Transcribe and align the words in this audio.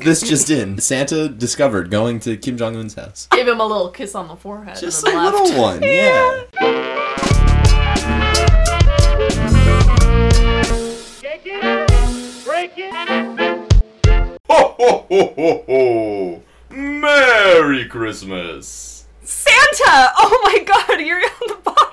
This 0.00 0.20
just 0.20 0.50
in. 0.50 0.78
Santa 0.80 1.28
discovered 1.28 1.90
going 1.90 2.20
to 2.20 2.36
Kim 2.36 2.56
Jong 2.56 2.76
Un's 2.76 2.94
house. 2.94 3.26
Gave 3.30 3.48
him 3.48 3.60
a 3.60 3.66
little 3.66 3.90
kiss 3.90 4.14
on 4.14 4.28
the 4.28 4.36
forehead. 4.36 4.76
Just 4.78 5.04
and 5.06 5.14
a 5.14 5.18
left. 5.18 5.36
little 5.36 5.60
one, 5.60 5.82
yeah. 5.82 7.48
Ho 14.50 14.74
ho 14.78 15.06
ho 15.08 15.34
ho 15.36 15.64
ho! 15.66 16.42
Merry 16.70 17.86
Christmas! 17.86 19.06
Santa! 19.22 20.10
Oh 20.16 20.40
my 20.44 20.58
god, 20.64 21.00
you're 21.00 21.18
on 21.20 21.48
the 21.48 21.56
bottom. 21.62 21.87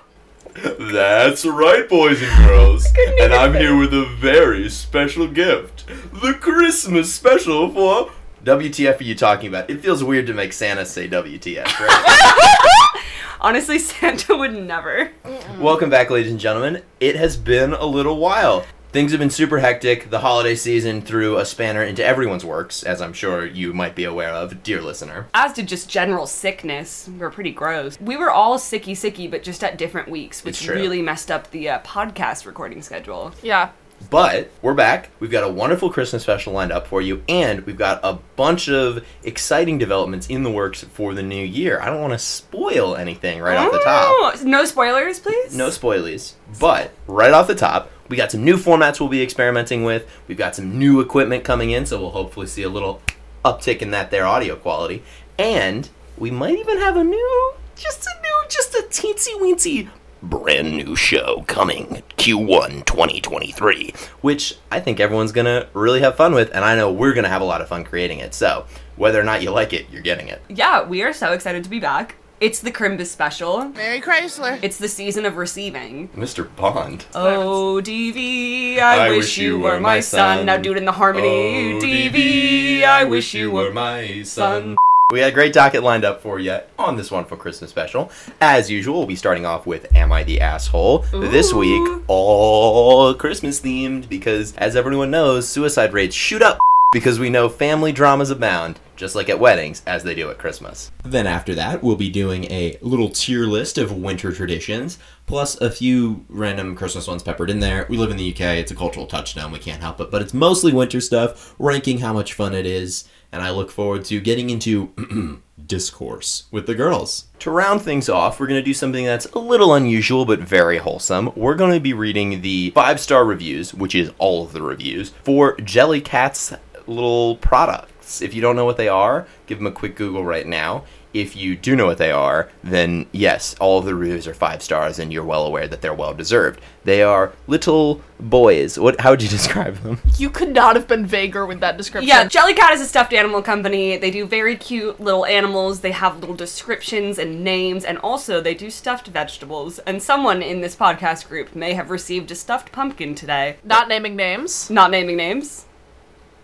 That's 0.56 1.46
right, 1.46 1.88
boys 1.88 2.22
and 2.22 2.48
girls. 2.48 2.88
And 3.20 3.34
I'm 3.34 3.54
here 3.54 3.76
with 3.78 3.94
a 3.94 4.06
very 4.06 4.70
special 4.70 5.28
gift. 5.28 5.86
The 6.14 6.34
Christmas 6.34 7.14
special 7.14 7.70
for. 7.72 8.12
WTF 8.44 9.00
are 9.00 9.04
you 9.04 9.16
talking 9.16 9.48
about? 9.48 9.70
It 9.70 9.82
feels 9.82 10.04
weird 10.04 10.28
to 10.28 10.34
make 10.34 10.54
Santa 10.54 10.86
say 10.86 11.08
WTF, 11.08 11.66
right? 11.80 13.02
Honestly, 13.42 13.80
Santa 13.80 14.36
would 14.36 14.54
never. 14.54 15.12
Welcome 15.60 15.90
back, 15.90 16.10
ladies 16.10 16.32
and 16.32 16.40
gentlemen. 16.40 16.84
It 17.00 17.16
has 17.16 17.36
been 17.38 17.74
a 17.74 17.86
little 17.86 18.18
while. 18.18 18.66
Things 18.96 19.12
have 19.12 19.20
been 19.20 19.30
super 19.30 19.60
hectic. 19.60 20.10
The 20.10 20.20
holiday 20.20 20.56
season 20.56 21.02
threw 21.02 21.38
a 21.38 21.44
spanner 21.46 21.84
into 21.84 22.02
everyone's 22.02 22.46
works, 22.46 22.82
as 22.82 23.02
I'm 23.02 23.12
sure 23.12 23.46
you 23.46 23.74
might 23.74 23.94
be 23.94 24.06
aware 24.06 24.30
of, 24.30 24.64
dear 24.64 24.82
listener. 24.82 25.28
As 25.34 25.52
did 25.52 25.68
just 25.68 25.90
general 25.90 26.26
sickness. 26.26 27.10
We 27.10 27.22
are 27.22 27.30
pretty 27.30 27.52
gross. 27.52 28.00
We 28.00 28.16
were 28.16 28.32
all 28.32 28.58
sicky 28.58 28.94
sicky, 28.94 29.30
but 29.30 29.44
just 29.44 29.66
at 29.66 29.78
different 29.78 30.08
weeks, 30.08 30.46
which 30.46 30.66
really 30.70 31.02
messed 31.02 31.30
up 31.30 31.52
the 31.52 31.72
uh, 31.72 31.80
podcast 31.80 32.46
recording 32.46 32.82
schedule. 32.82 33.34
Yeah. 33.44 33.72
But 34.10 34.50
we're 34.62 34.74
back. 34.74 35.10
We've 35.20 35.32
got 35.32 35.44
a 35.44 35.50
wonderful 35.50 35.90
Christmas 35.90 36.24
special 36.24 36.54
lined 36.54 36.72
up 36.72 36.88
for 36.88 37.02
you, 37.02 37.22
and 37.28 37.66
we've 37.66 37.78
got 37.78 38.00
a 38.02 38.14
bunch 38.38 38.70
of 38.70 39.06
exciting 39.24 39.78
developments 39.78 40.28
in 40.28 40.44
the 40.44 40.52
works 40.52 40.86
for 40.86 41.14
the 41.14 41.24
new 41.24 41.44
year. 41.44 41.82
I 41.82 41.88
don't 41.88 42.00
want 42.00 42.14
to 42.14 42.20
spoil 42.20 42.96
anything 42.96 43.42
right 43.42 43.58
off 43.58 43.74
the 43.74 43.80
top. 43.80 44.06
Oh, 44.08 44.36
No 44.46 44.64
spoilers, 44.64 45.20
please? 45.20 45.54
No 45.54 45.68
spoilies. 45.68 46.36
But 46.62 46.92
right 47.08 47.34
off 47.34 47.48
the 47.48 47.56
top, 47.56 47.92
we 48.08 48.18
got 48.18 48.32
some 48.32 48.44
new 48.44 48.58
formats 48.58 49.00
we'll 49.00 49.10
be 49.10 49.22
experimenting 49.22 49.84
with. 49.84 50.08
We've 50.28 50.38
got 50.38 50.56
some 50.56 50.78
new 50.78 51.00
equipment 51.00 51.44
coming 51.44 51.72
in, 51.72 51.86
so 51.86 52.00
we'll 52.00 52.12
hopefully 52.12 52.48
see 52.48 52.64
a 52.64 52.70
little 52.70 53.02
uptick 53.44 53.82
in 53.82 53.92
that 53.92 54.12
there 54.12 54.26
audio 54.26 54.56
quality. 54.56 55.04
And 55.38 55.90
we 56.18 56.32
might 56.32 56.58
even 56.58 56.80
have 56.80 56.98
a 56.98 57.04
new, 57.04 57.54
just 57.76 58.06
a 58.06 58.22
new, 58.22 58.44
just 58.50 58.74
a 58.74 58.84
teensy 58.90 59.40
weensy 59.40 59.90
brand 60.22 60.76
new 60.76 60.96
show 60.96 61.44
coming 61.48 62.02
Q1 62.18 62.86
2023, 62.86 63.94
which 64.22 64.58
I 64.72 64.80
think 64.80 65.00
everyone's 65.00 65.32
gonna 65.32 65.68
really 65.74 66.02
have 66.02 66.16
fun 66.16 66.34
with, 66.34 66.50
and 66.54 66.66
I 66.66 66.76
know 66.76 66.92
we're 66.92 67.14
gonna 67.14 67.30
have 67.30 67.42
a 67.42 67.46
lot 67.46 67.62
of 67.62 67.68
fun 67.68 67.84
creating 67.84 68.20
it. 68.20 68.34
So 68.34 68.66
whether 68.96 69.20
or 69.20 69.24
not 69.24 69.44
you 69.44 69.52
like 69.52 69.74
it, 69.74 69.88
you're 69.92 70.02
getting 70.02 70.28
it. 70.28 70.42
Yeah, 70.50 70.84
we 70.84 71.04
are 71.04 71.14
so 71.14 71.34
excited 71.34 71.64
to 71.64 71.70
be 71.70 71.80
back. 71.80 72.16
It's 72.42 72.60
the 72.60 72.72
Crimbus 72.72 73.08
special. 73.08 73.64
Mary 73.70 74.02
Chrysler. 74.02 74.60
It's 74.62 74.78
the 74.78 74.90
season 74.90 75.26
of 75.26 75.38
receiving. 75.38 76.10
Mr. 76.10 76.54
Bond. 76.58 77.06
Oh, 77.16 77.80
DV, 77.82 78.78
I, 78.78 79.10
wish 79.10 79.38
you 79.38 79.58
were 79.58 79.80
my 79.80 80.02
son. 80.02 80.46
Now 80.46 80.58
do 80.58 80.72
it 80.72 80.78
in 80.78 80.84
the 80.84 80.92
harmony. 80.92 81.78
Oh, 81.78 81.80
DV, 81.80 82.84
I 82.84 83.06
wish 83.06 83.34
you 83.34 83.52
were 83.52 83.72
my 83.72 84.24
son. 84.24 84.76
We 85.14 85.22
had 85.22 85.32
a 85.32 85.34
great 85.34 85.54
docket 85.54 85.82
lined 85.82 86.04
up 86.04 86.22
for 86.22 86.38
you 86.38 86.60
on 86.78 86.98
this 86.98 87.10
wonderful 87.10 87.38
Christmas 87.38 87.70
special. 87.70 88.12
As 88.42 88.70
usual, 88.70 88.98
we'll 88.98 89.08
be 89.08 89.16
starting 89.16 89.46
off 89.46 89.66
with 89.66 89.96
Am 89.96 90.12
I 90.12 90.24
the 90.24 90.42
Asshole? 90.42 91.06
This 91.14 91.54
week, 91.54 92.02
all 92.08 93.14
Christmas 93.14 93.62
themed 93.62 94.10
because, 94.10 94.54
as 94.58 94.76
everyone 94.76 95.10
knows, 95.10 95.48
suicide 95.48 95.94
rates 95.94 96.16
shoot 96.16 96.42
up 96.42 96.60
because 96.92 97.20
we 97.20 97.30
know 97.30 97.50
family 97.50 97.92
dramas 97.92 98.30
abound, 98.30 98.80
just 98.96 99.16
like 99.16 99.28
at 99.28 99.40
weddings, 99.40 99.84
as 99.86 100.04
they 100.04 100.16
do 100.16 100.30
at 100.30 100.38
Christmas. 100.38 100.92
Then 101.04 101.28
after 101.28 101.54
that, 101.56 101.84
we'll 101.84 101.98
be 101.98 102.10
doing 102.10 102.46
a 102.46 102.78
little 102.82 103.10
tier 103.10 103.46
list 103.46 103.78
of 103.78 103.92
winter 103.92 104.32
traditions, 104.32 104.98
plus 105.26 105.60
a 105.60 105.70
few 105.70 106.26
random 106.30 106.76
Christmas 106.76 107.08
ones 107.08 107.22
peppered 107.22 107.50
in 107.50 107.60
there. 107.60 107.86
We 107.90 107.98
live 107.98 108.12
in 108.12 108.18
the 108.18 108.32
UK, 108.32 108.58
it's 108.60 108.72
a 108.72 108.76
cultural 108.76 109.08
touchstone, 109.08 109.52
we 109.52 109.60
can't 109.60 109.82
help 109.82 110.00
it, 110.00 110.10
but 110.10 110.22
it's 110.22 110.34
mostly 110.34 110.72
winter 110.72 111.02
stuff, 111.02 111.54
ranking 111.60 111.98
how 111.98 112.14
much 112.14 112.34
fun 112.34 112.54
it 112.54 112.66
is, 112.66 113.10
and 113.32 113.44
I 113.44 113.50
look 113.50 113.72
forward 113.72 114.06
to 114.06 114.22
getting 114.22 114.50
into 114.50 115.42
discourse 115.68 116.46
with 116.52 116.68
the 116.68 116.76
girls. 116.76 117.26
To 117.40 117.52
round 117.52 117.82
things 117.82 118.08
off, 118.08 118.40
we're 118.40 118.48
going 118.48 118.62
to 118.62 118.66
do 118.66 118.74
something 118.74 119.04
that's 119.04 119.26
a 119.28 119.40
little 119.40 119.74
unusual 119.74 120.26
but 120.26 120.40
very 120.40 120.78
wholesome. 120.78 121.32
We're 121.36 121.56
going 121.56 121.74
to 121.74 121.82
be 121.82 121.94
reading 121.94 122.42
the 122.42 122.72
five 122.72 123.00
star 123.00 123.26
reviews, 123.26 123.74
which 123.74 123.96
is 123.96 124.12
all 124.18 124.46
of 124.46 124.54
the 124.54 124.62
reviews, 124.62 125.10
for 125.24 125.58
Jellycat's 125.58 126.54
little 126.88 127.38
products. 127.38 128.22
If 128.22 128.34
you 128.34 128.42
don't 128.42 128.56
know 128.56 128.66
what 128.66 128.78
they 128.78 128.88
are, 128.88 129.28
give 129.48 129.58
them 129.58 129.68
a 129.68 129.72
quick 129.72 129.96
Google 129.96 130.24
right 130.24 130.46
now. 130.46 130.84
If 131.14 131.34
you 131.34 131.56
do 131.56 131.78
know 131.78 131.86
what 131.86 131.98
they 131.98 132.12
are, 132.12 132.50
then 132.62 133.06
yes, 133.14 133.56
all 133.62 133.80
of 133.80 133.86
the 133.86 133.96
reviews 133.96 134.28
are 134.28 134.34
five 134.34 134.62
stars, 134.62 135.00
and 135.00 135.14
you're 135.14 135.24
well 135.24 135.46
aware 135.46 135.66
that 135.66 135.82
they're 135.82 135.94
well 135.94 136.14
deserved. 136.14 136.60
They 136.84 137.04
are 137.04 137.32
little 137.48 138.02
boys. 138.20 138.78
What? 138.78 139.00
How 139.00 139.12
would 139.12 139.24
you 139.24 139.30
describe 139.40 139.78
them? 139.78 140.02
You 140.18 140.30
could 140.30 140.50
not 140.50 140.76
have 140.76 140.90
been 140.90 141.06
vaguer 141.06 141.46
with 141.46 141.62
that 141.62 141.78
description. 141.78 142.10
Yeah, 142.10 142.26
Jellycat 142.26 142.74
is 142.74 142.82
a 142.82 142.86
stuffed 142.86 143.14
animal 143.14 143.42
company. 143.42 143.96
They 143.96 144.12
do 144.12 144.26
very 144.26 144.58
cute 144.58 145.00
little 145.00 145.26
animals. 145.26 145.80
They 145.80 145.94
have 145.94 146.20
little 146.20 146.36
descriptions 146.36 147.18
and 147.18 147.46
names, 147.46 147.86
and 147.86 147.98
also 148.00 148.42
they 148.42 148.54
do 148.54 148.70
stuffed 148.70 149.08
vegetables. 149.08 149.80
And 149.80 150.04
someone 150.04 150.42
in 150.42 150.60
this 150.60 150.76
podcast 150.76 151.30
group 151.30 151.56
may 151.56 151.76
have 151.76 151.92
received 151.92 152.30
a 152.32 152.36
stuffed 152.36 152.74
pumpkin 152.74 153.16
today. 153.16 153.56
Not 153.64 153.88
naming 153.88 154.18
names. 154.18 154.70
Not 154.70 154.92
naming 154.92 155.16
names. 155.16 155.66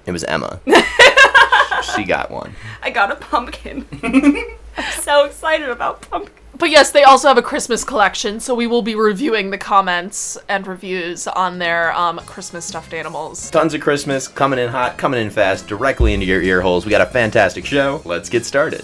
It 0.05 0.11
was 0.11 0.23
Emma. 0.23 0.59
she 1.95 2.03
got 2.03 2.31
one. 2.31 2.55
I 2.81 2.89
got 2.89 3.11
a 3.11 3.15
pumpkin. 3.15 3.85
I'm 4.77 5.01
so 5.01 5.25
excited 5.25 5.69
about 5.69 6.01
pumpkin. 6.01 6.35
But 6.57 6.69
yes, 6.69 6.91
they 6.91 7.03
also 7.03 7.27
have 7.27 7.37
a 7.37 7.41
Christmas 7.41 7.83
collection, 7.83 8.39
so 8.39 8.53
we 8.53 8.67
will 8.67 8.81
be 8.83 8.93
reviewing 8.93 9.49
the 9.49 9.57
comments 9.57 10.37
and 10.47 10.67
reviews 10.67 11.27
on 11.27 11.57
their 11.57 11.91
um, 11.93 12.19
Christmas 12.19 12.65
stuffed 12.65 12.93
animals. 12.93 13.49
Tons 13.49 13.73
of 13.73 13.81
Christmas 13.81 14.27
coming 14.27 14.59
in 14.59 14.69
hot, 14.69 14.97
coming 14.97 15.19
in 15.19 15.31
fast, 15.31 15.67
directly 15.67 16.13
into 16.13 16.25
your 16.25 16.41
ear 16.41 16.61
holes. 16.61 16.85
We 16.85 16.91
got 16.91 17.01
a 17.01 17.07
fantastic 17.07 17.65
show. 17.65 18.01
Let's 18.05 18.29
get 18.29 18.45
started. 18.45 18.83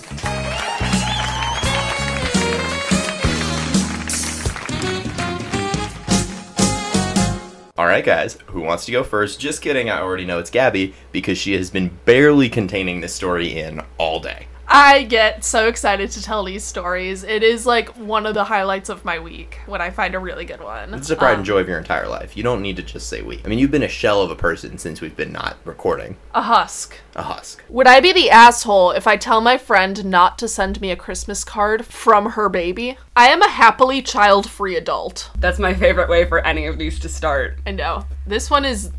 All 7.77 7.85
right, 7.85 8.03
guys, 8.03 8.39
who 8.47 8.61
wants 8.61 8.85
to 8.85 8.91
go 8.91 9.03
first? 9.03 9.39
Just 9.39 9.61
kidding, 9.61 9.87
I 9.87 10.01
already 10.01 10.25
know 10.25 10.39
it's 10.39 10.49
Gabbie 10.49 10.93
because 11.11 11.37
she 11.37 11.53
has 11.53 11.69
been 11.69 11.91
barely 12.05 12.49
containing 12.49 13.01
this 13.01 13.13
story 13.13 13.55
in 13.55 13.83
all 13.99 14.19
day. 14.19 14.46
I 14.69 15.03
get 15.03 15.45
so 15.45 15.67
excited 15.69 16.11
to 16.11 16.21
tell 16.21 16.43
these 16.43 16.63
stories. 16.63 17.23
It 17.23 17.41
is 17.41 17.65
like 17.65 17.89
one 17.97 18.25
of 18.25 18.33
the 18.33 18.43
highlights 18.43 18.89
of 18.89 19.05
my 19.05 19.17
week 19.17 19.59
when 19.65 19.81
I 19.81 19.89
find 19.89 20.13
a 20.13 20.19
really 20.19 20.43
good 20.43 20.61
one. 20.61 20.93
It's 20.93 21.07
the 21.07 21.15
pride 21.15 21.33
Um, 21.33 21.37
and 21.37 21.45
joy 21.45 21.59
of 21.59 21.69
your 21.69 21.77
entire 21.77 22.07
life. 22.07 22.35
You 22.35 22.43
don't 22.43 22.61
need 22.61 22.75
to 22.75 22.83
just 22.83 23.07
say 23.07 23.21
we. 23.21 23.41
I 23.45 23.47
mean, 23.47 23.59
you've 23.59 23.71
been 23.71 23.83
a 23.83 23.87
shell 23.87 24.21
of 24.21 24.29
a 24.29 24.35
person 24.35 24.77
since 24.77 24.99
we've 24.99 25.15
been 25.15 25.31
not 25.31 25.55
recording. 25.63 26.17
A 26.35 26.41
husk. 26.41 26.97
A 27.15 27.21
husk. 27.21 27.63
Would 27.69 27.87
I 27.87 28.01
be 28.01 28.11
the 28.11 28.29
asshole 28.29 28.91
if 28.91 29.07
I 29.07 29.15
tell 29.15 29.39
my 29.39 29.57
friend 29.57 30.03
not 30.05 30.37
to 30.39 30.47
send 30.49 30.81
me 30.81 30.91
a 30.91 30.97
Christmas 30.97 31.45
card 31.45 31.85
from 31.85 32.31
her 32.31 32.49
baby? 32.49 32.97
I 33.15 33.29
am 33.29 33.41
a 33.41 33.49
happily 33.49 34.01
child 34.01 34.49
free 34.49 34.75
adult. 34.75 35.31
That's 35.39 35.59
my 35.59 35.73
favorite 35.73 36.09
way 36.09 36.25
for 36.25 36.45
any 36.45 36.65
of 36.65 36.77
these 36.77 36.99
to 36.99 37.09
start. 37.09 37.59
I 37.65 37.71
know. 37.71 38.05
This 38.25 38.49
one 38.51 38.65
is 38.65 38.91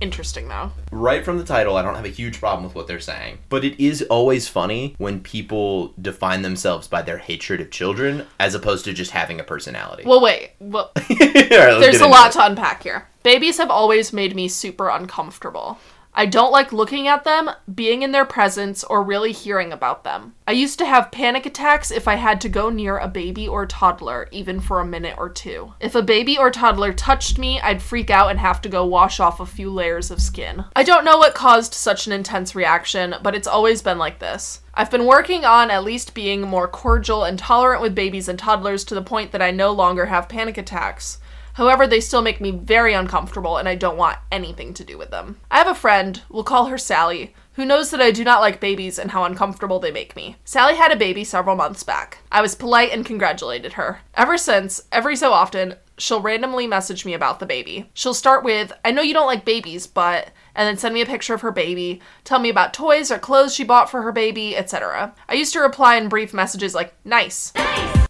interesting 0.00 0.48
though. 0.48 0.72
right 0.92 1.24
from 1.24 1.38
the 1.38 1.44
title, 1.44 1.76
I 1.76 1.82
don't 1.82 1.94
have 1.94 2.04
a 2.04 2.08
huge 2.08 2.38
problem 2.40 2.64
with 2.64 2.74
what 2.74 2.86
they're 2.86 3.00
saying. 3.00 3.38
But 3.48 3.64
it 3.64 3.82
is 3.82 4.02
always 4.02 4.48
funny 4.48 4.94
when 4.98 5.20
people 5.20 5.94
define 6.00 6.42
themselves 6.42 6.88
by 6.88 7.02
their 7.02 7.18
hatred 7.18 7.60
of 7.60 7.70
children 7.70 8.26
as 8.38 8.54
opposed 8.54 8.84
to 8.86 8.92
just 8.92 9.10
having 9.10 9.40
a 9.40 9.44
personality. 9.44 10.04
Well, 10.06 10.20
wait. 10.20 10.52
Well, 10.60 10.90
right, 11.10 11.48
there's 11.50 12.00
a 12.00 12.06
lot 12.06 12.30
it. 12.30 12.32
to 12.34 12.46
unpack 12.46 12.82
here. 12.82 13.08
Babies 13.22 13.58
have 13.58 13.70
always 13.70 14.12
made 14.12 14.34
me 14.34 14.48
super 14.48 14.88
uncomfortable. 14.88 15.78
I 16.18 16.26
don't 16.26 16.50
like 16.50 16.72
looking 16.72 17.06
at 17.06 17.22
them, 17.22 17.48
being 17.72 18.02
in 18.02 18.10
their 18.10 18.24
presence, 18.24 18.82
or 18.82 19.04
really 19.04 19.30
hearing 19.30 19.72
about 19.72 20.02
them. 20.02 20.34
I 20.48 20.50
used 20.50 20.76
to 20.80 20.84
have 20.84 21.12
panic 21.12 21.46
attacks 21.46 21.92
if 21.92 22.08
I 22.08 22.16
had 22.16 22.40
to 22.40 22.48
go 22.48 22.70
near 22.70 22.98
a 22.98 23.06
baby 23.06 23.46
or 23.46 23.66
toddler, 23.66 24.26
even 24.32 24.58
for 24.58 24.80
a 24.80 24.84
minute 24.84 25.14
or 25.16 25.28
two. 25.28 25.74
If 25.78 25.94
a 25.94 26.02
baby 26.02 26.36
or 26.36 26.50
toddler 26.50 26.92
touched 26.92 27.38
me, 27.38 27.60
I'd 27.60 27.80
freak 27.80 28.10
out 28.10 28.30
and 28.30 28.40
have 28.40 28.60
to 28.62 28.68
go 28.68 28.84
wash 28.84 29.20
off 29.20 29.38
a 29.38 29.46
few 29.46 29.70
layers 29.70 30.10
of 30.10 30.20
skin. 30.20 30.64
I 30.74 30.82
don't 30.82 31.04
know 31.04 31.18
what 31.18 31.36
caused 31.36 31.72
such 31.72 32.08
an 32.08 32.12
intense 32.12 32.52
reaction, 32.52 33.14
but 33.22 33.36
it's 33.36 33.46
always 33.46 33.80
been 33.80 33.98
like 33.98 34.18
this. 34.18 34.62
I've 34.74 34.90
been 34.90 35.06
working 35.06 35.44
on 35.44 35.70
at 35.70 35.84
least 35.84 36.14
being 36.14 36.40
more 36.40 36.66
cordial 36.66 37.22
and 37.22 37.38
tolerant 37.38 37.80
with 37.80 37.94
babies 37.94 38.28
and 38.28 38.36
toddlers 38.36 38.82
to 38.86 38.96
the 38.96 39.02
point 39.02 39.30
that 39.30 39.42
I 39.42 39.52
no 39.52 39.70
longer 39.70 40.06
have 40.06 40.28
panic 40.28 40.58
attacks. 40.58 41.18
However, 41.58 41.88
they 41.88 41.98
still 41.98 42.22
make 42.22 42.40
me 42.40 42.52
very 42.52 42.94
uncomfortable 42.94 43.56
and 43.56 43.68
I 43.68 43.74
don't 43.74 43.96
want 43.96 44.20
anything 44.30 44.72
to 44.74 44.84
do 44.84 44.96
with 44.96 45.10
them. 45.10 45.40
I 45.50 45.58
have 45.58 45.66
a 45.66 45.74
friend, 45.74 46.22
we'll 46.28 46.44
call 46.44 46.66
her 46.66 46.78
Sally, 46.78 47.34
who 47.54 47.64
knows 47.64 47.90
that 47.90 48.00
I 48.00 48.12
do 48.12 48.22
not 48.22 48.40
like 48.40 48.60
babies 48.60 48.96
and 48.96 49.10
how 49.10 49.24
uncomfortable 49.24 49.80
they 49.80 49.90
make 49.90 50.14
me. 50.14 50.36
Sally 50.44 50.76
had 50.76 50.92
a 50.92 50.96
baby 50.96 51.24
several 51.24 51.56
months 51.56 51.82
back. 51.82 52.18
I 52.30 52.42
was 52.42 52.54
polite 52.54 52.92
and 52.92 53.04
congratulated 53.04 53.72
her. 53.72 54.02
Ever 54.14 54.38
since, 54.38 54.82
every 54.92 55.16
so 55.16 55.32
often, 55.32 55.74
she'll 55.98 56.22
randomly 56.22 56.68
message 56.68 57.04
me 57.04 57.12
about 57.12 57.40
the 57.40 57.44
baby. 57.44 57.90
She'll 57.92 58.14
start 58.14 58.44
with, 58.44 58.72
I 58.84 58.92
know 58.92 59.02
you 59.02 59.12
don't 59.12 59.26
like 59.26 59.44
babies, 59.44 59.88
but, 59.88 60.30
and 60.54 60.64
then 60.68 60.76
send 60.76 60.94
me 60.94 61.00
a 61.00 61.06
picture 61.06 61.34
of 61.34 61.40
her 61.40 61.50
baby, 61.50 62.00
tell 62.22 62.38
me 62.38 62.50
about 62.50 62.72
toys 62.72 63.10
or 63.10 63.18
clothes 63.18 63.52
she 63.52 63.64
bought 63.64 63.90
for 63.90 64.02
her 64.02 64.12
baby, 64.12 64.56
etc. 64.56 65.12
I 65.28 65.34
used 65.34 65.54
to 65.54 65.60
reply 65.60 65.96
in 65.96 66.08
brief 66.08 66.32
messages 66.32 66.72
like, 66.72 66.94
nice, 67.04 67.52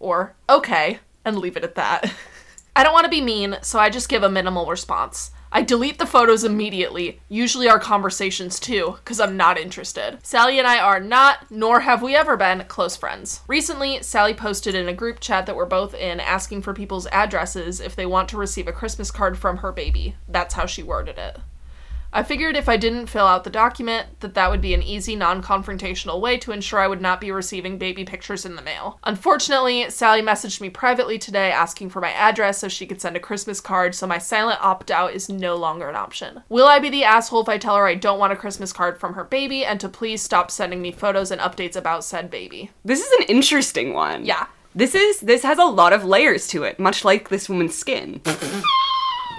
or 0.00 0.35
okay, 0.50 0.99
and 1.25 1.39
leave 1.39 1.56
it 1.56 1.65
at 1.65 1.77
that. 1.77 2.12
I 2.76 2.85
don't 2.85 2.93
want 2.93 3.05
to 3.05 3.11
be 3.11 3.20
mean, 3.20 3.56
so 3.62 3.79
I 3.79 3.91
just 3.91 4.09
give 4.09 4.23
a 4.23 4.31
minimal 4.31 4.67
response. 4.67 5.31
I 5.50 5.62
delete 5.62 5.99
the 5.99 6.06
photos 6.06 6.44
immediately, 6.44 7.20
usually 7.29 7.69
our 7.69 7.79
conversations 7.79 8.61
too, 8.61 8.97
because 8.99 9.19
I'm 9.19 9.37
not 9.37 9.56
interested. 9.56 10.19
Sally 10.23 10.59
and 10.59 10.69
I 10.69 10.79
are 10.79 11.00
not, 11.00 11.50
nor 11.50 11.81
have 11.81 12.03
we 12.03 12.15
ever 12.15 12.37
been, 12.37 12.65
close 12.69 12.97
friends. 12.97 13.41
Recently, 13.49 14.03
Sally 14.03 14.35
posted 14.35 14.75
in 14.75 14.88
a 14.88 14.93
group 14.93 15.20
chat 15.20 15.47
that 15.47 15.56
we're 15.56 15.65
both 15.65 15.94
in 15.94 16.20
asking 16.20 16.62
for 16.62 16.75
people's 16.75 17.06
addresses 17.06 17.81
if 17.81 17.97
they 17.97 18.05
want 18.05 18.29
to 18.29 18.37
receive 18.37 18.69
a 18.69 18.73
Christmas 18.73 19.11
card 19.11 19.38
from 19.38 19.59
her 19.59 19.73
baby. 19.73 20.17
That's 20.29 20.55
how 20.55 20.67
she 20.67 20.82
worded 20.82 21.17
it. 21.17 21.38
I 22.13 22.23
figured 22.23 22.57
if 22.57 22.69
I 22.69 22.79
didn't 22.79 23.07
fill 23.07 23.27
out 23.27 23.45
the 23.45 23.51
document, 23.51 24.21
that 24.21 24.35
that 24.35 24.51
would 24.51 24.63
be 24.63 24.73
an 24.73 24.83
easy, 24.83 25.15
non-confrontational 25.15 26.21
way 26.21 26.39
to 26.39 26.53
ensure 26.53 26.81
I 26.81 26.89
would 26.89 27.03
not 27.03 27.21
be 27.21 27.31
receiving 27.31 27.77
baby 27.77 28.05
pictures 28.05 28.47
in 28.47 28.57
the 28.57 28.63
mail. 28.63 28.99
Unfortunately, 29.05 29.91
Sally 29.91 30.23
messaged 30.23 30.61
me 30.61 30.71
privately 30.71 31.19
today 31.19 31.53
asking 31.53 31.91
for 31.91 32.01
my 32.01 32.11
address 32.13 32.59
so 32.59 32.69
she 32.69 32.87
could 32.87 33.01
send 33.01 33.17
a 33.17 33.21
Christmas 33.21 33.61
card, 33.61 33.95
so 33.95 34.07
my 34.07 34.19
silent 34.19 34.61
opt-out 34.63 35.13
is 35.13 35.29
no 35.29 35.57
longer 35.57 35.89
an 35.89 35.97
option. 35.97 36.43
Will 36.49 36.67
I 36.67 36.79
be 36.79 36.89
the 36.89 37.05
asshole 37.05 37.43
if 37.43 37.49
I 37.49 37.59
tell 37.59 37.77
her 37.77 37.87
I 37.87 37.95
don't 37.95 38.19
want 38.19 38.33
a 38.33 38.37
Christmas 38.37 38.73
card 38.73 38.99
from 38.99 39.15
her 39.15 39.25
baby 39.25 39.65
and 39.65 39.79
to 39.81 39.89
please 39.89 40.23
stop 40.23 40.51
sending 40.51 40.81
me 40.81 40.93
photos 40.93 41.31
and 41.31 41.41
updates 41.41 41.77
about 41.77 42.05
said 42.05 42.31
baby? 42.31 42.71
This 42.85 43.01
is 43.01 43.13
an 43.21 43.27
interesting 43.27 43.93
one. 43.93 44.25
Yeah. 44.25 44.47
This 44.75 44.95
is 44.95 45.21
this 45.21 45.43
has 45.43 45.59
a 45.59 45.65
lot 45.65 45.93
of 45.93 46.05
layers 46.05 46.47
to 46.49 46.63
it, 46.63 46.79
much 46.79 47.05
like 47.05 47.29
this 47.29 47.49
woman's 47.49 47.77
skin. 47.77 48.21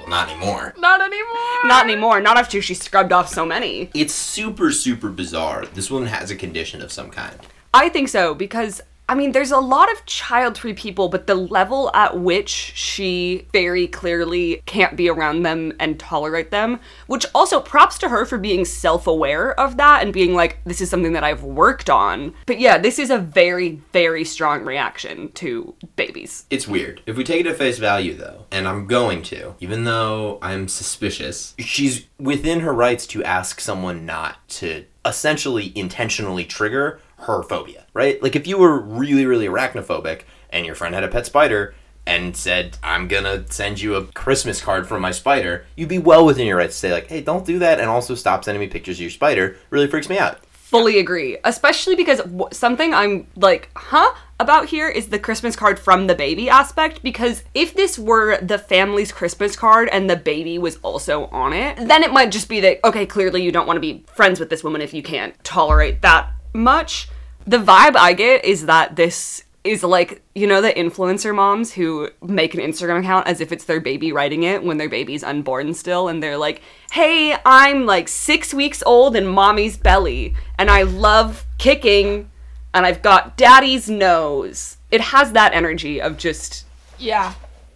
Well, 0.10 0.26
not 0.26 0.30
anymore. 0.32 0.74
Not 0.78 1.02
anymore. 1.02 1.66
Not 1.66 1.84
anymore, 1.84 2.22
not 2.22 2.38
after 2.38 2.62
she 2.62 2.74
scrubbed 2.74 3.12
off 3.12 3.30
so 3.30 3.46
many. 3.46 3.92
It's 3.94 4.14
super, 4.14 4.72
super 4.72 5.10
bizarre. 5.10 5.66
This 5.68 5.92
woman 5.92 6.08
has 6.10 6.32
a 6.32 6.36
condition 6.36 6.82
of 6.82 6.92
some 6.92 7.12
kind. 7.12 7.36
I 7.74 7.90
think 7.90 8.10
so 8.10 8.34
because 8.34 8.82
I 9.10 9.16
mean, 9.16 9.32
there's 9.32 9.50
a 9.50 9.58
lot 9.58 9.92
of 9.92 10.06
child-free 10.06 10.76
people, 10.76 11.10
but 11.10 11.26
the 11.26 11.34
level 11.34 11.90
at 11.96 12.20
which 12.20 12.50
she 12.50 13.48
very 13.52 13.88
clearly 13.88 14.62
can't 14.68 14.96
be 14.96 15.10
around 15.10 15.42
them 15.42 15.74
and 15.80 16.00
tolerate 16.00 16.52
them, 16.52 16.80
which 17.08 17.26
also 17.34 17.60
props 17.60 17.98
to 17.98 18.10
her 18.10 18.24
for 18.24 18.38
being 18.38 18.66
self-aware 18.66 19.60
of 19.60 19.78
that 19.78 20.04
and 20.04 20.14
being 20.14 20.36
like, 20.36 20.60
this 20.64 20.80
is 20.80 20.92
something 20.92 21.14
that 21.14 21.24
I've 21.24 21.42
worked 21.42 21.90
on. 21.90 22.36
But 22.46 22.60
yeah, 22.60 22.78
this 22.78 23.00
is 23.00 23.10
a 23.10 23.18
very, 23.18 23.82
very 23.94 24.24
strong 24.24 24.64
reaction 24.64 25.32
to 25.32 25.74
babies. 25.96 26.46
It's 26.52 26.68
weird. 26.68 27.02
If 27.08 27.18
we 27.18 27.24
take 27.24 27.40
it 27.40 27.48
at 27.48 27.58
face 27.58 27.80
value, 27.80 28.14
though, 28.14 28.46
and 28.52 28.68
I'm 28.68 28.86
going 28.86 29.24
to, 29.24 29.56
even 29.60 29.86
though 29.86 30.38
I'm 30.44 30.68
suspicious, 30.68 31.56
she's 31.58 32.06
within 32.20 32.60
her 32.60 32.74
rights 32.74 33.08
to 33.08 33.24
ask 33.24 33.60
someone 33.60 34.06
not 34.06 34.48
to 34.50 34.86
essentially 35.04 35.72
intentionally 35.76 36.46
trigger 36.46 37.00
her 37.22 37.44
phobia, 37.44 37.86
right? 37.94 38.22
Like 38.22 38.36
if 38.36 38.48
you 38.48 38.58
were 38.58 38.80
really, 38.80 39.26
really 39.26 39.48
arachnophobic 39.48 40.22
and 40.50 40.66
your 40.66 40.76
friend 40.76 40.96
had 40.96 41.04
a 41.04 41.08
pet 41.08 41.26
spider 41.26 41.76
and 42.08 42.36
said, 42.36 42.78
I'm 42.82 43.08
gonna 43.08 43.46
send 43.52 43.82
you 43.82 43.96
a 43.96 44.06
Christmas 44.06 44.62
card 44.62 44.88
from 44.88 45.02
my 45.02 45.12
spider, 45.12 45.66
you'd 45.76 45.90
be 45.90 46.00
well 46.00 46.26
within 46.26 46.48
your 46.48 46.58
rights 46.58 46.74
to 46.76 46.80
say, 46.80 46.92
like, 46.92 47.08
hey, 47.08 47.22
don't 47.22 47.46
do 47.46 47.60
that, 47.60 47.80
and 47.80 47.90
also 47.90 48.16
stop 48.16 48.44
sending 48.44 48.60
me 48.60 48.68
pictures 48.68 48.98
of 48.98 49.02
your 49.02 49.10
spider. 49.12 49.58
Really 49.70 49.88
freaks 49.88 50.10
me 50.10 50.18
out. 50.18 50.44
Fully 50.46 51.00
agree. 51.00 51.38
Especially 51.44 51.96
because 51.96 52.22
something 52.52 52.94
I'm 52.94 53.28
like, 53.36 53.70
huh? 53.76 54.14
About 54.40 54.70
here 54.70 54.88
is 54.88 55.08
the 55.08 55.20
Christmas 55.20 55.56
card 55.56 55.78
from 55.78 56.08
the 56.08 56.16
baby 56.16 56.50
aspect. 56.50 57.04
Because 57.04 57.44
if 57.54 57.74
this 57.74 58.00
were 58.00 58.40
the 58.40 58.58
family's 58.58 59.12
Christmas 59.12 59.56
card 59.56 59.90
and 59.92 60.10
the 60.10 60.16
baby 60.16 60.58
was 60.58 60.78
also 60.78 61.26
on 61.26 61.54
it, 61.54 61.76
then 61.76 62.04
it 62.04 62.14
might 62.14 62.32
just 62.32 62.48
be 62.48 62.60
that, 62.62 62.80
okay, 62.86 63.06
clearly 63.06 63.44
you 63.44 63.52
don't 63.52 63.68
want 63.68 63.78
to 63.78 63.82
be 63.82 64.06
friends 64.14 64.40
with 64.40 64.50
this 64.50 64.64
woman 64.64 64.80
if 64.80 64.94
you 64.94 65.04
can't 65.04 65.36
tolerate 65.44 66.02
that 66.04 66.32
much. 66.54 67.10
The 67.46 67.58
vibe 67.58 67.96
I 67.96 68.14
get 68.14 68.46
is 68.46 68.66
that 68.66 68.96
this 68.96 69.44
is 69.64 69.84
like, 69.84 70.22
you 70.36 70.48
know, 70.48 70.62
the 70.62 70.72
influencer 70.72 71.36
moms 71.36 71.74
who 71.74 72.10
make 72.22 72.54
an 72.54 72.62
Instagram 72.62 73.00
account 73.00 73.28
as 73.28 73.42
if 73.42 73.52
it's 73.52 73.66
their 73.66 73.80
baby 73.82 74.12
writing 74.12 74.44
it 74.44 74.64
when 74.64 74.78
their 74.78 74.88
baby's 74.90 75.24
unborn 75.24 75.74
still, 75.74 76.08
and 76.08 76.24
they're 76.24 76.38
like, 76.38 76.62
hey, 76.92 77.36
I'm 77.46 77.86
like 77.86 78.08
six 78.08 78.54
weeks 78.54 78.82
old 78.86 79.16
in 79.16 79.28
mommy's 79.28 79.78
belly, 79.78 80.34
and 80.58 80.70
I 80.70 80.84
love 80.84 81.46
kicking, 81.58 82.30
and 82.74 82.86
I've 82.86 83.02
got 83.02 83.36
daddy's 83.36 83.90
nose. 83.90 84.78
It 84.92 85.02
has 85.02 85.34
that 85.34 85.54
energy 85.54 86.02
of 86.02 86.18
just, 86.18 86.66
Yeah. 86.98 87.34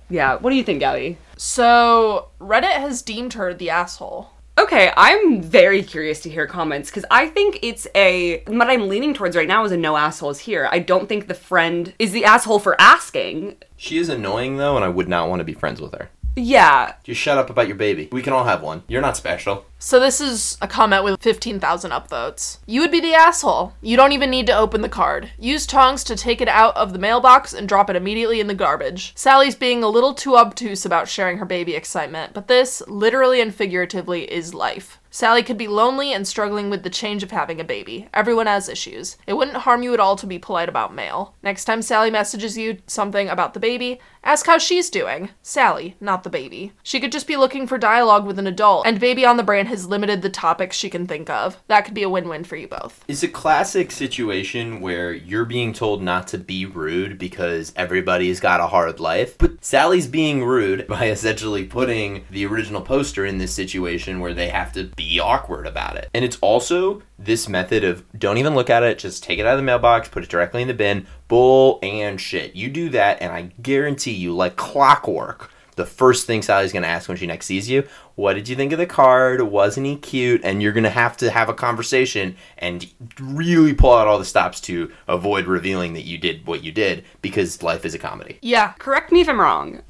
yeah. 0.10 0.36
What 0.38 0.52
do 0.52 0.56
you 0.56 0.64
think, 0.64 0.82
Gabbie? 0.82 1.18
So, 1.36 2.30
Reddit 2.40 2.72
has 2.80 3.02
deemed 3.02 3.34
her 3.34 3.54
the 3.54 3.70
asshole. 3.70 4.30
Okay, 4.56 4.92
I'm 4.96 5.42
very 5.42 5.82
curious 5.82 6.20
to 6.22 6.30
hear 6.30 6.46
comments 6.46 6.90
because 6.90 7.06
I 7.10 7.28
think 7.28 7.60
it's 7.64 7.88
a. 7.96 8.44
What 8.46 8.70
I'm 8.70 8.88
leaning 8.88 9.14
towards 9.14 9.36
right 9.36 9.48
now 9.48 9.66
is 9.66 9.72
a 9.72 9.78
no 9.78 9.98
assholes 9.98 10.40
here. 10.40 10.70
I 10.72 10.80
don't 10.80 11.10
think 11.10 11.28
the 11.28 11.34
friend 11.34 11.94
is 11.98 12.12
the 12.12 12.24
asshole 12.26 12.60
for 12.60 12.80
asking. 12.80 13.58
She 13.78 13.98
is 13.98 14.10
annoying, 14.10 14.58
though, 14.58 14.76
and 14.76 14.86
I 14.86 14.90
would 14.90 15.08
not 15.08 15.28
want 15.28 15.40
to 15.40 15.44
be 15.44 15.54
friends 15.54 15.82
with 15.82 15.94
her. 15.94 16.10
Yeah, 16.36 16.94
Just 17.04 17.22
shut 17.22 17.38
up 17.38 17.52
about 17.52 17.68
your 17.68 17.76
baby. 17.76 18.10
We 18.12 18.24
can 18.24 18.34
all 18.34 18.46
have 18.46 18.64
one. 18.64 18.84
You're 18.88 19.02
not 19.02 19.18
special. 19.18 19.66
So 19.86 20.00
this 20.00 20.22
is 20.22 20.58
a 20.62 20.68
comment 20.68 21.04
with 21.04 21.22
15,000 21.22 21.92
upvotes. 21.92 22.60
You 22.66 22.80
would 22.80 22.90
be 22.90 23.02
the 23.02 23.16
asshole. 23.16 23.74
You 23.82 23.98
don't 23.98 24.14
even 24.14 24.30
need 24.30 24.48
to 24.48 24.58
open 24.58 24.80
the 24.80 24.88
card. 24.88 25.32
Use 25.38 25.68
tongs 25.68 26.06
to 26.06 26.16
take 26.16 26.40
it 26.40 26.48
out 26.48 26.74
of 26.78 26.94
the 26.94 27.00
mailbox 27.00 27.52
and 27.52 27.68
drop 27.68 27.90
it 27.90 27.98
immediately 27.98 28.40
in 28.40 28.48
the 28.48 28.54
garbage. 28.54 29.12
Sally's 29.18 29.56
being 29.56 29.84
a 29.84 29.90
little 29.90 30.14
too 30.14 30.38
obtuse 30.38 30.86
about 30.86 31.10
sharing 31.10 31.38
her 31.38 31.46
baby 31.46 31.76
excitement, 31.76 32.34
but 32.34 32.48
this, 32.48 32.82
literally 32.88 33.42
and 33.42 33.54
figuratively, 33.54 34.32
is 34.32 34.54
life. 34.54 35.02
Sally 35.14 35.44
could 35.44 35.60
be 35.60 35.68
lonely 35.68 36.12
and 36.12 36.28
struggling 36.28 36.72
with 36.72 36.82
the 36.82 36.90
change 36.90 37.22
of 37.22 37.30
having 37.30 37.62
a 37.62 37.64
baby. 37.64 38.10
Everyone 38.16 38.48
has 38.48 38.68
issues. 38.68 39.16
It 39.28 39.36
wouldn't 39.36 39.58
harm 39.58 39.84
you 39.84 39.94
at 39.94 40.00
all 40.00 40.16
to 40.16 40.26
be 40.26 40.40
polite 40.40 40.68
about 40.68 40.92
mail. 40.92 41.36
Next 41.44 41.66
time 41.66 41.84
Sally 41.84 42.10
messages 42.10 42.58
you 42.58 42.80
something 42.88 43.30
about 43.30 43.54
the 43.54 43.60
baby, 43.60 44.00
ask 44.24 44.48
how 44.48 44.58
she's 44.58 44.90
doing. 44.90 45.30
Sally, 45.44 45.96
not 46.02 46.24
the 46.24 46.32
baby. 46.32 46.72
She 46.82 47.00
could 47.00 47.12
just 47.12 47.28
be 47.28 47.38
looking 47.38 47.68
for 47.68 47.78
dialogue 47.78 48.26
with 48.26 48.40
an 48.40 48.48
adult, 48.48 48.88
and 48.88 49.00
Baby 49.00 49.24
on 49.24 49.38
the 49.38 49.44
Brain 49.44 49.68
has 49.74 49.88
limited 49.88 50.22
the 50.22 50.30
topics 50.30 50.78
she 50.78 50.90
can 50.90 51.08
think 51.08 51.30
of. 51.30 51.58
That 51.68 51.84
could 51.84 51.96
be 51.96 52.04
a 52.04 52.10
win 52.10 52.30
win 52.30 52.44
for 52.44 52.56
you 52.56 52.68
both. 52.68 53.04
It's 53.08 53.24
a 53.24 53.28
classic 53.28 53.92
situation 53.92 54.82
where 54.82 55.12
you're 55.12 55.46
being 55.46 55.74
told 55.74 56.04
not 56.04 56.28
to 56.28 56.38
be 56.38 56.66
rude 56.66 57.18
because 57.18 57.74
everybody's 57.76 58.40
got 58.40 58.62
a 58.62 58.68
hard 58.68 59.00
life. 59.00 59.36
But 59.38 59.64
Sally's 59.66 60.08
being 60.08 60.44
rude 60.44 60.88
by 60.94 61.08
essentially 61.08 61.66
putting 61.66 62.24
the 62.30 62.46
original 62.46 62.82
poster 62.82 63.26
in 63.26 63.40
this 63.40 63.54
situation 63.54 64.20
where 64.20 64.34
they 64.34 64.50
have 64.50 64.72
to 64.74 64.86
be 64.96 65.20
awkward 65.20 65.66
about 65.66 65.98
it. 65.98 66.10
And 66.14 66.24
it's 66.24 66.38
also 66.40 67.02
this 67.18 67.50
method 67.50 67.84
of 67.84 68.04
don't 68.18 68.38
even 68.38 68.54
look 68.54 68.70
at 68.70 68.84
it, 68.84 69.00
just 69.00 69.24
take 69.24 69.40
it 69.40 69.46
out 69.46 69.54
of 69.54 69.60
the 69.60 69.64
mailbox, 69.64 70.08
put 70.08 70.24
it 70.24 70.30
directly 70.30 70.62
in 70.62 70.68
the 70.68 70.74
bin. 70.74 71.08
Bull 71.28 71.80
and 71.82 72.22
shit. 72.22 72.56
You 72.56 72.70
do 72.70 72.90
that, 72.90 73.20
and 73.22 73.32
I 73.32 73.54
guarantee 73.62 74.12
you, 74.12 74.36
like 74.36 74.56
clockwork, 74.56 75.50
the 75.74 75.86
first 75.86 76.28
thing 76.28 76.42
Sally's 76.42 76.72
going 76.72 76.84
to 76.84 76.90
ask 76.90 77.08
when 77.08 77.18
she 77.18 77.28
next 77.28 77.46
sees 77.46 77.70
you, 77.70 77.88
what 78.16 78.34
did 78.34 78.48
you 78.48 78.56
think 78.56 78.72
of 78.72 78.80
the 78.80 78.86
card? 78.86 79.42
Wasn't 79.42 79.86
he 79.86 79.96
cute? 79.96 80.42
And 80.44 80.62
you're 80.62 80.72
going 80.72 80.84
to 80.84 80.90
have 80.90 81.18
to 81.18 81.32
have 81.32 81.50
a 81.50 81.54
conversation 81.54 82.36
and 82.58 82.88
really 83.20 83.74
pull 83.74 83.94
out 83.94 84.08
all 84.08 84.20
the 84.20 84.26
stops 84.26 84.62
to 84.62 84.92
avoid 85.08 85.46
revealing 85.46 85.94
that 85.94 86.04
you 86.04 86.18
did 86.18 86.46
what 86.46 86.64
you 86.64 86.72
did 86.72 87.04
because 87.22 87.64
life 87.64 87.86
is 87.86 87.94
a 87.94 88.00
comedy. 88.00 88.38
Yeah, 88.42 88.74
correct 88.74 89.12
me 89.12 89.22
if 89.22 89.30
I'm 89.30 89.40
wrong. 89.40 89.82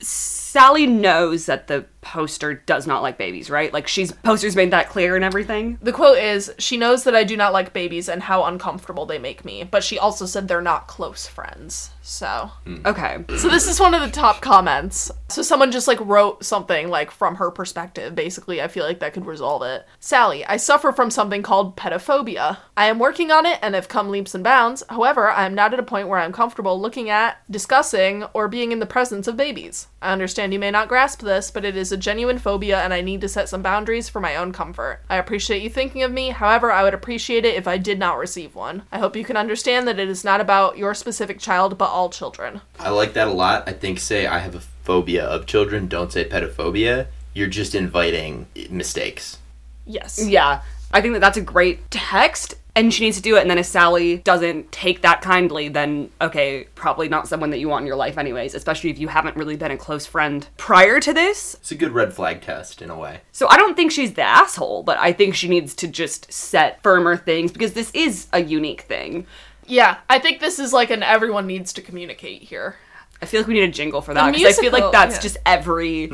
Sally 0.53 0.86
knows 0.86 1.48
that 1.48 1.65
the 1.65 1.83
poster 2.03 2.53
does 2.53 2.86
not 2.86 3.01
like 3.01 3.17
babies, 3.17 3.50
right? 3.50 3.74
Like 3.74 3.88
she's 3.88 4.12
posters 4.12 4.55
made 4.55 4.69
that 4.69 4.89
clear 4.89 5.15
and 5.15 5.25
everything. 5.25 5.79
The 5.81 5.91
quote 5.91 6.19
is 6.19 6.53
She 6.60 6.77
knows 6.77 7.05
that 7.05 7.15
I 7.15 7.24
do 7.24 7.36
not 7.36 7.53
like 7.53 7.74
babies 7.74 8.07
and 8.07 8.22
how 8.22 8.43
uncomfortable 8.43 9.07
they 9.07 9.17
make 9.17 9.43
me, 9.43 9.63
but 9.63 9.83
she 9.83 9.98
also 9.98 10.27
said 10.27 10.48
they're 10.48 10.62
not 10.62 10.88
close 10.88 11.25
friends. 11.25 11.89
So. 12.03 12.51
Hmm. 12.65 12.86
Okay. 12.86 13.24
So 13.38 13.48
this 13.48 13.67
is 13.67 13.79
one 13.79 13.93
of 13.93 14.01
the 14.01 14.12
top 14.12 14.41
comments. 14.41 15.10
So 15.29 15.41
someone 15.41 15.72
just 15.72 15.88
like 15.88 16.00
wrote 16.01 16.43
something 16.43 16.89
like 16.89 17.10
from 17.10 17.36
her 17.36 17.50
perspective. 17.50 18.13
Basically, 18.13 18.62
I 18.62 18.67
feel 18.67 18.86
like 18.86 19.00
that 19.00 19.13
could 19.13 19.25
resolve 19.25 19.63
it. 19.63 19.88
Sally, 20.00 20.45
I 20.45 20.57
suffer 20.57 20.91
from 20.91 21.10
something 21.10 21.41
called 21.41 21.77
pedophobia. 21.77 22.57
I 22.75 22.88
am 22.88 23.00
working 23.00 23.31
on 23.31 23.45
it 23.45 23.57
and 23.62 23.74
have 23.74 23.88
come 23.88 24.10
leaps 24.10 24.36
and 24.36 24.43
bounds. 24.43 24.83
However, 24.89 25.29
I 25.29 25.45
am 25.45 25.55
not 25.55 25.74
at 25.74 25.79
a 25.79 25.83
point 25.83 26.10
where 26.10 26.19
I'm 26.19 26.33
comfortable 26.33 26.79
looking 26.79 27.10
at, 27.10 27.38
discussing, 27.50 28.24
or 28.33 28.48
being 28.48 28.74
in 28.74 28.79
the 28.79 28.86
presence 28.86 29.27
of 29.27 29.38
babies. 29.38 29.88
I 30.01 30.12
understand 30.12 30.42
you 30.51 30.59
may 30.59 30.71
not 30.71 30.88
grasp 30.88 31.21
this, 31.21 31.51
but 31.51 31.63
it 31.63 31.77
is 31.77 31.91
a 31.91 31.97
genuine 31.97 32.39
phobia 32.39 32.81
and 32.81 32.91
I 32.93 33.01
need 33.01 33.21
to 33.21 33.29
set 33.29 33.47
some 33.47 33.62
boundaries 33.62 34.09
for 34.09 34.19
my 34.19 34.35
own 34.35 34.51
comfort. 34.51 35.01
I 35.09 35.17
appreciate 35.17 35.62
you 35.62 35.69
thinking 35.69 36.03
of 36.03 36.12
me, 36.12 36.31
however, 36.31 36.71
I 36.71 36.83
would 36.83 36.93
appreciate 36.93 37.45
it 37.45 37.55
if 37.55 37.67
I 37.67 37.77
did 37.77 38.00
not 38.00 38.17
receive 38.17 38.55
one. 38.55 38.83
I 38.91 39.00
hope 39.00 39.15
you 39.15 39.23
can 39.23 39.38
understand 39.38 39.88
that 39.88 40.00
it 40.00 40.09
is 40.09 40.23
not 40.23 40.41
about 40.41 40.77
your 40.77 40.93
specific 40.93 41.39
child, 41.39 41.77
but 41.77 41.89
all 41.89 42.09
children. 42.09 42.62
I 42.79 42.89
like 42.89 43.13
that 43.13 43.27
a 43.27 43.33
lot. 43.33 43.69
I 43.69 43.73
think 43.73 44.00
say 44.00 44.25
I 44.25 44.39
have 44.39 44.55
a 44.55 44.59
phobia 44.59 45.23
of 45.23 45.45
children, 45.45 45.88
don't 45.88 46.12
say 46.12 46.27
pedophobia. 46.27 47.07
You're 47.33 47.47
just 47.47 47.75
inviting 47.75 48.47
mistakes. 48.69 49.38
Yes. 49.85 50.23
Yeah. 50.25 50.62
I 50.93 51.01
think 51.01 51.13
that 51.13 51.19
that's 51.19 51.38
a 51.38 51.41
great 51.41 51.89
text 51.91 52.55
and 52.75 52.93
she 52.93 53.05
needs 53.05 53.17
to 53.17 53.23
do 53.23 53.35
it. 53.38 53.41
And 53.41 53.50
then 53.50 53.59
if 53.59 53.65
Sally 53.65 54.17
doesn't 54.17 54.71
take 54.71 55.01
that 55.01 55.21
kindly, 55.21 55.69
then 55.69 56.09
okay, 56.21 56.67
probably 56.75 57.07
not 57.07 57.27
someone 57.27 57.51
that 57.51 57.59
you 57.59 57.69
want 57.69 57.83
in 57.83 57.88
your 57.88 57.95
life, 57.95 58.17
anyways, 58.17 58.55
especially 58.55 58.89
if 58.89 58.97
you 58.97 59.07
haven't 59.07 59.35
really 59.35 59.55
been 59.55 59.71
a 59.71 59.77
close 59.77 60.05
friend 60.05 60.47
prior 60.57 61.00
to 61.00 61.13
this. 61.13 61.55
It's 61.55 61.71
a 61.71 61.75
good 61.75 61.91
red 61.91 62.13
flag 62.13 62.41
test 62.41 62.81
in 62.81 62.89
a 62.89 62.97
way. 62.97 63.21
So 63.31 63.47
I 63.47 63.57
don't 63.57 63.75
think 63.75 63.91
she's 63.91 64.13
the 64.13 64.23
asshole, 64.23 64.83
but 64.83 64.97
I 64.97 65.13
think 65.13 65.35
she 65.35 65.47
needs 65.47 65.75
to 65.75 65.88
just 65.88 66.31
set 66.31 66.81
firmer 66.81 67.15
things 67.15 67.51
because 67.51 67.73
this 67.73 67.91
is 67.93 68.27
a 68.33 68.41
unique 68.41 68.81
thing. 68.81 69.27
Yeah, 69.65 69.97
I 70.09 70.19
think 70.19 70.39
this 70.39 70.59
is 70.59 70.73
like 70.73 70.89
an 70.89 71.03
everyone 71.03 71.47
needs 71.47 71.73
to 71.73 71.81
communicate 71.81 72.41
here. 72.41 72.77
I 73.21 73.25
feel 73.25 73.39
like 73.39 73.47
we 73.47 73.53
need 73.53 73.63
a 73.63 73.71
jingle 73.71 74.01
for 74.01 74.13
that 74.13 74.33
because 74.33 74.57
I 74.57 74.62
feel 74.62 74.73
like 74.73 74.91
that's 74.91 75.15
yeah. 75.15 75.21
just 75.21 75.38
every 75.45 76.09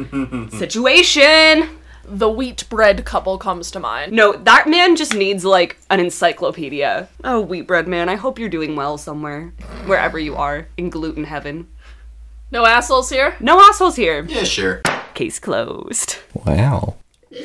situation. 0.51 1.78
The 2.11 2.27
wheat 2.27 2.67
bread 2.69 3.05
couple 3.05 3.37
comes 3.37 3.69
to 3.69 3.79
mind. 3.79 4.13
No, 4.13 4.33
that 4.33 4.67
man 4.67 4.95
just 4.95 5.13
needs 5.13 5.45
like 5.45 5.77
an 5.91 5.99
encyclopedia. 5.99 7.07
Oh, 7.23 7.39
wheat 7.39 7.67
bread 7.67 7.87
man, 7.87 8.09
I 8.09 8.15
hope 8.15 8.39
you're 8.39 8.49
doing 8.49 8.75
well 8.75 8.97
somewhere, 8.97 9.53
wherever 9.85 10.17
you 10.17 10.35
are 10.35 10.67
in 10.75 10.89
gluten 10.89 11.25
heaven. 11.25 11.67
No 12.49 12.65
assholes 12.65 13.11
here? 13.11 13.35
No 13.39 13.59
assholes 13.61 13.95
here. 13.95 14.25
Yeah, 14.27 14.43
sure. 14.43 14.81
Case 15.13 15.37
closed. 15.37 16.17
Wow. 16.33 16.95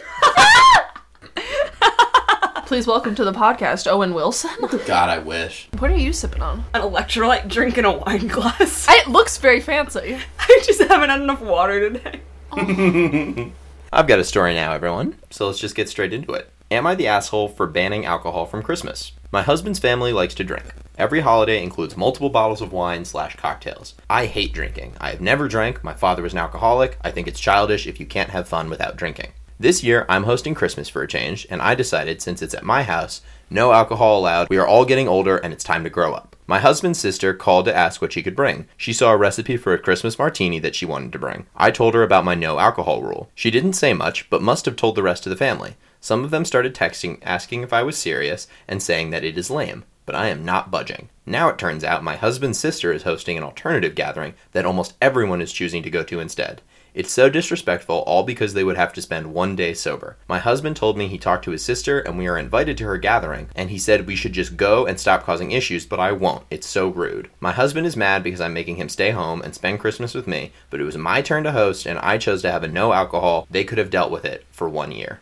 Please 2.64 2.86
welcome 2.86 3.14
to 3.16 3.24
the 3.24 3.32
podcast, 3.32 3.86
Owen 3.86 4.14
Wilson. 4.14 4.50
God, 4.86 5.10
I 5.10 5.18
wish. 5.18 5.68
what 5.78 5.90
are 5.90 5.96
you 5.96 6.14
sipping 6.14 6.40
on? 6.40 6.64
An 6.72 6.80
electrolyte 6.80 7.48
drink 7.48 7.76
in 7.76 7.84
a 7.84 7.92
wine 7.92 8.28
glass. 8.28 8.86
It 8.88 9.08
looks 9.08 9.36
very 9.36 9.60
fancy. 9.60 10.16
I 10.38 10.62
just 10.64 10.80
haven't 10.80 11.10
had 11.10 11.20
enough 11.20 11.42
water 11.42 11.90
today. 11.90 13.52
I've 13.96 14.08
got 14.08 14.18
a 14.18 14.24
story 14.24 14.54
now, 14.54 14.72
everyone. 14.72 15.14
So 15.30 15.46
let's 15.46 15.60
just 15.60 15.76
get 15.76 15.88
straight 15.88 16.12
into 16.12 16.32
it. 16.32 16.50
Am 16.68 16.84
I 16.84 16.96
the 16.96 17.06
asshole 17.06 17.46
for 17.46 17.68
banning 17.68 18.04
alcohol 18.04 18.44
from 18.44 18.60
Christmas? 18.60 19.12
My 19.30 19.42
husband's 19.42 19.78
family 19.78 20.12
likes 20.12 20.34
to 20.34 20.42
drink. 20.42 20.64
Every 20.98 21.20
holiday 21.20 21.62
includes 21.62 21.96
multiple 21.96 22.28
bottles 22.28 22.60
of 22.60 22.72
wine 22.72 23.04
slash 23.04 23.36
cocktails. 23.36 23.94
I 24.10 24.26
hate 24.26 24.52
drinking. 24.52 24.94
I 25.00 25.10
have 25.10 25.20
never 25.20 25.46
drank. 25.46 25.84
My 25.84 25.94
father 25.94 26.24
was 26.24 26.32
an 26.32 26.40
alcoholic. 26.40 26.98
I 27.02 27.12
think 27.12 27.28
it's 27.28 27.38
childish 27.38 27.86
if 27.86 28.00
you 28.00 28.06
can't 28.06 28.30
have 28.30 28.48
fun 28.48 28.68
without 28.68 28.96
drinking. 28.96 29.30
This 29.60 29.84
year, 29.84 30.06
I'm 30.08 30.24
hosting 30.24 30.56
Christmas 30.56 30.88
for 30.88 31.02
a 31.02 31.06
change, 31.06 31.46
and 31.48 31.62
I 31.62 31.76
decided 31.76 32.20
since 32.20 32.42
it's 32.42 32.54
at 32.54 32.64
my 32.64 32.82
house, 32.82 33.22
no 33.48 33.70
alcohol 33.70 34.18
allowed, 34.18 34.48
we 34.50 34.58
are 34.58 34.66
all 34.66 34.84
getting 34.84 35.06
older 35.06 35.36
and 35.36 35.52
it's 35.52 35.62
time 35.62 35.84
to 35.84 35.90
grow 35.90 36.14
up. 36.14 36.33
My 36.46 36.58
husband's 36.58 36.98
sister 36.98 37.32
called 37.32 37.64
to 37.64 37.76
ask 37.76 38.02
what 38.02 38.12
she 38.12 38.22
could 38.22 38.36
bring. 38.36 38.66
She 38.76 38.92
saw 38.92 39.12
a 39.12 39.16
recipe 39.16 39.56
for 39.56 39.72
a 39.72 39.78
Christmas 39.78 40.18
martini 40.18 40.58
that 40.58 40.74
she 40.74 40.84
wanted 40.84 41.12
to 41.12 41.18
bring. 41.18 41.46
I 41.56 41.70
told 41.70 41.94
her 41.94 42.02
about 42.02 42.24
my 42.24 42.34
no 42.34 42.58
alcohol 42.58 43.02
rule. 43.02 43.30
She 43.34 43.50
didn't 43.50 43.72
say 43.72 43.94
much, 43.94 44.28
but 44.28 44.42
must 44.42 44.66
have 44.66 44.76
told 44.76 44.94
the 44.94 45.02
rest 45.02 45.24
of 45.24 45.30
the 45.30 45.36
family. 45.36 45.76
Some 46.00 46.22
of 46.22 46.30
them 46.30 46.44
started 46.44 46.74
texting 46.74 47.18
asking 47.22 47.62
if 47.62 47.72
I 47.72 47.82
was 47.82 47.96
serious 47.96 48.46
and 48.68 48.82
saying 48.82 49.08
that 49.08 49.24
it 49.24 49.38
is 49.38 49.50
lame, 49.50 49.84
but 50.04 50.14
I 50.14 50.28
am 50.28 50.44
not 50.44 50.70
budging. 50.70 51.08
Now 51.24 51.48
it 51.48 51.56
turns 51.56 51.82
out 51.82 52.04
my 52.04 52.16
husband's 52.16 52.58
sister 52.58 52.92
is 52.92 53.04
hosting 53.04 53.38
an 53.38 53.42
alternative 53.42 53.94
gathering 53.94 54.34
that 54.52 54.66
almost 54.66 54.92
everyone 55.00 55.40
is 55.40 55.50
choosing 55.50 55.82
to 55.82 55.88
go 55.88 56.02
to 56.02 56.20
instead. 56.20 56.60
It's 56.94 57.12
so 57.12 57.28
disrespectful, 57.28 57.96
all 58.06 58.22
because 58.22 58.54
they 58.54 58.64
would 58.64 58.76
have 58.76 58.92
to 58.92 59.02
spend 59.02 59.34
one 59.34 59.56
day 59.56 59.74
sober. 59.74 60.16
My 60.28 60.38
husband 60.38 60.76
told 60.76 60.96
me 60.96 61.08
he 61.08 61.18
talked 61.18 61.44
to 61.44 61.50
his 61.50 61.64
sister 61.64 62.00
and 62.00 62.16
we 62.16 62.28
are 62.28 62.38
invited 62.38 62.78
to 62.78 62.84
her 62.84 62.96
gathering, 62.96 63.48
and 63.54 63.68
he 63.70 63.78
said 63.78 64.06
we 64.06 64.16
should 64.16 64.32
just 64.32 64.56
go 64.56 64.86
and 64.86 64.98
stop 64.98 65.24
causing 65.24 65.50
issues, 65.50 65.84
but 65.84 66.00
I 66.00 66.12
won't. 66.12 66.44
It's 66.50 66.66
so 66.66 66.88
rude. 66.88 67.28
My 67.40 67.52
husband 67.52 67.86
is 67.86 67.96
mad 67.96 68.22
because 68.22 68.40
I'm 68.40 68.54
making 68.54 68.76
him 68.76 68.88
stay 68.88 69.10
home 69.10 69.42
and 69.42 69.54
spend 69.54 69.80
Christmas 69.80 70.14
with 70.14 70.26
me, 70.26 70.52
but 70.70 70.80
it 70.80 70.84
was 70.84 70.96
my 70.96 71.20
turn 71.20 71.44
to 71.44 71.52
host 71.52 71.84
and 71.84 71.98
I 71.98 72.16
chose 72.16 72.42
to 72.42 72.50
have 72.52 72.62
a 72.62 72.68
no 72.68 72.92
alcohol. 72.92 73.46
They 73.50 73.64
could 73.64 73.78
have 73.78 73.90
dealt 73.90 74.10
with 74.10 74.24
it 74.24 74.46
for 74.50 74.68
one 74.68 74.92
year. 74.92 75.20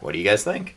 What 0.00 0.12
do 0.12 0.18
you 0.18 0.24
guys 0.24 0.44
think? 0.44 0.76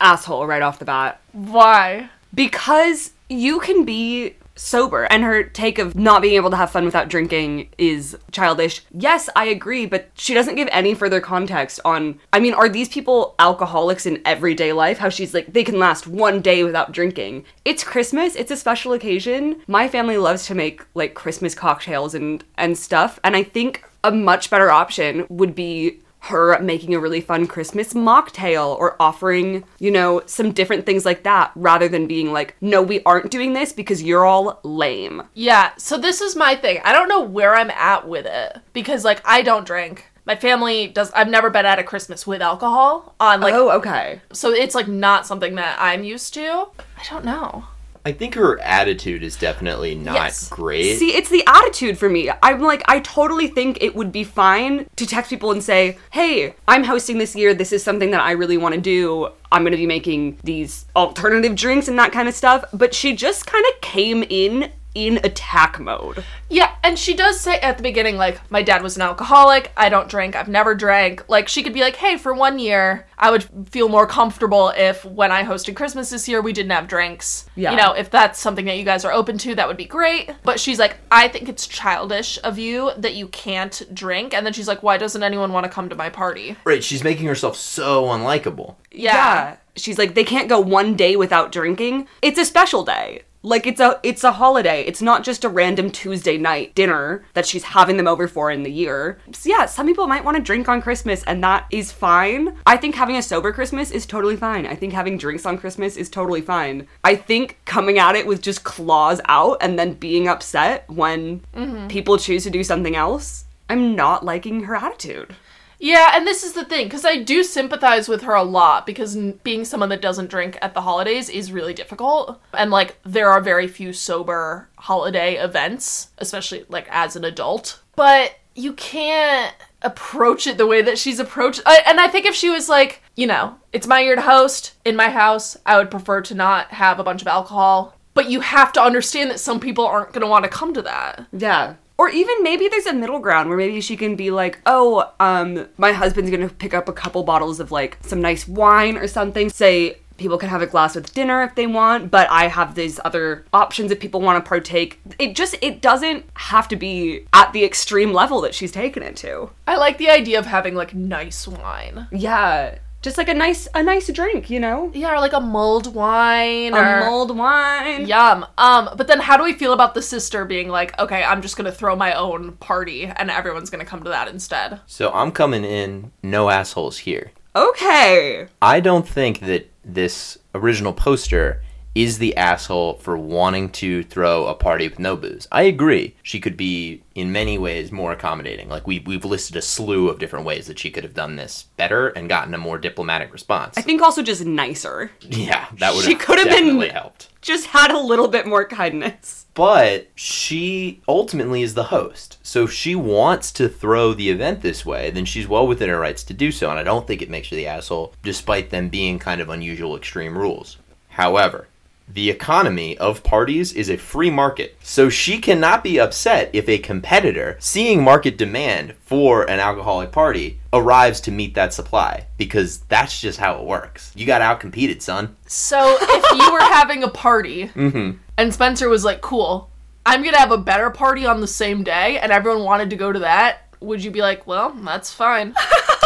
Asshole 0.00 0.46
right 0.46 0.62
off 0.62 0.78
the 0.78 0.84
bat. 0.84 1.20
Why? 1.32 2.10
because 2.34 3.12
you 3.28 3.60
can 3.60 3.84
be 3.84 4.34
sober 4.60 5.04
and 5.04 5.24
her 5.24 5.42
take 5.42 5.78
of 5.78 5.96
not 5.96 6.20
being 6.20 6.34
able 6.34 6.50
to 6.50 6.56
have 6.56 6.70
fun 6.70 6.84
without 6.84 7.08
drinking 7.08 7.68
is 7.78 8.16
childish. 8.30 8.82
Yes, 8.92 9.30
I 9.34 9.46
agree, 9.46 9.86
but 9.86 10.10
she 10.14 10.34
doesn't 10.34 10.54
give 10.54 10.68
any 10.70 10.94
further 10.94 11.20
context 11.20 11.80
on 11.84 12.20
I 12.32 12.40
mean, 12.40 12.54
are 12.54 12.68
these 12.68 12.88
people 12.88 13.34
alcoholics 13.38 14.06
in 14.06 14.20
everyday 14.24 14.72
life? 14.72 14.98
How 14.98 15.08
she's 15.08 15.32
like 15.32 15.52
they 15.52 15.64
can 15.64 15.78
last 15.78 16.06
one 16.06 16.40
day 16.40 16.62
without 16.62 16.92
drinking. 16.92 17.44
It's 17.64 17.82
Christmas, 17.82 18.36
it's 18.36 18.50
a 18.50 18.56
special 18.56 18.92
occasion. 18.92 19.62
My 19.66 19.88
family 19.88 20.18
loves 20.18 20.46
to 20.46 20.54
make 20.54 20.84
like 20.94 21.14
Christmas 21.14 21.54
cocktails 21.54 22.14
and 22.14 22.44
and 22.56 22.76
stuff, 22.76 23.18
and 23.24 23.34
I 23.34 23.42
think 23.42 23.84
a 24.04 24.10
much 24.10 24.50
better 24.50 24.70
option 24.70 25.26
would 25.28 25.54
be 25.54 26.00
her 26.20 26.58
making 26.60 26.94
a 26.94 27.00
really 27.00 27.20
fun 27.20 27.46
Christmas 27.46 27.94
mocktail 27.94 28.78
or 28.78 28.96
offering, 29.00 29.64
you 29.78 29.90
know, 29.90 30.22
some 30.26 30.52
different 30.52 30.86
things 30.86 31.04
like 31.04 31.22
that 31.22 31.50
rather 31.54 31.88
than 31.88 32.06
being 32.06 32.32
like, 32.32 32.56
no, 32.60 32.82
we 32.82 33.02
aren't 33.04 33.30
doing 33.30 33.52
this 33.52 33.72
because 33.72 34.02
you're 34.02 34.24
all 34.24 34.60
lame. 34.62 35.22
Yeah, 35.34 35.72
so 35.76 35.98
this 35.98 36.20
is 36.20 36.36
my 36.36 36.54
thing. 36.54 36.80
I 36.84 36.92
don't 36.92 37.08
know 37.08 37.22
where 37.22 37.56
I'm 37.56 37.70
at 37.70 38.06
with 38.06 38.26
it 38.26 38.58
because 38.72 39.04
like 39.04 39.22
I 39.24 39.42
don't 39.42 39.66
drink. 39.66 40.06
My 40.26 40.36
family 40.36 40.86
does 40.86 41.10
I've 41.12 41.28
never 41.28 41.50
been 41.50 41.66
at 41.66 41.78
a 41.78 41.82
Christmas 41.82 42.26
with 42.26 42.42
alcohol 42.42 43.14
on 43.18 43.40
like 43.40 43.54
oh, 43.54 43.70
okay. 43.78 44.20
so 44.32 44.52
it's 44.52 44.74
like 44.74 44.86
not 44.86 45.26
something 45.26 45.54
that 45.54 45.78
I'm 45.80 46.04
used 46.04 46.34
to. 46.34 46.68
I 46.78 47.02
don't 47.08 47.24
know. 47.24 47.64
I 48.10 48.12
think 48.12 48.34
her 48.34 48.60
attitude 48.60 49.22
is 49.22 49.36
definitely 49.36 49.94
not 49.94 50.14
Yes. 50.16 50.48
great. 50.48 50.98
See, 50.98 51.14
it's 51.14 51.28
the 51.28 51.44
attitude 51.46 51.96
for 51.96 52.08
me. 52.08 52.28
I'm 52.42 52.60
like, 52.60 52.82
I 52.88 52.98
totally 52.98 53.46
think 53.46 53.78
it 53.80 53.94
would 53.94 54.10
be 54.10 54.24
fine 54.24 54.86
to 54.96 55.06
text 55.06 55.30
people 55.30 55.52
and 55.52 55.62
say, 55.62 55.96
hey, 56.10 56.56
I'm 56.66 56.82
hosting 56.82 57.18
this 57.18 57.36
year. 57.36 57.54
This 57.54 57.72
is 57.72 57.84
something 57.84 58.10
that 58.10 58.20
I 58.20 58.32
really 58.32 58.58
want 58.58 58.74
to 58.74 58.80
do. 58.80 59.28
I'm 59.52 59.62
going 59.62 59.70
to 59.70 59.76
be 59.78 59.86
making 59.86 60.38
these 60.42 60.86
alternative 60.96 61.54
drinks 61.54 61.86
and 61.86 61.96
that 62.00 62.10
kind 62.10 62.28
of 62.28 62.34
stuff. 62.34 62.64
But 62.72 62.94
she 62.94 63.14
just 63.14 63.46
kind 63.46 63.64
of 63.72 63.80
came 63.80 64.24
in 64.28 64.72
in 64.94 65.18
attack 65.18 65.78
mode. 65.78 66.24
Yeah, 66.48 66.74
and 66.82 66.98
she 66.98 67.14
does 67.14 67.40
say 67.40 67.58
at 67.60 67.76
the 67.76 67.82
beginning, 67.82 68.16
like, 68.16 68.50
my 68.50 68.62
dad 68.62 68.82
was 68.82 68.96
an 68.96 69.02
alcoholic, 69.02 69.70
I 69.76 69.88
don't 69.88 70.08
drink, 70.08 70.34
I've 70.34 70.48
never 70.48 70.74
drank. 70.74 71.28
Like, 71.28 71.48
she 71.48 71.62
could 71.62 71.72
be 71.72 71.80
like, 71.80 71.96
hey, 71.96 72.16
for 72.16 72.34
one 72.34 72.58
year, 72.58 73.06
I 73.16 73.30
would 73.30 73.44
feel 73.70 73.88
more 73.88 74.06
comfortable 74.06 74.72
if 74.76 75.04
when 75.04 75.30
I 75.30 75.44
hosted 75.44 75.76
Christmas 75.76 76.10
this 76.10 76.28
year, 76.28 76.40
we 76.40 76.52
didn't 76.52 76.72
have 76.72 76.88
drinks. 76.88 77.46
Yeah. 77.54 77.70
You 77.70 77.76
know, 77.76 77.92
if 77.92 78.10
that's 78.10 78.40
something 78.40 78.64
that 78.64 78.78
you 78.78 78.84
guys 78.84 79.04
are 79.04 79.12
open 79.12 79.38
to, 79.38 79.54
that 79.54 79.68
would 79.68 79.76
be 79.76 79.84
great. 79.84 80.30
But 80.42 80.58
she's 80.58 80.78
like, 80.78 80.96
I 81.10 81.28
think 81.28 81.48
it's 81.48 81.66
childish 81.66 82.38
of 82.42 82.58
you 82.58 82.90
that 82.96 83.14
you 83.14 83.28
can't 83.28 83.82
drink. 83.94 84.34
And 84.34 84.44
then 84.44 84.52
she's 84.52 84.68
like, 84.68 84.82
why 84.82 84.96
doesn't 84.96 85.22
anyone 85.22 85.52
want 85.52 85.64
to 85.64 85.70
come 85.70 85.88
to 85.88 85.94
my 85.94 86.08
party? 86.08 86.56
right, 86.64 86.82
she's 86.82 87.04
making 87.04 87.26
herself 87.26 87.56
so 87.56 88.04
unlikable. 88.04 88.76
Yeah. 88.90 89.56
She's 89.76 89.98
like, 89.98 90.14
they 90.14 90.24
can't 90.24 90.48
go 90.48 90.60
one 90.60 90.94
day 90.94 91.16
without 91.16 91.52
drinking. 91.52 92.08
It's 92.22 92.38
a 92.38 92.44
special 92.44 92.84
day. 92.84 93.22
Like 93.42 93.66
it's 93.66 93.80
a 93.80 93.98
it's 94.02 94.22
a 94.22 94.32
holiday. 94.32 94.82
It's 94.82 95.00
not 95.00 95.24
just 95.24 95.44
a 95.44 95.48
random 95.48 95.90
Tuesday 95.90 96.36
night 96.36 96.74
dinner 96.74 97.24
that 97.32 97.46
she's 97.46 97.64
having 97.64 97.96
them 97.96 98.06
over 98.06 98.28
for 98.28 98.50
in 98.50 98.64
the 98.64 98.70
year. 98.70 99.18
So 99.32 99.48
yeah, 99.48 99.64
some 99.66 99.86
people 99.86 100.06
might 100.06 100.24
want 100.24 100.36
to 100.36 100.42
drink 100.42 100.68
on 100.68 100.82
Christmas 100.82 101.24
and 101.24 101.42
that 101.42 101.66
is 101.70 101.90
fine. 101.90 102.56
I 102.66 102.76
think 102.76 102.94
having 102.94 103.16
a 103.16 103.22
sober 103.22 103.52
Christmas 103.52 103.90
is 103.90 104.04
totally 104.04 104.36
fine. 104.36 104.66
I 104.66 104.74
think 104.74 104.92
having 104.92 105.16
drinks 105.16 105.46
on 105.46 105.56
Christmas 105.56 105.96
is 105.96 106.10
totally 106.10 106.42
fine. 106.42 106.86
I 107.02 107.14
think 107.16 107.58
coming 107.64 107.98
at 107.98 108.14
it 108.14 108.26
with 108.26 108.42
just 108.42 108.64
claws 108.64 109.20
out 109.24 109.58
and 109.62 109.78
then 109.78 109.94
being 109.94 110.28
upset 110.28 110.84
when 110.90 111.40
mm-hmm. 111.54 111.88
people 111.88 112.18
choose 112.18 112.44
to 112.44 112.50
do 112.50 112.62
something 112.62 112.94
else, 112.94 113.44
I'm 113.70 113.96
not 113.96 114.24
liking 114.24 114.64
her 114.64 114.76
attitude. 114.76 115.34
Yeah, 115.82 116.12
and 116.14 116.26
this 116.26 116.44
is 116.44 116.52
the 116.52 116.64
thing, 116.64 116.86
because 116.86 117.06
I 117.06 117.16
do 117.16 117.42
sympathize 117.42 118.06
with 118.06 118.22
her 118.22 118.34
a 118.34 118.42
lot, 118.42 118.84
because 118.84 119.16
being 119.16 119.64
someone 119.64 119.88
that 119.88 120.02
doesn't 120.02 120.28
drink 120.28 120.58
at 120.60 120.74
the 120.74 120.82
holidays 120.82 121.30
is 121.30 121.52
really 121.52 121.72
difficult. 121.72 122.38
And, 122.52 122.70
like, 122.70 122.98
there 123.02 123.30
are 123.30 123.40
very 123.40 123.66
few 123.66 123.94
sober 123.94 124.68
holiday 124.76 125.36
events, 125.36 126.10
especially, 126.18 126.66
like, 126.68 126.86
as 126.90 127.16
an 127.16 127.24
adult. 127.24 127.80
But 127.96 128.38
you 128.54 128.74
can't 128.74 129.54
approach 129.80 130.46
it 130.46 130.58
the 130.58 130.66
way 130.66 130.82
that 130.82 130.98
she's 130.98 131.18
approached. 131.18 131.62
I, 131.64 131.82
and 131.86 131.98
I 131.98 132.08
think 132.08 132.26
if 132.26 132.34
she 132.34 132.50
was 132.50 132.68
like, 132.68 133.02
you 133.16 133.26
know, 133.26 133.56
it's 133.72 133.86
my 133.86 134.00
year 134.00 134.16
to 134.16 134.20
host 134.20 134.74
in 134.84 134.96
my 134.96 135.08
house, 135.08 135.56
I 135.64 135.78
would 135.78 135.90
prefer 135.90 136.20
to 136.20 136.34
not 136.34 136.72
have 136.72 137.00
a 137.00 137.04
bunch 137.04 137.22
of 137.22 137.28
alcohol. 137.28 137.96
But 138.12 138.28
you 138.28 138.40
have 138.40 138.72
to 138.74 138.82
understand 138.82 139.30
that 139.30 139.40
some 139.40 139.60
people 139.60 139.86
aren't 139.86 140.12
going 140.12 140.20
to 140.20 140.26
want 140.26 140.44
to 140.44 140.50
come 140.50 140.74
to 140.74 140.82
that. 140.82 141.26
Yeah. 141.32 141.76
Or 142.00 142.08
even 142.08 142.42
maybe 142.42 142.66
there's 142.66 142.86
a 142.86 142.94
middle 142.94 143.18
ground 143.18 143.50
where 143.50 143.58
maybe 143.58 143.78
she 143.82 143.94
can 143.94 144.16
be 144.16 144.30
like, 144.30 144.58
oh, 144.64 145.12
um, 145.20 145.68
my 145.76 145.92
husband's 145.92 146.30
gonna 146.30 146.48
pick 146.48 146.72
up 146.72 146.88
a 146.88 146.94
couple 146.94 147.22
bottles 147.24 147.60
of 147.60 147.70
like 147.70 147.98
some 148.00 148.22
nice 148.22 148.48
wine 148.48 148.96
or 148.96 149.06
something. 149.06 149.50
Say 149.50 149.98
people 150.16 150.38
can 150.38 150.48
have 150.48 150.62
a 150.62 150.66
glass 150.66 150.94
with 150.94 151.12
dinner 151.12 151.42
if 151.42 151.54
they 151.56 151.66
want, 151.66 152.10
but 152.10 152.26
I 152.30 152.48
have 152.48 152.74
these 152.74 153.00
other 153.04 153.44
options 153.52 153.90
if 153.90 154.00
people 154.00 154.22
want 154.22 154.42
to 154.42 154.48
partake. 154.48 154.98
It 155.18 155.36
just 155.36 155.56
it 155.60 155.82
doesn't 155.82 156.24
have 156.36 156.68
to 156.68 156.76
be 156.76 157.26
at 157.34 157.52
the 157.52 157.64
extreme 157.64 158.14
level 158.14 158.40
that 158.40 158.54
she's 158.54 158.72
taken 158.72 159.02
it 159.02 159.14
to. 159.16 159.50
I 159.66 159.76
like 159.76 159.98
the 159.98 160.08
idea 160.08 160.38
of 160.38 160.46
having, 160.46 160.74
like, 160.74 160.94
nice 160.94 161.46
wine. 161.46 162.08
Yeah. 162.10 162.78
Just 163.02 163.16
like 163.16 163.28
a 163.28 163.34
nice 163.34 163.66
a 163.74 163.82
nice 163.82 164.12
drink, 164.12 164.50
you 164.50 164.60
know? 164.60 164.90
Yeah, 164.92 165.14
or 165.14 165.20
like 165.20 165.32
a 165.32 165.40
mulled 165.40 165.94
wine 165.94 166.74
or 166.74 166.82
A 166.82 167.00
mulled 167.04 167.36
wine. 167.36 168.06
Yum. 168.06 168.44
Um, 168.58 168.90
but 168.96 169.06
then 169.06 169.20
how 169.20 169.36
do 169.38 169.44
we 169.44 169.54
feel 169.54 169.72
about 169.72 169.94
the 169.94 170.02
sister 170.02 170.44
being 170.44 170.68
like, 170.68 170.98
okay, 170.98 171.24
I'm 171.24 171.40
just 171.40 171.56
gonna 171.56 171.72
throw 171.72 171.96
my 171.96 172.12
own 172.12 172.52
party 172.58 173.06
and 173.06 173.30
everyone's 173.30 173.70
gonna 173.70 173.86
come 173.86 174.02
to 174.02 174.10
that 174.10 174.28
instead? 174.28 174.80
So 174.86 175.10
I'm 175.12 175.32
coming 175.32 175.64
in 175.64 176.12
no 176.22 176.50
assholes 176.50 176.98
here. 176.98 177.32
Okay. 177.56 178.46
I 178.60 178.80
don't 178.80 179.08
think 179.08 179.40
that 179.40 179.68
this 179.84 180.38
original 180.54 180.92
poster 180.92 181.62
is 181.94 182.18
the 182.18 182.36
asshole 182.36 182.94
for 182.94 183.16
wanting 183.16 183.68
to 183.70 184.02
throw 184.04 184.46
a 184.46 184.54
party 184.54 184.86
with 184.88 184.98
no 185.00 185.16
booze. 185.16 185.48
I 185.50 185.62
agree. 185.62 186.14
She 186.22 186.38
could 186.38 186.56
be 186.56 187.02
in 187.16 187.32
many 187.32 187.58
ways 187.58 187.90
more 187.90 188.12
accommodating. 188.12 188.68
Like 188.68 188.86
we 188.86 189.00
we've 189.00 189.24
listed 189.24 189.56
a 189.56 189.62
slew 189.62 190.08
of 190.08 190.18
different 190.20 190.44
ways 190.46 190.66
that 190.68 190.78
she 190.78 190.90
could 190.90 191.02
have 191.04 191.14
done 191.14 191.36
this 191.36 191.64
better 191.76 192.08
and 192.08 192.28
gotten 192.28 192.54
a 192.54 192.58
more 192.58 192.78
diplomatic 192.78 193.32
response. 193.32 193.76
I 193.76 193.82
think 193.82 194.02
also 194.02 194.22
just 194.22 194.44
nicer. 194.44 195.10
yeah, 195.22 195.66
that 195.78 195.92
would 195.94 196.02
have 196.02 196.04
She 196.04 196.12
have 196.12 196.20
could 196.20 196.38
have 196.38 196.48
been- 196.48 196.80
helped. 196.90 197.28
Just 197.42 197.68
had 197.68 197.90
a 197.90 197.98
little 197.98 198.28
bit 198.28 198.46
more 198.46 198.66
kindness. 198.66 199.46
But 199.54 200.08
she 200.14 201.00
ultimately 201.08 201.62
is 201.62 201.72
the 201.74 201.84
host. 201.84 202.36
So 202.42 202.64
if 202.64 202.72
she 202.72 202.94
wants 202.94 203.50
to 203.52 203.68
throw 203.68 204.12
the 204.14 204.28
event 204.30 204.60
this 204.60 204.84
way, 204.86 205.10
then 205.10 205.24
she's 205.24 205.48
well 205.48 205.66
within 205.66 205.88
her 205.88 205.98
rights 205.98 206.22
to 206.24 206.34
do 206.34 206.52
so. 206.52 206.68
And 206.70 206.78
I 206.78 206.82
don't 206.82 207.06
think 207.06 207.20
it 207.22 207.30
makes 207.30 207.48
her 207.48 207.56
the 207.56 207.66
asshole, 207.66 208.12
despite 208.22 208.68
them 208.70 208.90
being 208.90 209.18
kind 209.18 209.40
of 209.40 209.48
unusual 209.48 209.96
extreme 209.96 210.36
rules. 210.38 210.76
However, 211.08 211.66
the 212.12 212.30
economy 212.30 212.96
of 212.98 213.22
parties 213.22 213.72
is 213.72 213.88
a 213.90 213.96
free 213.96 214.30
market. 214.30 214.76
So 214.82 215.08
she 215.08 215.38
cannot 215.38 215.84
be 215.84 215.98
upset 216.00 216.50
if 216.52 216.68
a 216.68 216.78
competitor, 216.78 217.56
seeing 217.60 218.02
market 218.02 218.36
demand 218.36 218.94
for 219.04 219.48
an 219.48 219.60
alcoholic 219.60 220.12
party, 220.12 220.58
arrives 220.72 221.20
to 221.22 221.30
meet 221.30 221.54
that 221.54 221.72
supply. 221.72 222.26
Because 222.36 222.78
that's 222.88 223.20
just 223.20 223.38
how 223.38 223.58
it 223.58 223.64
works. 223.66 224.12
You 224.16 224.26
got 224.26 224.42
outcompeted, 224.42 225.02
son. 225.02 225.36
So 225.46 225.96
if 226.00 226.38
you 226.38 226.52
were 226.52 226.60
having 226.60 227.02
a 227.02 227.08
party 227.08 227.68
Mm-hmm. 227.74 228.18
and 228.36 228.52
Spencer 228.54 228.88
was 228.88 229.04
like, 229.04 229.20
cool, 229.20 229.70
I'm 230.04 230.22
going 230.22 230.34
to 230.34 230.40
have 230.40 230.52
a 230.52 230.58
better 230.58 230.90
party 230.90 231.26
on 231.26 231.40
the 231.40 231.46
same 231.46 231.82
day, 231.84 232.18
and 232.18 232.32
everyone 232.32 232.64
wanted 232.64 232.90
to 232.90 232.96
go 232.96 233.12
to 233.12 233.18
that, 233.20 233.69
would 233.80 234.02
you 234.04 234.10
be 234.10 234.20
like, 234.20 234.46
well, 234.46 234.70
that's 234.70 235.12
fine? 235.12 235.54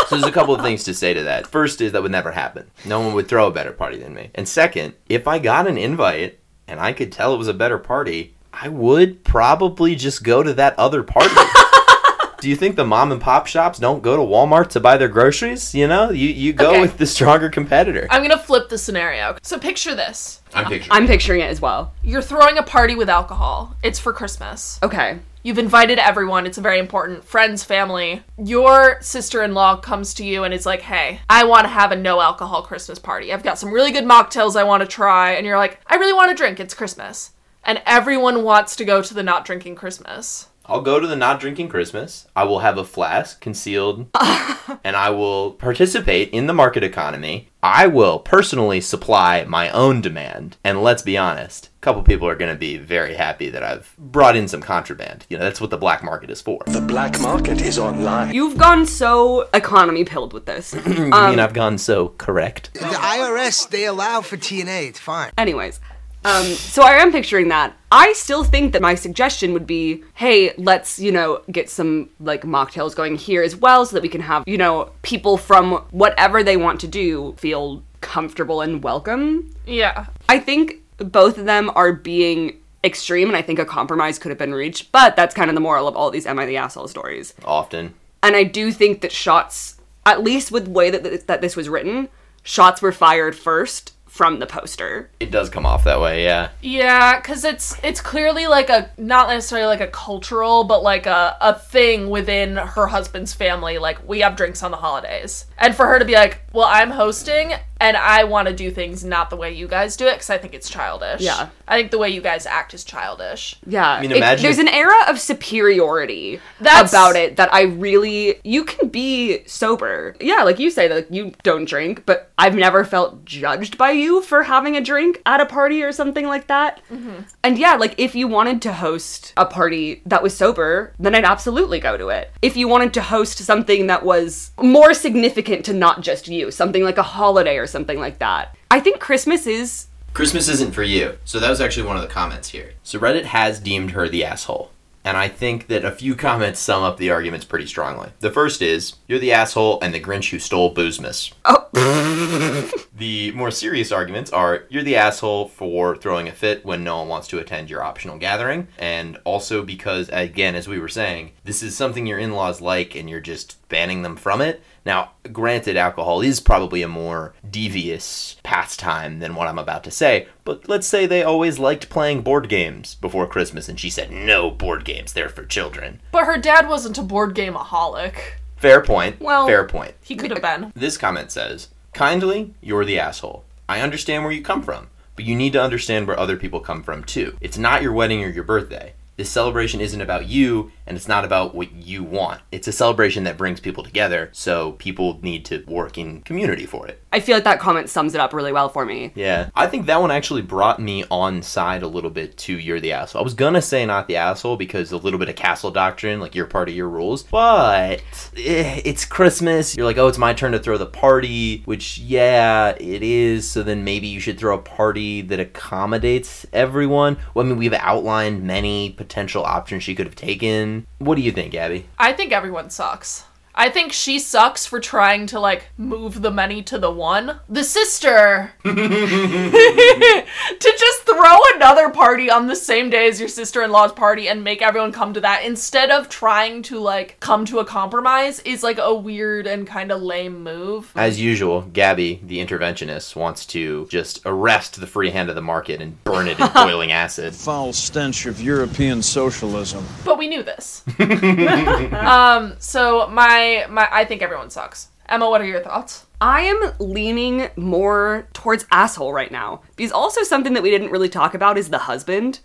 So 0.09 0.17
there's 0.17 0.29
a 0.29 0.33
couple 0.33 0.55
of 0.55 0.61
things 0.61 0.85
to 0.85 0.93
say 0.93 1.15
to 1.15 1.23
that. 1.23 1.47
First 1.47 1.81
is 1.81 1.93
that 1.93 2.03
would 2.03 2.13
never 2.13 2.31
happen. 2.31 2.71
No 2.85 3.01
one 3.01 3.15
would 3.15 3.27
throw 3.27 3.47
a 3.47 3.51
better 3.51 3.73
party 3.73 3.97
than 3.97 4.13
me. 4.13 4.29
And 4.35 4.47
second, 4.47 4.93
if 5.09 5.27
I 5.27 5.39
got 5.39 5.67
an 5.67 5.79
invite 5.79 6.41
and 6.69 6.79
I 6.79 6.93
could 6.93 7.11
tell 7.11 7.33
it 7.35 7.39
was 7.39 7.49
a 7.49 7.55
better 7.55 7.79
party, 7.79 8.35
I 8.53 8.69
would 8.69 9.25
probably 9.25 9.95
just 9.95 10.23
go 10.23 10.43
to 10.43 10.53
that 10.55 10.79
other 10.79 11.03
party. 11.03 11.35
Do 12.41 12.51
you 12.51 12.57
think 12.57 12.77
the 12.77 12.85
mom 12.85 13.13
and 13.13 13.21
pop 13.21 13.47
shops 13.47 13.79
don't 13.79 14.03
go 14.03 14.15
to 14.19 14.23
Walmart 14.23 14.69
to 14.71 14.81
buy 14.81 14.99
their 14.99 15.09
groceries? 15.09 15.75
You 15.75 15.89
know, 15.89 16.11
you, 16.11 16.29
you 16.29 16.53
go 16.53 16.73
Okay. 16.73 16.83
with 16.83 16.99
the 16.99 17.07
stronger 17.07 17.49
competitor. 17.49 18.07
I'm 18.11 18.21
going 18.21 18.31
to 18.39 18.45
flip 18.45 18.69
the 18.69 18.77
scenario. 18.77 19.39
So 19.41 19.59
picture 19.59 19.95
this 19.95 20.43
I'm 20.53 20.67
picturing. 20.67 20.93
I'm 20.93 21.07
picturing 21.07 21.41
it 21.41 21.45
as 21.49 21.63
well. 21.63 21.95
you're 22.03 22.21
throwing 22.21 22.59
a 22.59 22.63
party 22.63 22.95
with 22.95 23.09
alcohol, 23.09 23.75
it's 23.83 23.99
for 23.99 24.13
Christmas. 24.13 24.79
Okay. 24.83 25.21
You've 25.47 25.59
invited 25.59 25.99
everyone. 25.99 26.47
It's 26.47 26.57
a 26.57 26.63
very 26.63 26.79
important 26.79 27.23
friends, 27.23 27.63
family. 27.63 28.23
Your 28.43 28.97
sister-in-law 29.03 29.83
comes 29.83 30.15
to 30.15 30.25
you 30.25 30.43
and 30.43 30.55
is 30.55 30.65
like, 30.65 30.81
"Hey, 30.81 31.21
I 31.29 31.45
want 31.45 31.65
to 31.65 31.69
have 31.69 31.93
a 31.93 31.97
no 31.97 32.23
alcohol 32.23 32.63
Christmas 32.63 32.99
party. 32.99 33.31
I've 33.31 33.43
got 33.43 33.59
some 33.59 33.71
really 33.71 33.91
good 33.91 34.07
mocktails 34.07 34.57
I 34.57 34.65
want 34.65 34.81
to 34.81 34.87
try." 34.87 35.33
And 35.33 35.45
you're 35.45 35.59
like, 35.59 35.81
"I 35.87 35.97
really 35.97 36.15
want 36.15 36.31
to 36.31 36.35
drink. 36.35 36.61
It's 36.61 36.73
Christmas." 36.73 37.33
And 37.63 37.83
everyone 37.85 38.43
wants 38.43 38.75
to 38.77 38.87
go 38.87 39.03
to 39.03 39.13
the 39.13 39.23
not 39.23 39.45
drinking 39.45 39.75
Christmas. 39.75 40.49
I'll 40.67 40.81
go 40.81 40.99
to 40.99 41.07
the 41.07 41.15
not 41.15 41.41
drinking 41.41 41.69
Christmas. 41.69 42.27
I 42.35 42.45
will 42.45 42.61
have 42.61 42.79
a 42.79 42.85
flask 42.85 43.39
concealed 43.39 44.07
and 44.85 44.97
I 44.97 45.11
will 45.11 45.53
participate 45.53 46.31
in 46.31 46.47
the 46.47 46.55
market 46.55 46.83
economy. 46.83 47.51
I 47.63 47.87
will 47.87 48.19
personally 48.19 48.81
supply 48.81 49.45
my 49.45 49.69
own 49.71 50.01
demand. 50.01 50.57
And 50.65 50.83
let's 50.83 51.03
be 51.03 51.19
honest, 51.19 51.69
couple 51.85 52.03
people 52.03 52.27
are 52.27 52.35
going 52.35 52.51
to 52.51 52.59
be 52.59 52.79
very 52.79 53.15
happy 53.15 53.51
that 53.51 53.63
I've 53.63 53.95
brought 53.99 54.37
in 54.37 54.49
some 54.49 54.63
contraband. 54.63 55.27
You 55.29 55.37
know, 55.37 55.45
that's 55.45 55.61
what 55.61 55.69
the 55.69 55.77
black 55.77 56.03
market 56.03 56.31
is 56.31 56.41
for. 56.41 56.63
The 56.67 56.81
black 56.81 57.21
market 57.21 57.61
is 57.61 57.79
online. 57.79 58.35
You've 58.35 58.57
gone 58.57 58.87
so 58.87 59.51
economy 59.53 60.05
pilled 60.05 60.33
with 60.33 60.47
this. 60.47 60.75
You 60.95 61.11
mean 61.11 61.41
I've 61.41 61.53
gone 61.53 61.77
so 61.77 62.11
correct? 62.19 62.73
The 62.75 62.81
IRS, 62.81 63.69
they 63.69 63.85
allow 63.85 64.21
for 64.21 64.37
TNA. 64.37 64.89
It's 64.89 64.99
fine. 64.99 65.33
Anyways, 65.37 65.81
um, 66.25 66.45
so 66.45 66.83
I 66.83 66.93
am 66.93 67.13
picturing 67.13 67.49
that. 67.49 67.77
I 67.93 68.13
still 68.15 68.45
think 68.45 68.73
that 68.73 68.81
my 68.81 68.95
suggestion 68.95 69.53
would 69.53 69.67
be, 69.67 70.03
hey, 70.15 70.55
let's, 70.57 70.99
you 70.99 71.13
know, 71.13 71.43
get 71.51 71.69
some 71.69 72.09
like 72.21 72.43
mocktails 72.43 72.97
going 72.97 73.17
here 73.17 73.43
as 73.43 73.57
well 73.57 73.85
so 73.85 73.97
that 73.97 74.03
we 74.03 74.09
can 74.09 74.23
have, 74.23 74.45
you 74.47 74.57
know, 74.57 74.93
people 75.03 75.37
from 75.37 75.85
whatever 75.91 76.43
they 76.43 76.57
want 76.57 76.81
to 76.81 76.89
do 76.89 77.35
feel 77.37 77.83
comfortable 78.01 78.61
and 78.61 78.83
welcome. 78.83 79.51
Yeah. 79.67 80.07
I 80.29 80.39
think 80.39 80.84
both 80.99 81.39
of 81.39 81.45
them 81.45 81.71
are 81.75 81.93
being 81.93 82.59
extreme 82.85 83.29
and 83.29 83.37
I 83.37 83.43
think 83.43 83.59
a 83.59 83.65
compromise 83.65 84.19
could 84.19 84.31
have 84.31 84.39
been 84.39 84.55
reached, 84.55 84.93
but 84.93 85.17
that's 85.17 85.35
kind 85.35 85.51
of 85.51 85.55
the 85.55 85.61
moral 85.61 85.89
of 85.89 85.97
all 85.97 86.11
these 86.11 86.27
Am 86.27 86.39
I 86.39 86.47
the 86.47 86.59
Asshole 86.59 86.89
stories. 86.89 87.35
Often. 87.45 87.95
And 88.23 88.37
I 88.37 88.45
do 88.45 88.71
think 88.71 89.01
that 89.01 89.13
shots, 89.13 89.81
at 90.07 90.23
least 90.23 90.53
with 90.53 90.67
the 90.67 90.71
way 90.71 90.91
that, 90.91 91.03
th- 91.03 91.27
that 91.27 91.41
this 91.41 91.57
was 91.57 91.69
written, 91.69 92.09
shots 92.43 92.81
were 92.83 92.93
fired 92.93 93.35
first 93.35 93.93
from 94.07 94.39
the 94.39 94.47
poster. 94.47 95.11
It 95.19 95.33
does 95.33 95.51
come 95.51 95.67
off 95.67 95.83
that 95.85 96.01
way, 96.01 96.23
yeah. 96.23 96.51
Yeah, 96.63 97.21
cuz 97.21 97.43
it's 97.45 97.77
it's 97.83 98.01
clearly 98.01 98.47
like 98.47 98.71
a 98.71 98.91
not 98.97 99.29
necessarily 99.29 99.67
like 99.67 99.81
a 99.81 99.89
cultural, 99.89 100.63
but 100.63 100.85
like 100.85 101.07
a 101.07 101.37
a 101.41 101.59
thing 101.59 102.09
within 102.09 102.57
her 102.57 102.87
husband's 102.87 103.35
family 103.35 103.77
like 103.79 104.09
we 104.09 104.21
have 104.21 104.37
drinks 104.37 104.63
on 104.63 104.71
the 104.71 104.77
holidays. 104.77 105.47
And 105.59 105.75
for 105.75 105.87
her 105.87 105.99
to 105.99 106.05
be 106.05 106.15
like, 106.15 106.43
"Well, 106.53 106.69
I'm 106.71 106.93
hosting 106.93 107.55
and 107.85 107.97
I 107.97 108.25
want 108.25 108.49
to 108.49 108.55
do 108.55 108.71
things 108.71 109.05
not 109.05 109.31
the 109.31 109.37
way 109.37 109.53
you 109.53 109.67
guys 109.69 109.97
do 109.97 110.07
it 110.07 110.17
cuz 110.19 110.31
I 110.31 110.39
think 110.39 110.55
it's 110.55 110.69
childish." 110.71 111.21
Yeah. 111.21 111.49
I 111.67 111.79
think 111.79 111.91
the 111.91 111.99
way 111.99 112.09
you 112.11 112.21
guys 112.21 112.45
act 112.47 112.75
is 112.75 112.85
childish. 112.85 113.57
Yeah. 113.67 113.89
I 113.89 114.01
mean, 114.01 114.11
It- 114.13 114.19
imagine 114.19 114.43
there's 114.43 114.59
if- 114.59 114.67
an 114.69 114.75
era 114.85 114.99
of 115.09 115.19
superiority 115.21 116.41
That's- 116.61 116.93
about 116.93 117.17
it 117.17 117.37
that 117.37 117.53
I 117.53 117.63
really. 117.63 118.41
You 118.45 118.65
can 118.65 118.89
be 118.89 119.43
sober. 119.47 120.15
Yeah, 120.21 120.43
like 120.43 120.59
you 120.59 120.71
say, 120.71 120.89
that 120.89 120.95
like, 120.95 121.07
you 121.11 121.33
don't 121.43 121.65
drink, 121.67 122.03
but 122.07 122.31
I've 122.39 122.55
never 122.55 122.85
felt 122.85 123.25
judged 123.25 123.79
by 123.79 123.91
you 123.93 124.21
for 124.23 124.43
having 124.45 124.77
a 124.77 124.81
drink 124.81 125.21
at 125.27 125.41
a 125.41 125.47
party 125.47 125.83
or 125.83 125.93
something 125.93 126.27
like 126.27 126.47
that. 126.49 126.81
Mm-hmm. 126.93 127.23
And 127.43 127.59
yeah, 127.59 127.75
like 127.77 127.95
if 127.99 128.15
you 128.15 128.29
wanted 128.29 128.61
to 128.63 128.73
host 128.73 129.33
a 129.37 129.47
party 129.47 130.03
that 130.07 130.23
was 130.23 130.37
sober, 130.37 130.93
then 130.99 131.15
I'd 131.15 131.25
absolutely 131.25 131.81
go 131.81 131.97
to 131.97 132.09
it. 132.09 132.31
If 132.43 132.57
you 132.57 132.69
wanted 132.69 132.93
to 132.95 133.03
host 133.03 133.39
something 133.39 133.87
that 133.87 134.05
was 134.05 134.51
more 134.61 134.93
significant 134.95 135.65
to 135.67 135.73
not 135.73 136.01
just 136.03 136.29
you, 136.29 136.51
something 136.51 136.85
like 136.85 136.99
a 136.99 137.03
holiday 137.03 137.57
or 137.57 137.67
something 137.67 137.74
like 137.75 138.19
that, 138.19 138.57
I 138.71 138.81
think 138.81 139.01
Christmas 139.01 139.47
is. 139.47 139.89
Christmas 140.13 140.49
isn't 140.49 140.75
for 140.75 140.85
you. 140.85 141.19
So 141.25 141.41
that 141.41 141.51
was 141.51 141.61
actually 141.61 141.87
one 141.87 141.97
of 141.97 142.03
the 142.03 142.09
comments 142.09 142.51
here. 142.51 142.75
So 142.83 143.01
Reddit 143.01 143.25
has 143.25 143.59
deemed 143.59 143.91
her 143.93 144.09
the 144.09 144.25
asshole. 144.25 144.71
And 145.05 145.19
I 145.19 145.29
think 145.29 145.67
that 145.67 145.85
a 145.85 145.93
few 145.93 146.15
comments 146.17 146.61
sum 146.61 146.83
up 146.83 146.97
the 146.97 147.11
arguments 147.11 147.45
pretty 147.45 147.67
strongly. 147.67 148.11
The 148.21 148.31
first 148.31 148.63
is, 148.63 148.95
you're 149.07 149.19
the 149.19 149.33
asshole 149.33 149.79
and 149.83 149.93
the 149.93 150.01
Grinch 150.01 150.31
who 150.31 150.39
stole 150.39 150.75
Boozmas. 150.75 151.33
Oh. 151.45 151.61
the 152.97 153.33
more 153.33 153.51
serious 153.51 153.93
arguments 153.93 154.33
are, 154.33 154.65
you're 154.71 154.83
the 154.83 154.97
asshole 154.97 155.49
for 155.49 155.97
throwing 155.97 156.29
a 156.29 156.33
fit 156.33 156.65
when 156.65 156.85
no 156.85 156.99
one 156.99 157.09
wants 157.09 157.29
to 157.29 157.39
attend 157.39 157.69
your 157.69 157.83
optional 157.83 158.17
gathering. 158.17 158.69
And 158.79 159.19
also 159.25 159.63
because, 159.63 160.09
again, 160.11 160.55
as 160.55 160.69
we 160.69 160.79
were 160.79 160.89
saying, 160.89 161.33
this 161.45 161.63
is 161.63 161.77
something 161.77 162.07
your 162.07 162.19
in-laws 162.19 162.61
like 162.61 162.95
and 162.95 163.11
you're 163.11 163.21
just 163.21 163.69
banning 163.69 164.03
them 164.03 164.17
from 164.17 164.41
it. 164.41 164.63
Now, 164.87 165.13
granted, 165.33 165.77
alcohol 165.77 166.21
is 166.21 166.41
probably 166.41 166.83
a 166.83 166.89
more 166.89 167.35
devious 167.51 168.37
pastime 168.43 169.19
than 169.19 169.35
what 169.35 169.49
I'm 169.49 169.59
about 169.59 169.83
to 169.85 169.91
say, 169.91 170.29
but 170.45 170.69
let's 170.69 170.87
say 170.87 171.07
they 171.07 171.23
always 171.23 171.59
liked 171.59 171.89
playing 171.89 172.21
board 172.23 172.49
games 172.49 172.95
before 172.97 173.27
Christmas, 173.27 173.69
and 173.69 173.81
she 173.81 173.89
said, 173.89 174.11
no 174.11 174.51
board 174.51 174.85
games, 174.85 175.13
they're 175.13 175.29
for 175.31 175.45
children. 175.47 176.01
But 176.13 176.27
her 176.27 176.37
dad 176.37 176.69
wasn't 176.69 176.99
a 176.99 177.03
board 177.03 177.35
game 177.35 177.55
aholic. 177.55 178.15
Fair 178.57 178.83
point. 178.83 179.21
Well- 179.21 179.47
fair 179.47 179.65
point. 179.65 179.95
He 180.03 180.17
could 180.17 180.31
have 180.31 180.43
been. 180.43 180.73
This 180.75 180.97
comment 180.99 181.31
says, 181.31 181.69
Kindly, 181.95 182.53
you're 182.61 182.85
the 182.85 182.99
asshole. 182.99 183.45
I 183.69 183.81
understand 183.81 184.25
where 184.25 184.33
you 184.33 184.43
come 184.43 184.63
from, 184.63 184.89
but 185.17 185.25
you 185.25 185.35
need 185.37 185.53
to 185.55 185.63
understand 185.63 186.07
where 186.07 186.19
other 186.19 186.37
people 186.37 186.61
come 186.61 186.83
from 186.83 187.05
too. 187.05 187.37
It's 187.41 187.57
not 187.57 187.83
your 187.83 187.93
wedding 187.93 188.23
or 188.25 188.29
your 188.29 188.45
birthday. 188.45 188.95
This 189.17 189.31
celebration 189.31 189.81
isn't 189.81 190.01
about 190.01 190.27
you, 190.27 190.73
and 190.87 190.97
it's 190.97 191.09
not 191.09 191.25
about 191.25 191.55
what 191.55 191.73
you 191.73 192.03
want. 192.03 192.41
It's 192.53 192.69
a 192.69 192.73
celebration 192.73 193.25
that 193.25 193.39
brings 193.39 193.61
people 193.61 193.85
together, 193.85 194.31
so 194.33 194.73
people 194.73 195.19
need 195.23 195.45
to 195.47 195.65
work 195.67 195.99
in 195.99 196.23
community 196.23 196.67
for 196.67 196.87
it. 196.87 197.01
I 197.13 197.21
feel 197.21 197.37
like 197.37 197.45
that 197.45 197.61
comment 197.61 197.89
sums 197.89 198.15
it 198.15 198.21
up 198.21 198.33
really 198.33 198.53
well 198.53 198.69
for 198.69 198.85
me. 198.85 199.13
Yeah. 199.15 199.51
I 199.55 199.69
think 199.69 199.87
that 199.87 200.01
one 200.01 200.11
actually 200.11 200.43
brought 200.43 200.81
me 200.81 201.05
on 201.11 201.43
side 201.43 201.83
a 201.83 201.87
little 201.87 202.11
bit 202.11 202.37
to 202.39 202.59
you're 202.59 202.81
the 202.81 202.93
asshole. 202.93 203.21
I 203.21 203.25
was 203.25 203.35
gonna 203.35 203.63
say 203.63 203.87
not 203.87 204.09
the 204.09 204.17
asshole 204.17 204.57
because 204.57 204.91
a 204.91 204.97
little 204.97 205.19
bit 205.19 205.29
of 205.29 205.37
castle 205.37 205.71
doctrine, 205.71 206.19
like 206.21 206.35
you're 206.35 206.47
part 206.47 206.69
of 206.69 206.75
your 206.75 206.89
rules. 206.89 207.23
But 207.23 208.03
eh, 208.37 208.81
it's 208.85 209.05
Christmas. 209.05 209.77
You're 209.77 209.87
like, 209.87 209.97
oh, 209.97 210.09
it's 210.09 210.19
my 210.19 210.35
turn 210.35 210.53
to 210.53 210.59
throw 210.59 210.77
the 210.77 210.87
party, 210.87 211.63
which, 211.67 211.99
yeah, 211.99 212.71
it 212.81 213.03
is. 213.03 213.49
So 213.49 213.63
then 213.63 213.85
maybe 213.85 214.09
you 214.09 214.19
should 214.19 214.39
throw 214.39 214.57
a 214.57 214.63
party 214.63 215.23
that 215.23 215.39
accommodates 215.39 216.47
everyone. 216.53 217.17
Well, 217.33 217.47
I 217.47 217.49
mean, 217.49 217.59
we've 217.59 217.73
outlined 217.75 218.43
many 218.43 218.91
potential 218.91 219.45
options 219.45 219.85
she 219.85 219.95
could 219.95 220.07
have 220.07 220.17
taken. 220.17 220.74
What 220.99 221.17
do 221.17 221.23
you 221.23 221.33
think, 221.33 221.55
Abby? 221.55 221.87
I 221.99 222.13
think 222.13 222.33
everyone 222.33 222.71
sucks. 222.71 223.25
I 223.57 223.71
think 223.71 223.93
she 223.93 224.19
sucks 224.19 224.67
for 224.67 224.81
trying 224.81 225.27
to 225.29 225.39
like 225.39 225.69
move 225.79 226.23
the 226.23 226.31
many 226.31 226.63
to 226.65 226.79
the 226.79 226.91
one. 226.91 227.39
The 227.49 227.63
sister 227.63 228.53
to 228.65 230.25
just 230.61 231.03
throw 231.07 231.39
another 231.55 231.91
party 231.91 232.29
on 232.29 232.49
the 232.49 232.57
same 232.57 232.91
day 232.91 233.07
as 233.09 233.21
your 233.21 233.29
sister-in-law's 233.29 233.93
party 233.93 234.29
and 234.29 234.43
make 234.43 234.61
everyone 234.61 234.91
come 234.91 235.15
to 235.15 235.21
that 235.21 235.45
instead 235.45 235.91
of 235.91 236.09
trying 236.09 236.63
to 236.63 236.81
like 236.81 237.17
come 237.21 237.45
to 237.45 237.61
a 237.61 237.65
compromise 237.65 238.41
is 238.41 238.65
like 238.65 238.79
a 238.79 238.93
weird 238.93 239.47
and 239.47 239.67
kind 239.67 239.93
of 239.93 240.03
lame 240.03 240.43
move. 240.43 240.91
As 240.97 241.21
usual, 241.21 241.63
Gabbie, 241.63 242.27
the 242.27 242.45
interventionist, 242.45 243.15
wants 243.15 243.47
to 243.47 243.87
just 243.87 244.21
arrest 244.27 244.81
the 244.81 244.87
free 244.87 245.11
hand 245.11 245.29
of 245.29 245.37
the 245.37 245.43
market 245.43 245.81
and 245.81 246.03
burn 246.03 246.27
it 246.27 246.41
in 246.41 246.49
boiling 246.55 246.91
acid. 246.91 247.35
Foul 247.35 247.73
stench 247.73 248.27
of 248.27 248.41
European 248.41 249.01
socialism. 249.01 249.87
But 250.05 250.19
we 250.19 250.27
knew 250.27 250.43
this. 250.43 250.83
um 250.99 252.55
so 252.59 253.07
my 253.09 253.44
my 253.69 253.89
I 253.91 254.05
think 254.05 254.23
everyone 254.23 254.51
sucks. 254.51 254.89
Emma, 255.09 255.29
what 255.29 255.41
are 255.41 255.47
your 255.47 255.61
thoughts? 255.61 256.07
I 256.21 256.43
am 256.43 256.73
leaning 256.79 257.49
more 257.57 258.27
towards 258.33 258.65
asshole 258.71 259.13
right 259.13 259.31
now. 259.31 259.61
Because 259.77 259.93
also 259.93 260.23
something 260.23 260.55
that 260.55 260.63
we 260.63 260.71
didn't 260.71 260.91
really 260.91 261.11
talk 261.11 261.35
about 261.35 261.59
is 261.59 261.69
the 261.69 261.79
husband. 261.79 262.41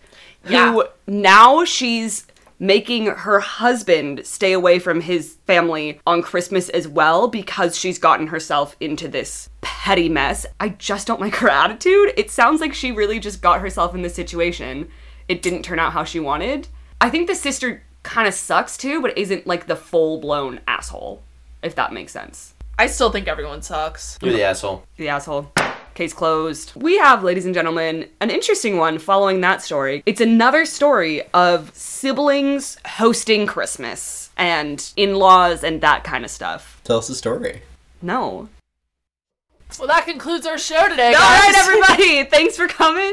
Yeah. 0.46 0.72
Who 0.72 0.84
now 1.06 1.64
she's 1.64 2.26
making 2.58 3.06
her 3.06 3.40
husband 3.40 4.26
stay 4.26 4.52
away 4.52 4.78
from 4.78 5.00
his 5.00 5.38
family 5.46 5.98
on 6.06 6.20
Christmas 6.20 6.68
as 6.68 6.86
well 6.86 7.26
because 7.26 7.76
she's 7.76 7.98
gotten 7.98 8.26
herself 8.26 8.76
into 8.80 9.08
this 9.08 9.48
petty 9.62 10.10
mess. 10.10 10.44
I 10.60 10.68
just 10.68 11.06
don't 11.06 11.22
like 11.22 11.36
her 11.36 11.48
attitude. 11.48 12.12
It 12.18 12.30
sounds 12.30 12.60
like 12.60 12.74
she 12.74 12.92
really 12.92 13.18
just 13.18 13.40
got 13.40 13.62
herself 13.62 13.94
in 13.94 14.02
this 14.02 14.14
situation. 14.14 14.90
It 15.26 15.40
didn't 15.40 15.62
turn 15.62 15.78
out 15.78 15.94
how 15.94 16.04
she 16.04 16.20
wanted. 16.20 16.68
I 17.00 17.08
think 17.08 17.28
the 17.28 17.34
sister 17.34 17.82
kind 18.02 18.26
of 18.28 18.34
sucks 18.34 18.76
too, 18.76 19.00
but 19.02 19.16
isn't 19.16 19.46
like 19.46 19.66
the 19.66 19.76
full 19.76 20.20
blown 20.20 20.60
asshole, 20.66 21.22
if 21.62 21.74
that 21.74 21.92
makes 21.92 22.12
sense. 22.12 22.54
I 22.78 22.86
still 22.86 23.10
think 23.10 23.28
everyone 23.28 23.60
sucks. 23.62 24.18
You're 24.22 24.32
the 24.32 24.42
asshole. 24.42 24.84
the 24.96 25.08
asshole. 25.08 25.52
Case 25.94 26.14
closed. 26.14 26.72
We 26.76 26.96
have, 26.98 27.22
ladies 27.22 27.44
and 27.44 27.54
gentlemen, 27.54 28.08
an 28.20 28.30
interesting 28.30 28.78
one 28.78 28.98
following 28.98 29.42
that 29.42 29.60
story. 29.60 30.02
It's 30.06 30.20
another 30.20 30.64
story 30.64 31.22
of 31.34 31.74
siblings 31.74 32.78
hosting 32.86 33.46
Christmas 33.46 34.30
and 34.38 34.90
in 34.96 35.16
laws 35.16 35.62
and 35.62 35.82
that 35.82 36.04
kind 36.04 36.24
of 36.24 36.30
stuff. 36.30 36.80
Tell 36.84 36.98
us 36.98 37.08
the 37.08 37.14
story. 37.14 37.62
No. 38.00 38.48
Well, 39.78 39.88
that 39.88 40.06
concludes 40.06 40.46
our 40.46 40.56
show 40.56 40.88
today, 40.88 41.08
All 41.08 41.20
guys. 41.20 41.54
right, 41.54 41.54
everybody. 41.58 42.24
Thanks 42.30 42.56
for 42.56 42.66
coming. 42.66 43.12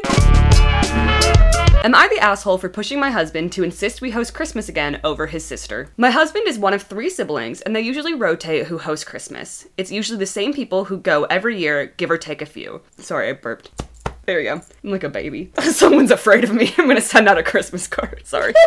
Am 1.83 1.95
I 1.95 2.07
the 2.09 2.19
asshole 2.19 2.57
for 2.57 2.69
pushing 2.69 2.99
my 2.99 3.11
husband 3.11 3.51
to 3.53 3.63
insist 3.63 4.01
we 4.01 4.11
host 4.11 4.33
Christmas 4.33 4.67
again 4.67 4.99
over 5.03 5.27
his 5.27 5.45
sister? 5.45 5.89
My 5.95 6.09
husband 6.09 6.47
is 6.47 6.59
one 6.59 6.73
of 6.73 6.81
three 6.81 7.09
siblings, 7.09 7.61
and 7.61 7.75
they 7.75 7.81
usually 7.81 8.13
rotate 8.13 8.67
who 8.67 8.79
hosts 8.79 9.05
Christmas. 9.05 9.67
It's 9.77 9.91
usually 9.91 10.19
the 10.19 10.25
same 10.25 10.53
people 10.53 10.85
who 10.85 10.97
go 10.97 11.25
every 11.25 11.57
year, 11.57 11.93
give 11.97 12.11
or 12.11 12.17
take 12.17 12.41
a 12.41 12.45
few. 12.45 12.81
Sorry, 12.97 13.29
I 13.29 13.33
burped. 13.33 13.71
There 14.25 14.37
we 14.37 14.43
go. 14.43 14.61
I'm 14.83 14.91
like 14.91 15.03
a 15.03 15.09
baby. 15.09 15.51
Someone's 15.61 16.11
afraid 16.11 16.43
of 16.43 16.53
me. 16.53 16.73
I'm 16.77 16.87
gonna 16.87 16.99
send 16.99 17.29
out 17.29 17.37
a 17.37 17.43
Christmas 17.43 17.87
card. 17.87 18.21
Sorry. 18.25 18.53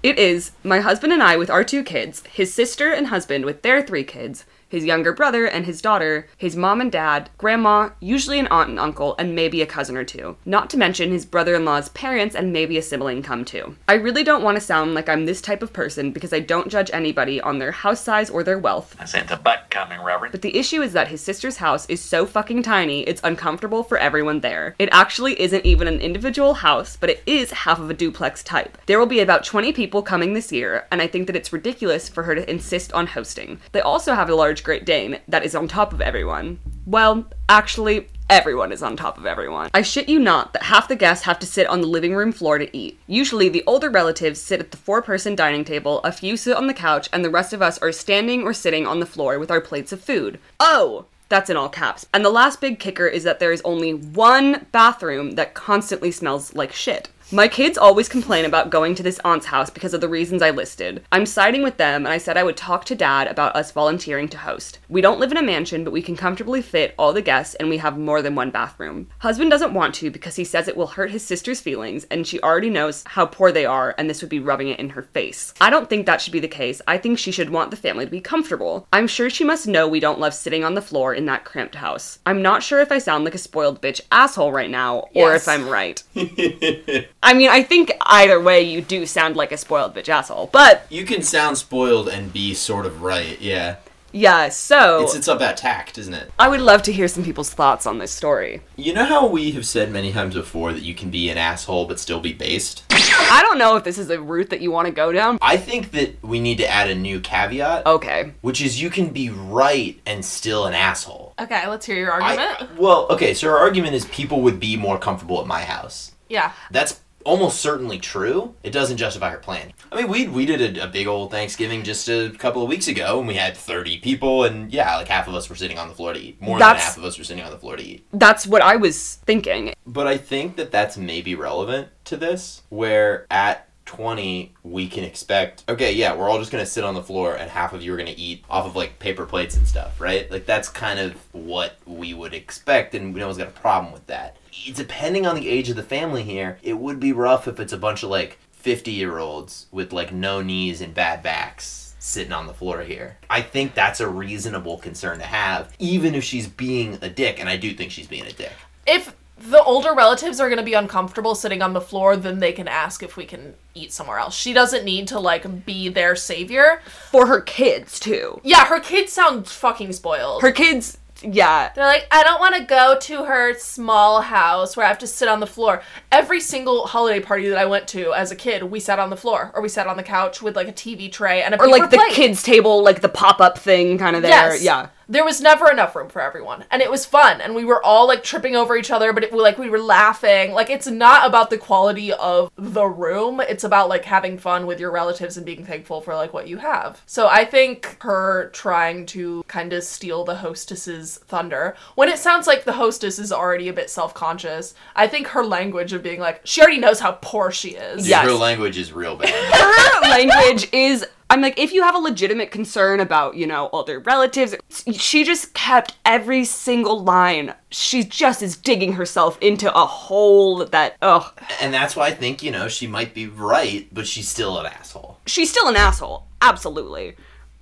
It 0.00 0.16
is 0.16 0.52
my 0.62 0.78
husband 0.78 1.12
and 1.12 1.20
I 1.20 1.36
with 1.36 1.50
our 1.50 1.64
two 1.64 1.82
kids, 1.82 2.22
his 2.30 2.54
sister 2.54 2.92
and 2.92 3.08
husband 3.08 3.44
with 3.44 3.62
their 3.62 3.82
three 3.82 4.04
kids, 4.04 4.44
his 4.68 4.84
younger 4.84 5.12
brother 5.12 5.46
and 5.46 5.66
his 5.66 5.80
daughter, 5.80 6.26
his 6.36 6.56
mom 6.56 6.80
and 6.80 6.92
dad, 6.92 7.30
grandma, 7.38 7.90
usually 8.00 8.38
an 8.38 8.46
aunt 8.48 8.68
and 8.68 8.78
uncle, 8.78 9.14
and 9.18 9.34
maybe 9.34 9.62
a 9.62 9.66
cousin 9.66 9.96
or 9.96 10.04
two. 10.04 10.36
Not 10.44 10.70
to 10.70 10.76
mention 10.76 11.10
his 11.10 11.26
brother 11.26 11.54
in 11.54 11.64
law's 11.64 11.88
parents 11.90 12.34
and 12.34 12.52
maybe 12.52 12.76
a 12.78 12.82
sibling 12.82 13.22
come 13.22 13.44
too. 13.44 13.76
I 13.88 13.94
really 13.94 14.24
don't 14.24 14.42
want 14.42 14.56
to 14.56 14.60
sound 14.60 14.94
like 14.94 15.08
I'm 15.08 15.26
this 15.26 15.40
type 15.40 15.62
of 15.62 15.72
person 15.72 16.12
because 16.12 16.32
I 16.32 16.40
don't 16.40 16.68
judge 16.68 16.90
anybody 16.92 17.40
on 17.40 17.58
their 17.58 17.72
house 17.72 18.00
size 18.00 18.30
or 18.30 18.44
their 18.44 18.58
wealth. 18.58 18.96
I 18.98 19.04
sent 19.04 19.28
the 19.28 19.36
butt 19.36 19.66
coming, 19.70 20.02
Reverend. 20.02 20.32
But 20.32 20.42
the 20.42 20.56
issue 20.56 20.82
is 20.82 20.92
that 20.92 21.08
his 21.08 21.20
sister's 21.20 21.56
house 21.56 21.86
is 21.86 22.00
so 22.00 22.26
fucking 22.26 22.62
tiny, 22.62 23.02
it's 23.02 23.22
uncomfortable 23.24 23.82
for 23.82 23.98
everyone 23.98 24.40
there. 24.40 24.74
It 24.78 24.88
actually 24.92 25.40
isn't 25.40 25.64
even 25.64 25.88
an 25.88 26.00
individual 26.00 26.54
house, 26.54 26.96
but 26.96 27.10
it 27.10 27.22
is 27.26 27.50
half 27.50 27.78
of 27.78 27.90
a 27.90 27.94
duplex 27.94 28.42
type. 28.42 28.78
There 28.86 28.98
will 28.98 29.06
be 29.06 29.20
about 29.20 29.44
20 29.44 29.72
people 29.72 30.02
coming 30.02 30.34
this 30.34 30.52
year, 30.52 30.86
and 30.90 31.00
I 31.00 31.06
think 31.06 31.26
that 31.26 31.36
it's 31.36 31.52
ridiculous 31.52 32.08
for 32.08 32.24
her 32.24 32.34
to 32.34 32.50
insist 32.50 32.92
on 32.92 33.06
hosting. 33.06 33.60
They 33.72 33.80
also 33.80 34.14
have 34.14 34.28
a 34.28 34.34
large 34.34 34.57
Great 34.62 34.84
Dane 34.84 35.20
that 35.28 35.44
is 35.44 35.54
on 35.54 35.68
top 35.68 35.92
of 35.92 36.00
everyone. 36.00 36.58
Well, 36.86 37.26
actually, 37.48 38.08
Everyone 38.30 38.72
is 38.72 38.82
on 38.82 38.94
top 38.94 39.16
of 39.16 39.24
everyone. 39.24 39.70
I 39.72 39.80
shit 39.80 40.06
you 40.06 40.18
not 40.18 40.52
that 40.52 40.64
half 40.64 40.86
the 40.86 40.96
guests 40.96 41.24
have 41.24 41.38
to 41.38 41.46
sit 41.46 41.66
on 41.66 41.80
the 41.80 41.86
living 41.86 42.14
room 42.14 42.30
floor 42.30 42.58
to 42.58 42.76
eat. 42.76 42.98
Usually, 43.06 43.48
the 43.48 43.64
older 43.66 43.88
relatives 43.88 44.38
sit 44.38 44.60
at 44.60 44.70
the 44.70 44.76
four 44.76 45.00
person 45.00 45.34
dining 45.34 45.64
table, 45.64 46.00
a 46.00 46.12
few 46.12 46.36
sit 46.36 46.54
on 46.54 46.66
the 46.66 46.74
couch, 46.74 47.08
and 47.10 47.24
the 47.24 47.30
rest 47.30 47.54
of 47.54 47.62
us 47.62 47.78
are 47.78 47.90
standing 47.90 48.42
or 48.42 48.52
sitting 48.52 48.86
on 48.86 49.00
the 49.00 49.06
floor 49.06 49.38
with 49.38 49.50
our 49.50 49.62
plates 49.62 49.92
of 49.92 50.02
food. 50.02 50.38
Oh! 50.60 51.06
That's 51.30 51.48
in 51.48 51.56
all 51.56 51.70
caps. 51.70 52.06
And 52.12 52.22
the 52.22 52.30
last 52.30 52.60
big 52.60 52.78
kicker 52.78 53.06
is 53.06 53.24
that 53.24 53.38
there 53.38 53.52
is 53.52 53.62
only 53.62 53.94
one 53.94 54.66
bathroom 54.72 55.32
that 55.32 55.54
constantly 55.54 56.10
smells 56.10 56.54
like 56.54 56.72
shit. 56.72 57.08
My 57.30 57.46
kids 57.46 57.76
always 57.76 58.08
complain 58.08 58.46
about 58.46 58.70
going 58.70 58.94
to 58.94 59.02
this 59.02 59.20
aunt's 59.22 59.44
house 59.44 59.68
because 59.68 59.92
of 59.92 60.00
the 60.00 60.08
reasons 60.08 60.40
I 60.40 60.48
listed. 60.48 61.04
I'm 61.12 61.26
siding 61.26 61.62
with 61.62 61.76
them, 61.76 62.06
and 62.06 62.12
I 62.12 62.16
said 62.16 62.38
I 62.38 62.42
would 62.42 62.56
talk 62.56 62.86
to 62.86 62.94
dad 62.94 63.26
about 63.26 63.54
us 63.54 63.70
volunteering 63.70 64.28
to 64.28 64.38
host. 64.38 64.78
We 64.88 65.02
don't 65.02 65.20
live 65.20 65.30
in 65.30 65.36
a 65.36 65.42
mansion, 65.42 65.84
but 65.84 65.90
we 65.92 66.00
can 66.00 66.16
comfortably 66.16 66.62
fit 66.62 66.94
all 66.98 67.12
the 67.12 67.20
guests, 67.20 67.54
and 67.56 67.68
we 67.68 67.76
have 67.76 67.98
more 67.98 68.22
than 68.22 68.34
one 68.34 68.50
bathroom. 68.50 69.08
Husband 69.18 69.50
doesn't 69.50 69.74
want 69.74 69.94
to 69.96 70.10
because 70.10 70.36
he 70.36 70.44
says 70.44 70.68
it 70.68 70.76
will 70.76 70.86
hurt 70.86 71.10
his 71.10 71.22
sister's 71.22 71.60
feelings, 71.60 72.04
and 72.10 72.26
she 72.26 72.40
already 72.40 72.70
knows 72.70 73.04
how 73.06 73.26
poor 73.26 73.52
they 73.52 73.66
are, 73.66 73.94
and 73.98 74.08
this 74.08 74.22
would 74.22 74.30
be 74.30 74.40
rubbing 74.40 74.68
it 74.68 74.80
in 74.80 74.88
her 74.88 75.02
face. 75.02 75.52
I 75.60 75.68
don't 75.68 75.90
think 75.90 76.06
that 76.06 76.22
should 76.22 76.32
be 76.32 76.40
the 76.40 76.48
case. 76.48 76.80
I 76.88 76.96
think 76.96 77.18
she 77.18 77.30
should 77.30 77.50
want 77.50 77.70
the 77.70 77.76
family 77.76 78.06
to 78.06 78.10
be 78.10 78.22
comfortable. 78.22 78.88
I'm 78.90 79.06
sure 79.06 79.28
she 79.28 79.44
must 79.44 79.68
know 79.68 79.86
we 79.86 80.00
don't 80.00 80.18
love 80.18 80.32
sitting 80.32 80.64
on 80.64 80.72
the 80.72 80.80
floor 80.80 81.12
in 81.12 81.26
that 81.26 81.44
cramped 81.44 81.74
house. 81.74 82.20
I'm 82.24 82.40
not 82.40 82.62
sure 82.62 82.80
if 82.80 82.90
I 82.90 82.96
sound 82.96 83.24
like 83.24 83.34
a 83.34 83.38
spoiled 83.38 83.82
bitch 83.82 84.00
asshole 84.10 84.50
right 84.50 84.70
now, 84.70 85.00
or 85.14 85.32
Yes. 85.32 85.42
if 85.42 85.48
I'm 85.48 85.68
right. 85.68 86.02
I 87.22 87.34
mean, 87.34 87.50
I 87.50 87.62
think 87.62 87.92
either 88.02 88.40
way 88.40 88.62
you 88.62 88.80
do 88.80 89.04
sound 89.06 89.36
like 89.36 89.50
a 89.52 89.56
spoiled 89.56 89.94
bitch 89.94 90.08
asshole. 90.08 90.50
But 90.52 90.86
You 90.88 91.04
can 91.04 91.22
sound 91.22 91.58
spoiled 91.58 92.08
and 92.08 92.32
be 92.32 92.54
sort 92.54 92.86
of 92.86 93.02
right, 93.02 93.40
yeah. 93.40 93.76
yeah, 94.12 94.48
so 94.50 95.02
It's 95.02 95.16
it's 95.16 95.26
about 95.28 95.56
tact, 95.56 95.98
isn't 95.98 96.14
it? 96.14 96.30
I 96.38 96.48
would 96.48 96.60
love 96.60 96.82
to 96.84 96.92
hear 96.92 97.08
some 97.08 97.24
people's 97.24 97.50
thoughts 97.50 97.86
on 97.86 97.98
this 97.98 98.12
story. 98.12 98.62
You 98.76 98.92
know 98.94 99.04
how 99.04 99.26
we 99.26 99.50
have 99.50 99.66
said 99.66 99.90
many 99.90 100.12
times 100.12 100.34
before 100.34 100.72
that 100.72 100.82
you 100.82 100.94
can 100.94 101.10
be 101.10 101.28
an 101.28 101.36
asshole 101.38 101.86
but 101.86 101.98
still 101.98 102.20
be 102.20 102.32
based? 102.32 102.84
I 102.90 103.42
don't 103.46 103.58
know 103.58 103.74
if 103.76 103.82
this 103.82 103.98
is 103.98 104.08
a 104.10 104.20
route 104.20 104.50
that 104.50 104.60
you 104.60 104.70
want 104.70 104.86
to 104.86 104.92
go 104.92 105.10
down. 105.10 105.38
I 105.42 105.56
think 105.56 105.90
that 105.90 106.22
we 106.22 106.38
need 106.38 106.58
to 106.58 106.68
add 106.68 106.88
a 106.88 106.94
new 106.94 107.18
caveat, 107.20 107.84
Okay. 107.84 108.32
which 108.42 108.62
is 108.62 108.80
you 108.80 108.90
can 108.90 109.08
be 109.10 109.28
right 109.28 110.00
and 110.06 110.24
still 110.24 110.66
an 110.66 110.74
asshole. 110.74 111.34
Okay, 111.40 111.66
let's 111.66 111.84
hear 111.84 111.96
your 111.96 112.12
I- 112.12 112.36
argument. 112.36 112.78
well, 112.80 113.08
okay, 113.10 113.34
so 113.34 113.48
our 113.48 113.58
argument 113.58 113.94
is 113.96 114.04
people 114.06 114.40
would 114.42 114.60
be 114.60 114.76
more 114.76 114.98
comfortable 115.00 115.40
at 115.40 115.48
my 115.48 115.62
house. 115.62 116.12
yeah. 116.28 116.52
That's 116.70 117.00
almost 117.28 117.60
certainly 117.60 117.98
true. 117.98 118.54
It 118.62 118.70
doesn't 118.70 118.96
justify 118.96 119.30
her 119.30 119.38
plan. 119.38 119.72
I 119.92 119.96
mean, 119.96 120.08
we 120.08 120.26
we 120.26 120.46
did 120.46 120.78
a, 120.78 120.84
a 120.84 120.88
big 120.88 121.06
old 121.06 121.30
Thanksgiving 121.30 121.84
just 121.84 122.08
a 122.08 122.30
couple 122.30 122.62
of 122.62 122.68
weeks 122.68 122.88
ago, 122.88 123.18
and 123.18 123.28
we 123.28 123.34
had 123.34 123.56
thirty 123.56 123.98
people, 123.98 124.44
and 124.44 124.72
yeah, 124.72 124.96
like 124.96 125.08
half 125.08 125.28
of 125.28 125.34
us 125.34 125.48
were 125.48 125.56
sitting 125.56 125.78
on 125.78 125.88
the 125.88 125.94
floor 125.94 126.14
to 126.14 126.18
eat. 126.18 126.40
More 126.40 126.58
That's- 126.58 126.82
than 126.82 126.88
half 126.88 126.96
of 126.98 127.04
us 127.04 127.18
were 127.18 127.24
sitting 127.24 127.44
on 127.44 127.50
the 127.50 127.58
floor 127.58 127.76
to 127.76 127.82
eat. 127.82 128.06
That's 128.12 128.46
what 128.46 128.62
I 128.62 128.76
was 128.76 129.16
thinking. 129.26 129.74
But 129.86 130.06
I 130.06 130.16
think 130.16 130.56
that 130.56 130.70
that's 130.70 130.96
maybe 130.96 131.34
relevant 131.34 131.88
to 132.06 132.16
this, 132.16 132.62
where 132.70 133.26
at 133.30 133.66
20 133.84 134.52
we 134.64 134.86
can 134.86 135.02
expect 135.02 135.64
okay 135.66 135.94
yeah 135.94 136.14
we're 136.14 136.28
all 136.28 136.38
just 136.38 136.52
gonna 136.52 136.66
sit 136.66 136.84
on 136.84 136.92
the 136.92 137.02
floor 137.02 137.34
and 137.34 137.50
half 137.50 137.72
of 137.72 137.82
you 137.82 137.94
are 137.94 137.96
gonna 137.96 138.12
eat 138.18 138.44
off 138.50 138.66
of 138.66 138.76
like 138.76 138.98
paper 138.98 139.24
plates 139.24 139.56
and 139.56 139.66
stuff 139.66 139.98
right 139.98 140.30
like 140.30 140.44
that's 140.44 140.68
kind 140.68 140.98
of 141.00 141.14
what 141.32 141.74
we 141.86 142.12
would 142.12 142.34
expect 142.34 142.94
and 142.94 143.14
no 143.14 143.24
one's 143.24 143.38
got 143.38 143.48
a 143.48 143.50
problem 143.50 143.90
with 143.90 144.06
that 144.06 144.36
depending 144.74 145.26
on 145.26 145.34
the 145.34 145.48
age 145.48 145.68
of 145.68 145.76
the 145.76 145.82
family 145.82 146.22
here 146.22 146.58
it 146.62 146.78
would 146.78 147.00
be 147.00 147.12
rough 147.12 147.48
if 147.48 147.58
it's 147.60 147.72
a 147.72 147.78
bunch 147.78 148.02
of 148.02 148.10
like 148.10 148.38
50 148.52 148.90
year 148.90 149.18
olds 149.18 149.66
with 149.70 149.92
like 149.92 150.12
no 150.12 150.42
knees 150.42 150.80
and 150.80 150.94
bad 150.94 151.22
backs 151.22 151.94
sitting 151.98 152.32
on 152.32 152.46
the 152.46 152.54
floor 152.54 152.82
here 152.82 153.18
i 153.30 153.40
think 153.40 153.74
that's 153.74 154.00
a 154.00 154.08
reasonable 154.08 154.78
concern 154.78 155.18
to 155.18 155.24
have 155.24 155.72
even 155.78 156.14
if 156.14 156.24
she's 156.24 156.46
being 156.46 156.98
a 157.02 157.08
dick 157.08 157.40
and 157.40 157.48
i 157.48 157.56
do 157.56 157.72
think 157.74 157.90
she's 157.90 158.06
being 158.06 158.26
a 158.26 158.32
dick 158.32 158.52
If 158.86 159.14
the 159.40 159.62
older 159.62 159.94
relatives 159.94 160.40
are 160.40 160.48
going 160.48 160.58
to 160.58 160.64
be 160.64 160.74
uncomfortable 160.74 161.34
sitting 161.34 161.62
on 161.62 161.72
the 161.72 161.80
floor, 161.80 162.16
then 162.16 162.40
they 162.40 162.52
can 162.52 162.66
ask 162.66 163.02
if 163.02 163.16
we 163.16 163.24
can 163.24 163.54
eat 163.74 163.92
somewhere 163.92 164.18
else. 164.18 164.34
She 164.34 164.52
doesn't 164.52 164.84
need 164.84 165.08
to 165.08 165.20
like 165.20 165.64
be 165.64 165.88
their 165.88 166.16
savior. 166.16 166.80
For 167.10 167.26
her 167.26 167.40
kids, 167.40 168.00
too. 168.00 168.40
Yeah, 168.42 168.66
her 168.66 168.80
kids 168.80 169.12
sound 169.12 169.46
fucking 169.48 169.92
spoiled. 169.92 170.42
Her 170.42 170.52
kids, 170.52 170.98
yeah. 171.22 171.72
They're 171.74 171.84
like, 171.84 172.06
I 172.10 172.22
don't 172.22 172.40
want 172.40 172.56
to 172.56 172.64
go 172.64 172.96
to 173.00 173.24
her 173.24 173.54
small 173.58 174.20
house 174.20 174.76
where 174.76 174.86
I 174.86 174.88
have 174.88 174.98
to 174.98 175.06
sit 175.06 175.28
on 175.28 175.40
the 175.40 175.46
floor. 175.46 175.82
Every 176.12 176.40
single 176.40 176.86
holiday 176.86 177.20
party 177.20 177.48
that 177.48 177.58
I 177.58 177.66
went 177.66 177.88
to 177.88 178.12
as 178.12 178.30
a 178.30 178.36
kid, 178.36 178.64
we 178.64 178.80
sat 178.80 178.98
on 178.98 179.10
the 179.10 179.16
floor 179.16 179.50
or 179.54 179.62
we 179.62 179.68
sat 179.68 179.86
on 179.86 179.96
the 179.96 180.02
couch 180.02 180.42
with 180.42 180.56
like 180.56 180.68
a 180.68 180.72
TV 180.72 181.10
tray 181.10 181.42
and 181.42 181.54
a 181.54 181.60
Or 181.60 181.68
like 181.68 181.90
the 181.90 182.02
kids' 182.10 182.42
table, 182.42 182.82
like 182.82 183.00
the 183.00 183.08
pop 183.08 183.40
up 183.40 183.58
thing 183.58 183.98
kind 183.98 184.16
of 184.16 184.22
there. 184.22 184.30
Yes. 184.30 184.62
Yeah. 184.62 184.88
There 185.08 185.24
was 185.24 185.40
never 185.40 185.70
enough 185.70 185.96
room 185.96 186.08
for 186.08 186.20
everyone 186.20 186.64
and 186.70 186.82
it 186.82 186.90
was 186.90 187.06
fun 187.06 187.40
and 187.40 187.54
we 187.54 187.64
were 187.64 187.82
all 187.84 188.06
like 188.06 188.22
tripping 188.22 188.54
over 188.54 188.76
each 188.76 188.90
other 188.90 189.12
but 189.12 189.24
it 189.24 189.32
like 189.32 189.58
we 189.58 189.70
were 189.70 189.78
laughing 189.78 190.52
like 190.52 190.68
it's 190.70 190.86
not 190.86 191.26
about 191.26 191.50
the 191.50 191.56
quality 191.58 192.12
of 192.12 192.50
the 192.56 192.84
room 192.84 193.40
it's 193.40 193.64
about 193.64 193.88
like 193.88 194.04
having 194.04 194.36
fun 194.36 194.66
with 194.66 194.78
your 194.80 194.90
relatives 194.90 195.36
and 195.36 195.46
being 195.46 195.64
thankful 195.64 196.00
for 196.00 196.14
like 196.14 196.32
what 196.32 196.46
you 196.48 196.58
have 196.58 197.02
so 197.06 197.26
i 197.28 197.44
think 197.44 197.96
her 198.02 198.50
trying 198.52 199.06
to 199.06 199.42
kind 199.48 199.72
of 199.72 199.82
steal 199.82 200.24
the 200.24 200.36
hostess's 200.36 201.18
thunder 201.26 201.74
when 201.94 202.08
it 202.08 202.18
sounds 202.18 202.46
like 202.46 202.64
the 202.64 202.72
hostess 202.72 203.18
is 203.18 203.32
already 203.32 203.68
a 203.68 203.72
bit 203.72 203.88
self-conscious 203.88 204.74
i 204.96 205.06
think 205.06 205.28
her 205.28 205.44
language 205.44 205.92
of 205.92 206.02
being 206.02 206.20
like 206.20 206.40
she 206.44 206.60
already 206.60 206.78
knows 206.78 207.00
how 207.00 207.12
poor 207.22 207.50
she 207.50 207.70
is 207.70 208.08
Yes. 208.08 208.24
Her 208.24 208.32
language 208.32 208.76
is 208.78 208.92
real 208.92 209.16
bad. 209.16 209.28
her 209.30 210.08
language 210.08 210.68
is 210.72 211.06
I'm 211.30 211.42
like, 211.42 211.58
if 211.58 211.72
you 211.72 211.82
have 211.82 211.94
a 211.94 211.98
legitimate 211.98 212.50
concern 212.50 213.00
about, 213.00 213.36
you 213.36 213.46
know, 213.46 213.68
older 213.72 213.98
relatives, 213.98 214.54
she 214.92 215.24
just 215.24 215.52
kept 215.52 215.94
every 216.04 216.44
single 216.44 217.02
line. 217.02 217.54
She 217.70 218.02
just 218.02 218.42
is 218.42 218.56
digging 218.56 218.94
herself 218.94 219.38
into 219.42 219.72
a 219.74 219.84
hole 219.84 220.64
that, 220.64 220.96
ugh. 221.02 221.38
and 221.60 221.72
that's 221.74 221.94
why 221.94 222.06
I 222.06 222.12
think, 222.12 222.42
you 222.42 222.50
know, 222.50 222.68
she 222.68 222.86
might 222.86 223.12
be 223.12 223.26
right, 223.26 223.86
but 223.92 224.06
she's 224.06 224.28
still 224.28 224.58
an 224.58 224.66
asshole. 224.66 225.18
She's 225.26 225.50
still 225.50 225.68
an 225.68 225.76
asshole. 225.76 226.24
Absolutely. 226.40 227.16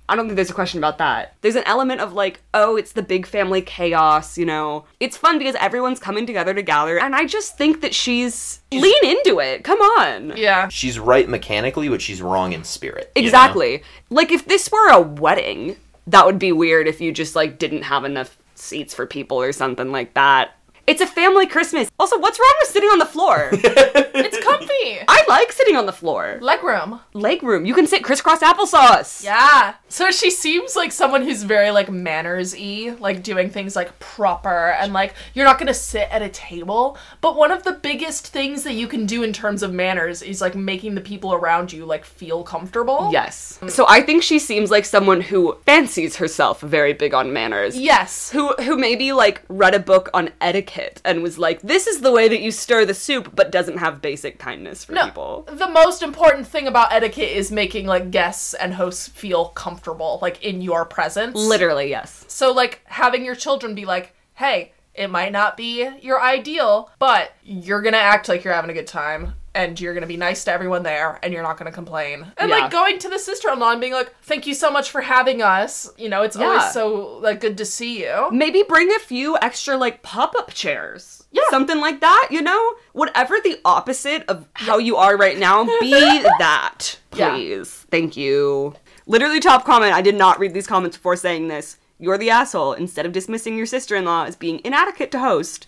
I 0.09 0.15
don't 0.15 0.25
think 0.25 0.35
there's 0.37 0.49
a 0.49 0.53
question 0.53 0.79
about 0.79 0.97
that. 0.99 1.35
There's 1.41 1.55
an 1.55 1.63
element 1.65 1.99
of 2.01 2.13
like, 2.13 2.41
oh, 2.53 2.77
it's 2.77 2.93
the 2.93 3.01
big 3.01 3.25
family 3.25 3.61
chaos, 3.61 4.37
you 4.37 4.45
know. 4.45 4.85
It's 4.99 5.17
fun 5.17 5.37
because 5.37 5.55
everyone's 5.55 5.99
coming 5.99 6.25
together 6.25 6.53
to 6.53 6.61
gather, 6.61 6.97
and 6.99 7.15
I 7.15 7.25
just 7.25 7.57
think 7.57 7.81
that 7.81 7.93
she's 7.93 8.61
lean 8.71 9.03
into 9.03 9.39
it. 9.39 9.63
Come 9.63 9.79
on. 9.79 10.35
yeah 10.37 10.69
She's 10.69 10.97
right 10.97 11.27
mechanically, 11.27 11.89
but 11.89 12.01
she's 12.01 12.21
wrong 12.21 12.53
in 12.53 12.63
spirit. 12.63 13.11
you 13.15 13.23
know? 13.23 13.27
Exactly. 13.27 13.83
Like 14.09 14.31
if 14.31 14.45
this 14.45 14.71
were 14.71 14.89
a 14.89 15.01
wedding, 15.01 15.75
that 16.07 16.25
would 16.25 16.39
be 16.39 16.51
weird 16.51 16.87
if 16.87 17.01
you 17.01 17.11
just 17.11 17.35
like 17.35 17.59
didn't 17.59 17.83
have 17.83 18.05
enough 18.05 18.37
seats 18.55 18.93
for 18.93 19.05
people 19.05 19.39
or 19.41 19.51
something 19.51 19.91
like 19.91 20.13
that. 20.13 20.56
It's 20.87 21.01
a 21.01 21.05
family 21.05 21.45
Christmas. 21.47 21.91
Also, 21.99 22.17
what's 22.17 22.39
wrong 22.39 22.53
with 22.61 22.69
sitting 22.69 22.87
on 22.87 22.97
the 22.97 23.05
floor? 23.05 23.49
it's 23.51 24.41
comfy 24.41 24.99
I 25.05 25.25
like 25.27 25.51
sitting 25.51 25.75
on 25.75 25.85
the 25.85 25.91
floor. 25.91 26.39
legroom 26.41 27.01
Leg 27.13 27.43
room. 27.43 27.65
You 27.65 27.73
can 27.73 27.87
sit 27.87 28.05
crisscross 28.05 28.39
applesauce. 28.39 29.21
Yeah. 29.21 29.73
So 29.89 30.11
she 30.11 30.31
seems 30.31 30.77
like 30.77 30.93
someone 30.93 31.23
who's 31.23 31.43
very 31.43 31.71
like 31.71 31.91
manners 31.91 32.55
y, 32.57 32.95
like 32.99 33.21
doing 33.21 33.49
things 33.49 33.75
like 33.75 33.99
proper 33.99 34.71
and 34.79 34.93
like 34.93 35.13
you're 35.33 35.43
not 35.43 35.59
gonna 35.59 35.73
sit 35.73 36.07
at 36.09 36.21
a 36.21 36.29
table. 36.29 36.97
But 37.19 37.35
one 37.35 37.51
of 37.51 37.63
the 37.63 37.73
biggest 37.73 38.27
things 38.27 38.63
that 38.63 38.73
you 38.73 38.87
can 38.87 39.05
do 39.05 39.23
in 39.23 39.33
terms 39.33 39.63
of 39.63 39.73
manners 39.73 40.21
is 40.21 40.39
like 40.39 40.55
making 40.55 40.95
the 40.95 41.01
people 41.01 41.33
around 41.33 41.73
you 41.73 41.83
like 41.83 42.05
feel 42.05 42.43
comfortable. 42.43 43.09
Yes. 43.11 43.59
So 43.67 43.85
I 43.89 44.01
think 44.01 44.23
she 44.23 44.39
seems 44.39 44.71
like 44.71 44.85
someone 44.85 45.19
who 45.19 45.57
fancies 45.65 46.15
herself 46.15 46.61
very 46.61 46.93
big 46.93 47.13
on 47.13 47.33
manners. 47.33 47.77
Yes. 47.77 48.31
Who 48.31 48.53
who 48.53 48.77
maybe 48.77 49.11
like 49.11 49.41
read 49.49 49.75
a 49.75 49.79
book 49.79 50.09
on 50.13 50.29
etiquette 50.39 50.76
and 51.05 51.21
was 51.23 51.37
like, 51.37 51.61
this 51.61 51.87
is 51.87 52.01
the 52.01 52.11
way 52.11 52.27
that 52.27 52.41
you 52.41 52.51
stir 52.51 52.85
the 52.85 52.93
soup, 52.93 53.31
but 53.35 53.51
doesn't 53.51 53.77
have 53.77 54.01
basic 54.01 54.39
kindness 54.39 54.85
for 54.85 54.93
No, 54.93 55.05
people. 55.05 55.47
the 55.51 55.67
most 55.69 56.01
important 56.03 56.47
thing 56.47 56.67
about 56.67 56.91
etiquette 56.93 57.29
is 57.35 57.51
making 57.51 57.85
like 57.87 58.11
guests 58.11 58.53
and 58.53 58.73
hosts 58.73 59.07
feel 59.07 59.49
comfortable, 59.49 60.19
like 60.21 60.43
in 60.43 60.61
your 60.61 60.85
presence. 60.85 61.35
Literally, 61.35 61.89
yes. 61.89 62.25
So, 62.27 62.51
like, 62.51 62.81
having 62.85 63.23
your 63.25 63.35
children 63.35 63.75
be 63.75 63.85
like, 63.85 64.13
hey, 64.35 64.73
it 64.93 65.09
might 65.09 65.31
not 65.31 65.57
be 65.57 65.87
your 66.01 66.21
ideal, 66.21 66.89
but 66.99 67.33
you're 67.43 67.81
gonna 67.81 67.97
act 67.97 68.27
like 68.29 68.43
you're 68.43 68.53
having 68.53 68.71
a 68.71 68.73
good 68.73 68.87
time. 68.87 69.33
And 69.57 69.81
you're 69.81 69.95
gonna 69.95 70.05
be 70.05 70.17
nice 70.17 70.43
to 70.43 70.51
everyone 70.51 70.83
there, 70.83 71.19
and 71.23 71.33
you're 71.33 71.41
not 71.41 71.57
gonna 71.57 71.71
complain. 71.71 72.31
And 72.37 72.49
Yeah. 72.49 72.57
like 72.59 72.71
going 72.71 72.99
to 72.99 73.09
the 73.09 73.17
sister-in-law 73.17 73.71
and 73.71 73.81
being 73.81 73.93
like, 73.93 74.13
"Thank 74.21 74.45
you 74.45 74.53
so 74.53 74.69
much 74.69 74.91
for 74.91 75.01
having 75.01 75.41
us. 75.41 75.89
You 75.97 76.09
know, 76.09 76.21
it's 76.21 76.37
Yeah. 76.37 76.45
always 76.47 76.71
so 76.71 77.17
like 77.23 77.39
good 77.41 77.57
to 77.57 77.65
see 77.65 78.03
you." 78.03 78.27
maybe 78.31 78.61
bring 78.63 78.91
a 78.93 78.99
few 78.99 79.35
extra 79.41 79.75
like 79.77 80.03
pop-up 80.03 80.53
chairs 80.53 81.23
Yeah. 81.31 81.41
something 81.49 81.79
like 81.81 81.99
that 82.01 82.27
you 82.29 82.41
know 82.41 82.73
whatever 82.93 83.35
the 83.43 83.59
opposite 83.65 84.23
of 84.27 84.45
how 84.53 84.77
you 84.77 84.95
are 84.95 85.17
right 85.17 85.37
now 85.39 85.63
be 85.79 85.91
that 86.39 86.97
Yeah. 87.13 87.31
please 87.31 87.85
thank 87.91 88.15
you 88.15 88.75
literally 89.07 89.39
top 89.39 89.65
comment 89.65 89.93
i 89.93 90.01
did 90.01 90.15
not 90.15 90.39
read 90.39 90.53
these 90.53 90.67
comments 90.67 90.97
before 90.97 91.15
saying 91.15 91.47
this 91.47 91.77
you're 91.99 92.17
the 92.17 92.29
asshole 92.29 92.73
instead 92.73 93.05
of 93.05 93.11
dismissing 93.11 93.57
your 93.57 93.65
sister-in-law 93.65 94.25
as 94.25 94.35
being 94.35 94.61
inadequate 94.63 95.11
to 95.11 95.19
host 95.19 95.67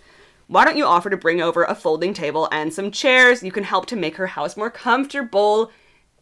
why 0.52 0.66
don't 0.66 0.78
you 0.78 0.86
offer 0.86 1.12
to 1.12 1.16
bring 1.18 1.42
over 1.42 1.64
a 1.64 1.76
folding 1.76 2.12
table 2.14 2.50
and 2.52 2.74
some 2.74 2.90
chairs 2.92 3.44
you 3.44 3.52
can 3.52 3.64
help 3.64 3.86
to 3.86 3.96
make 3.96 4.16
her 4.16 4.26
house 4.28 4.58
more 4.58 4.72
comfortable 4.72 5.72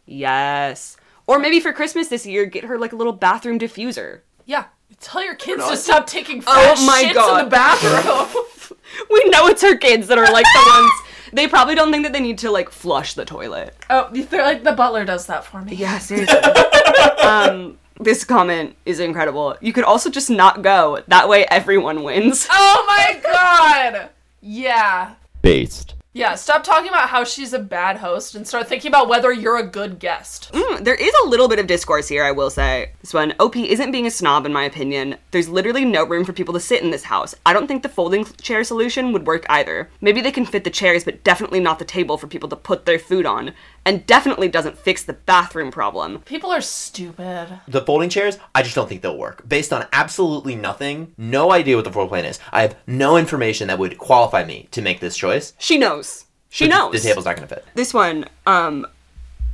yes 0.06 0.98
or 1.28 1.40
maybe 1.40 1.60
for 1.60 1.72
christmas 1.74 2.08
this 2.10 2.26
year 2.26 2.46
get 2.46 2.64
her 2.66 2.78
like 2.78 2.92
a 2.94 2.96
little 2.96 3.14
bathroom 3.14 3.58
diffuser 3.60 4.22
Yeah. 4.46 4.66
Tell 5.02 5.24
your 5.24 5.36
kids 5.36 5.68
to 5.68 5.76
stop 5.78 6.08
taking 6.08 6.42
Oh 6.48 6.54
fast 6.54 6.86
my 6.86 7.04
shits 7.04 7.40
in 7.40 7.44
the 7.46 7.50
bathroom. 7.52 8.28
we 9.12 9.24
know 9.30 9.48
it's 9.48 9.62
her 9.62 9.76
kids 9.76 10.08
that 10.08 10.18
are 10.18 10.32
like 10.32 10.46
the 10.46 10.64
ones 10.76 10.92
they 11.34 11.46
probably 11.48 11.76
don't 11.76 11.92
think 11.92 12.04
that 12.06 12.14
they 12.14 12.22
need 12.22 12.38
to 12.40 12.50
like 12.50 12.70
flush 12.70 13.14
the 13.14 13.26
toilet. 13.26 13.76
oh, 13.90 14.10
they're 14.12 14.44
like 14.44 14.64
the 14.64 14.72
butler 14.72 15.04
does 15.06 15.26
that 15.28 15.44
for 15.46 15.62
me. 15.62 15.76
Yeah, 15.76 16.00
seriously. 16.00 16.40
um 17.22 17.78
this 18.00 18.24
comment 18.24 18.76
is 18.86 19.00
incredible. 19.00 19.58
You 19.60 19.74
could 19.74 19.84
also 19.84 20.10
just 20.10 20.30
not 20.30 20.62
go. 20.62 21.04
That 21.10 21.28
way 21.28 21.46
everyone 21.52 22.04
wins. 22.04 22.48
Oh 22.50 22.86
my 22.88 23.20
god. 23.22 24.10
Yeah. 24.42 25.16
Based. 25.42 25.96
Yeah, 26.18 26.34
stop 26.34 26.64
talking 26.64 26.90
about 26.90 27.10
how 27.10 27.24
she's 27.24 27.54
a 27.54 27.60
bad 27.60 27.98
host 27.98 28.34
and 28.34 28.48
start 28.48 28.68
thinking 28.68 28.90
about 28.90 29.08
whether 29.08 29.32
you're 29.32 29.60
a 29.60 29.68
good 29.68 30.00
guest. 30.00 30.52
Mm, 30.52 30.84
there 30.84 30.96
is 30.96 31.14
a 31.24 31.28
little 31.28 31.48
bit 31.48 31.60
of 31.60 31.68
discourse 31.68 32.08
here, 32.08 32.24
I 32.24 32.32
will 32.32 32.50
say. 32.50 32.94
This 33.02 33.14
one, 33.14 33.36
OP 33.40 33.56
isn't 33.56 33.92
being 33.92 34.08
a 34.08 34.12
snob 34.12 34.48
in 34.48 34.52
my 34.52 34.64
opinion. 34.64 35.18
There's 35.30 35.48
literally 35.48 35.86
no 35.86 36.04
room 36.04 36.26
for 36.26 36.34
people 36.34 36.56
to 36.56 36.60
sit 36.60 36.82
in 36.82 36.90
this 36.90 37.04
house. 37.04 37.36
I 37.46 37.54
don't 37.54 37.68
think 37.68 37.84
the 37.84 37.90
folding 37.90 38.26
chair 38.26 38.64
solution 38.64 39.12
would 39.14 39.28
work 39.28 39.46
either. 39.48 39.92
Maybe 40.02 40.22
they 40.22 40.32
can 40.32 40.48
fit 40.48 40.64
the 40.64 40.72
chairs, 40.72 41.04
but 41.04 41.24
definitely 41.24 41.60
not 41.60 41.78
the 41.78 41.86
table 41.86 42.18
for 42.18 42.26
people 42.26 42.50
to 42.50 42.56
put 42.56 42.88
their 42.88 42.98
food 42.98 43.28
on. 43.28 43.54
And 43.88 44.06
definitely 44.06 44.50
doesn't 44.50 44.78
fix 44.78 45.06
the 45.06 45.14
bathroom 45.14 45.72
problem. 45.72 46.20
People 46.26 46.52
are 46.52 46.60
stupid. 46.60 47.62
The 47.70 47.80
folding 47.84 48.10
chairs, 48.10 48.38
I 48.54 48.62
just 48.62 48.76
don't 48.76 48.90
think 48.90 49.02
they'll 49.02 49.18
work. 49.18 49.48
Based 49.48 49.72
on 49.72 49.86
absolutely 49.94 50.58
nothing, 50.58 51.14
no 51.18 51.54
idea 51.54 51.78
what 51.78 51.86
the 51.86 51.92
floor 51.94 52.06
plan 52.06 52.26
is. 52.26 52.38
I 52.52 52.64
have 52.64 52.76
no 52.86 53.16
information 53.16 53.70
that 53.70 53.80
would 53.80 53.98
qualify 53.98 54.44
me 54.44 54.68
to 54.72 54.82
make 54.82 55.00
this 55.00 55.16
choice. 55.16 55.54
She 55.58 55.78
knows. 55.78 56.26
She 56.50 56.66
But 56.68 56.76
knows. 56.76 57.02
The 57.02 57.08
table's 57.08 57.24
not 57.24 57.38
gonna 57.38 57.48
fit. 57.48 57.64
This 57.76 57.94
one, 57.94 58.26
um, 58.46 58.86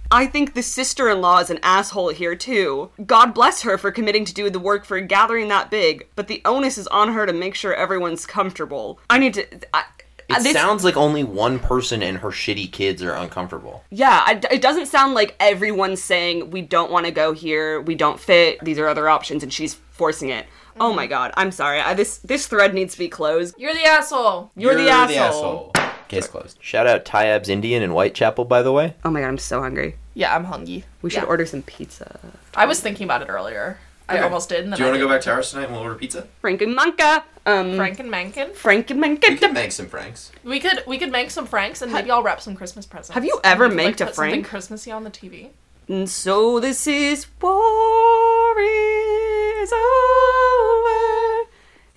I 0.10 0.26
think 0.26 0.56
the 0.56 0.64
sister 0.64 1.10
in 1.10 1.22
law 1.22 1.38
is 1.38 1.52
an 1.52 1.60
asshole 1.62 2.10
here 2.10 2.36
too. 2.36 2.90
God 3.06 3.36
bless 3.36 3.62
her 3.62 3.78
for 3.78 3.92
committing 3.92 4.26
to 4.26 4.34
do 4.34 4.50
the 4.50 4.60
work 4.60 4.84
for 4.84 4.98
a 4.98 5.02
gathering 5.02 5.48
that 5.50 5.70
big, 5.70 6.08
but 6.16 6.28
the 6.28 6.42
onus 6.44 6.80
is 6.80 6.88
on 6.88 7.14
her 7.14 7.28
to 7.28 7.34
make 7.34 7.54
sure 7.54 7.76
everyone's 7.76 8.26
comfortable. 8.26 9.00
I 9.12 9.20
need 9.20 9.36
to. 9.36 9.46
I, 9.76 9.84
Uh, 10.30 10.36
it 10.40 10.44
this- 10.44 10.54
sounds 10.54 10.84
like 10.84 10.98
only 10.98 11.24
one 11.24 11.60
person 11.60 12.02
and 12.02 12.20
her 12.20 12.30
shitty 12.30 12.72
kids 12.72 13.02
are 13.04 13.14
uncomfortable. 13.14 13.84
Yeah, 13.90 14.24
I, 14.26 14.40
it 14.52 14.62
doesn't 14.62 14.88
sound 14.88 15.14
like 15.14 15.36
everyone's 15.40 16.02
saying 16.02 16.52
we 16.52 16.62
don't 16.62 16.92
want 16.92 17.06
to 17.06 17.12
go 17.12 17.34
here, 17.34 17.82
we 17.82 17.96
don't 17.96 18.20
fit, 18.20 18.60
these 18.64 18.80
are 18.80 18.88
other 18.88 19.10
options, 19.10 19.44
and 19.44 19.52
she's 19.52 19.76
forcing 19.92 20.30
it. 20.30 20.46
Oh 20.80 20.94
my 20.94 21.04
mm-hmm. 21.04 21.10
god, 21.10 21.34
I'm 21.38 21.52
sorry. 21.52 21.80
I, 21.80 21.94
this 21.94 22.18
this 22.20 22.48
thread 22.48 22.74
needs 22.74 22.94
to 22.94 23.00
be 23.00 23.08
closed. 23.08 23.56
You're 23.58 23.74
the 23.74 23.86
asshole. 23.86 24.52
You're, 24.56 24.76
the, 24.76 24.90
asshole. 24.90 25.72
Case 26.08 26.28
closed. 26.28 26.58
Shout 26.62 26.88
out 26.88 27.06
Tayyab's 27.06 27.50
Indian 27.50 27.84
in 27.84 27.92
Whitechapel, 27.92 28.46
by 28.46 28.62
the 28.62 28.72
way. 28.72 28.96
Oh 29.06 29.12
my 29.12 29.22
god, 29.22 29.28
I'm 29.28 29.38
so 29.38 29.62
hungry. 29.62 29.96
Yeah, 30.14 30.36
I'm 30.36 30.46
hungry. 30.46 30.84
We 31.02 31.10
should 31.10 31.24
Yeah. 31.24 31.30
order 31.30 31.46
some 31.46 31.62
pizza. 31.64 32.20
I 32.56 32.66
was 32.66 32.80
thinking 32.80 33.06
about 33.06 33.22
it 33.22 33.30
earlier. 33.30 33.78
I 34.10 34.20
almost 34.20 34.50
did. 34.50 34.64
And 34.64 34.74
then 34.74 34.78
Do 34.78 34.84
you 34.84 34.90
want 34.90 35.00
to 35.00 35.06
go 35.06 35.10
back 35.12 35.22
to 35.22 35.32
ours 35.32 35.50
tonight 35.52 35.64
and 35.66 35.74
we'll 35.74 35.82
order 35.84 35.96
pizza? 35.96 36.28
Frankenmanka. 36.44 37.24
Um, 37.46 37.76
Frank 37.76 38.00
and 38.00 38.10
Mankin? 38.10 38.54
Frank 38.54 38.90
and 38.92 39.02
We 39.02 39.18
can 39.18 39.30
Manka. 39.40 39.52
make 39.54 39.72
some 39.72 39.88
franks. 39.88 40.32
We 40.44 40.60
could 40.62 40.84
we 40.88 40.98
could 40.98 41.12
make 41.12 41.30
some 41.30 41.46
Franks 41.46 41.82
and 41.82 41.92
maybe 41.92 42.10
I'll 42.12 42.24
wrap 42.24 42.40
some 42.42 42.56
Christmas 42.56 42.86
presents. 42.86 43.14
Have 43.16 43.26
you 43.26 43.40
ever 43.44 43.66
we 43.66 43.70
could, 43.70 43.76
made 43.78 44.02
a 44.02 44.06
put 44.06 44.16
something 44.16 44.32
Frank? 44.32 44.48
Christmassy 44.48 44.92
on 44.92 45.04
the 45.04 45.10
TV? 45.12 45.50
And 45.90 46.10
so 46.10 46.60
this 46.62 46.88
is 46.88 47.26
war 47.42 48.60
is 48.62 49.74
over. 49.74 51.50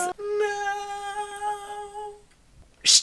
Shh. 2.84 3.02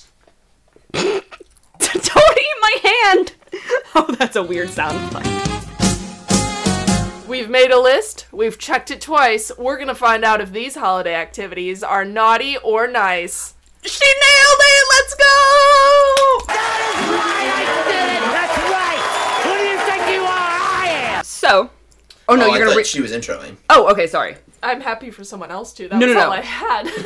Don't 0.92 2.38
eat 2.38 2.56
my 2.82 2.90
hand. 2.90 3.34
Oh, 3.96 4.12
that's 4.18 4.34
a 4.34 4.42
weird 4.42 4.70
sound 4.70 4.96
effect. 5.14 5.28
We've 7.28 7.48
made 7.48 7.70
a 7.70 7.78
list. 7.78 8.26
We've 8.32 8.58
checked 8.58 8.90
it 8.90 9.00
twice. 9.00 9.52
We're 9.56 9.78
gonna 9.78 9.94
find 9.94 10.24
out 10.24 10.40
if 10.40 10.50
these 10.50 10.74
holiday 10.74 11.14
activities 11.14 11.84
are 11.84 12.04
naughty 12.04 12.56
or 12.58 12.88
nice. 12.88 13.54
She 13.84 14.04
nailed 14.04 14.60
it. 14.60 14.84
Let's 14.90 15.14
go. 15.14 15.24
That 16.48 16.90
is 16.90 16.96
why 17.14 17.38
I 17.54 17.62
did 17.86 18.08
it! 18.16 18.22
That's 18.34 18.58
right! 18.68 19.02
Who 19.44 19.52
do 19.56 19.62
you 19.70 19.78
think 19.86 20.02
you 20.12 20.22
are? 20.22 20.58
I 20.82 20.84
am! 21.18 21.22
So. 21.24 21.70
Oh 22.28 22.34
no, 22.34 22.44
oh, 22.44 22.46
you're 22.48 22.56
I 22.56 22.58
gonna 22.58 22.70
thought 22.72 22.78
re- 22.78 22.84
she 22.84 23.00
was 23.00 23.12
introing. 23.12 23.54
Oh, 23.70 23.86
okay, 23.92 24.08
sorry. 24.08 24.34
I'm 24.62 24.80
happy 24.80 25.12
for 25.12 25.22
someone 25.22 25.52
else 25.52 25.72
too. 25.72 25.86
That 25.88 26.00
No, 26.00 26.06
was 26.08 26.14
no, 26.16 26.20
all 26.22 26.30
no. 26.30 26.32
I 26.32 26.40
had. 26.40 26.86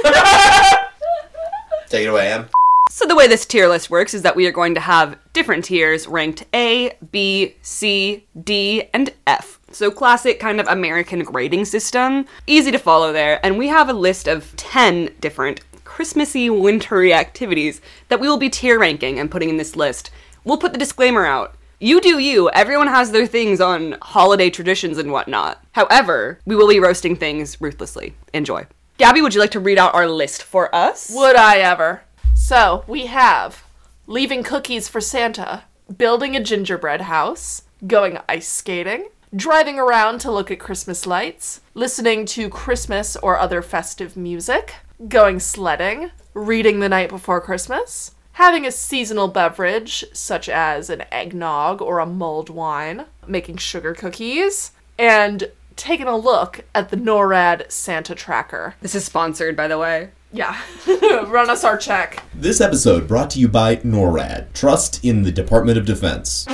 Take 1.90 2.07
it 2.07 2.09
away, 2.09 2.33
Em. 2.33 2.48
So 2.90 3.07
the 3.07 3.14
way 3.14 3.29
this 3.29 3.46
tier 3.46 3.68
list 3.68 3.90
works 3.90 4.14
is 4.14 4.22
that 4.22 4.35
we 4.35 4.46
are 4.46 4.53
going 4.53 4.74
to 4.74 4.81
have 4.81 5.18
different 5.33 5.64
tiers 5.64 6.09
ranked 6.09 6.44
A, 6.55 6.96
B, 7.12 7.55
C, 7.62 8.27
D, 8.42 8.88
and 8.92 9.12
F. 9.27 9.61
So 9.70 9.90
classic 9.90 10.40
kind 10.40 10.59
of 10.59 10.66
American 10.66 11.20
grading 11.20 11.66
system, 11.66 12.27
easy 12.46 12.70
to 12.70 12.79
follow 12.79 13.12
there, 13.12 13.44
and 13.44 13.59
we 13.59 13.68
have 13.68 13.88
a 13.88 13.92
list 13.92 14.27
of 14.27 14.57
10 14.57 15.14
different 15.20 15.61
Christmassy 15.85 16.48
wintry 16.48 17.12
activities 17.12 17.81
that 18.09 18.20
we 18.20 18.29
will 18.29 18.38
be 18.38 18.48
tier 18.48 18.79
ranking 18.79 19.18
and 19.18 19.31
putting 19.31 19.51
in 19.51 19.59
this 19.59 19.77
list. 19.77 20.11
We'll 20.44 20.59
put 20.59 20.72
the 20.72 20.79
disclaimer 20.79 21.27
out. 21.27 21.55
You 21.81 22.01
do 22.01 22.18
you. 22.18 22.51
Everyone 22.51 22.88
has 22.88 23.12
their 23.12 23.27
things 23.27 23.61
on 23.61 23.96
holiday 24.03 24.51
traditions 24.51 24.98
and 24.98 25.12
whatnot. 25.12 25.62
However, 25.72 26.40
we 26.46 26.57
will 26.57 26.68
be 26.68 26.81
roasting 26.81 27.14
things 27.14 27.61
ruthlessly. 27.61 28.14
Enjoy. 28.33 28.66
Gabbie, 28.98 29.22
would 29.22 29.35
you 29.35 29.40
like 29.40 29.53
to 29.53 29.61
read 29.61 29.79
out 29.79 29.94
our 29.94 30.09
list 30.09 30.42
for 30.42 30.74
us? 30.74 31.12
Would 31.14 31.37
I 31.37 31.59
ever? 31.59 32.03
So, 32.48 32.82
we 32.87 33.04
have 33.08 33.62
leaving 34.06 34.42
cookies 34.42 34.88
for 34.88 35.02
Santa, 35.02 35.64
building 35.98 36.34
a 36.34 36.42
gingerbread 36.42 37.02
house, 37.02 37.64
going 37.87 38.18
ice 38.26 38.48
skating, 38.48 39.11
driving 39.37 39.78
around 39.78 40.20
to 40.20 40.32
look 40.32 40.50
at 40.50 40.58
Christmas 40.58 41.06
lights, 41.06 41.61
listening 41.74 42.24
to 42.24 42.48
Christmas 42.48 43.16
or 43.16 43.38
other 43.38 43.61
festive 43.61 44.16
music, 44.16 44.76
going 45.08 45.40
sledding, 45.40 46.11
reading 46.32 46.80
the 46.80 46.88
night 46.88 47.11
before 47.11 47.42
Christmas, 47.42 48.12
having 48.32 48.64
a 48.64 48.72
seasonal 48.72 49.28
beverage 49.28 50.06
such 50.14 50.48
as 50.48 50.88
an 50.88 51.04
eggnog 51.12 51.82
or 51.82 51.98
a 51.98 52.06
mulled 52.06 52.48
wine, 52.48 53.04
making 53.26 53.58
sugar 53.58 53.92
cookies, 53.92 54.72
and 54.98 55.50
taking 55.76 56.06
a 56.06 56.16
look 56.16 56.64
at 56.74 56.88
the 56.88 56.96
NORAD 56.96 57.70
Santa 57.70 58.14
tracker. 58.14 58.74
This 58.80 58.94
is 58.94 59.04
sponsored, 59.04 59.54
by 59.54 59.68
the 59.68 59.76
way. 59.76 60.12
Yeah, 60.32 60.60
run 61.26 61.48
us 61.48 61.64
our 61.64 61.78
check. 61.78 62.22
This 62.34 62.60
episode 62.60 63.08
brought 63.08 63.30
to 63.30 63.40
you 63.40 63.48
by 63.48 63.76
NORAD. 63.76 64.52
Trust 64.52 65.02
in 65.04 65.22
the 65.22 65.32
Department 65.32 65.78
of 65.78 65.86
Defense. 65.86 66.46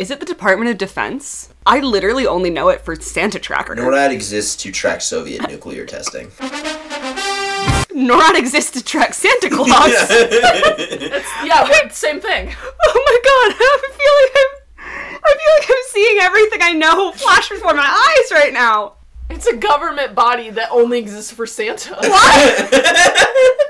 Is 0.00 0.10
it 0.10 0.20
the 0.20 0.26
Department 0.26 0.70
of 0.70 0.78
Defense? 0.78 1.48
I 1.66 1.80
literally 1.80 2.26
only 2.26 2.50
know 2.50 2.68
it 2.68 2.80
for 2.82 2.94
Santa 2.96 3.38
Tracker. 3.40 3.74
NORAD 3.74 4.10
exists 4.12 4.54
to 4.62 4.70
track 4.72 5.00
Soviet 5.00 5.42
nuclear 5.48 5.84
testing. 5.86 6.28
NORAD 7.90 8.38
exists 8.38 8.70
to 8.72 8.84
track 8.84 9.14
Santa 9.14 9.50
Claus. 9.50 9.90
Yeah, 11.44 11.68
wait, 11.68 11.92
same 11.92 12.20
thing. 12.20 12.54
oh 12.86 13.02
my 13.06 13.18
god, 13.24 13.56
I 13.58 13.78
feel 13.98 14.14
like 14.22 14.32
I'm 14.36 14.62
I 15.24 15.34
feel 15.36 15.54
like 15.58 15.68
I'm 15.68 15.84
seeing 15.88 16.18
everything 16.20 16.62
I 16.62 16.72
know 16.72 17.10
flash 17.12 17.48
before 17.48 17.74
my 17.74 17.82
eyes 17.84 18.30
right 18.32 18.52
now. 18.52 18.94
It's 19.32 19.46
a 19.46 19.56
government 19.56 20.14
body 20.14 20.50
that 20.50 20.68
only 20.70 20.98
exists 20.98 21.32
for 21.32 21.46
Santa. 21.46 21.94
What? 22.00 22.68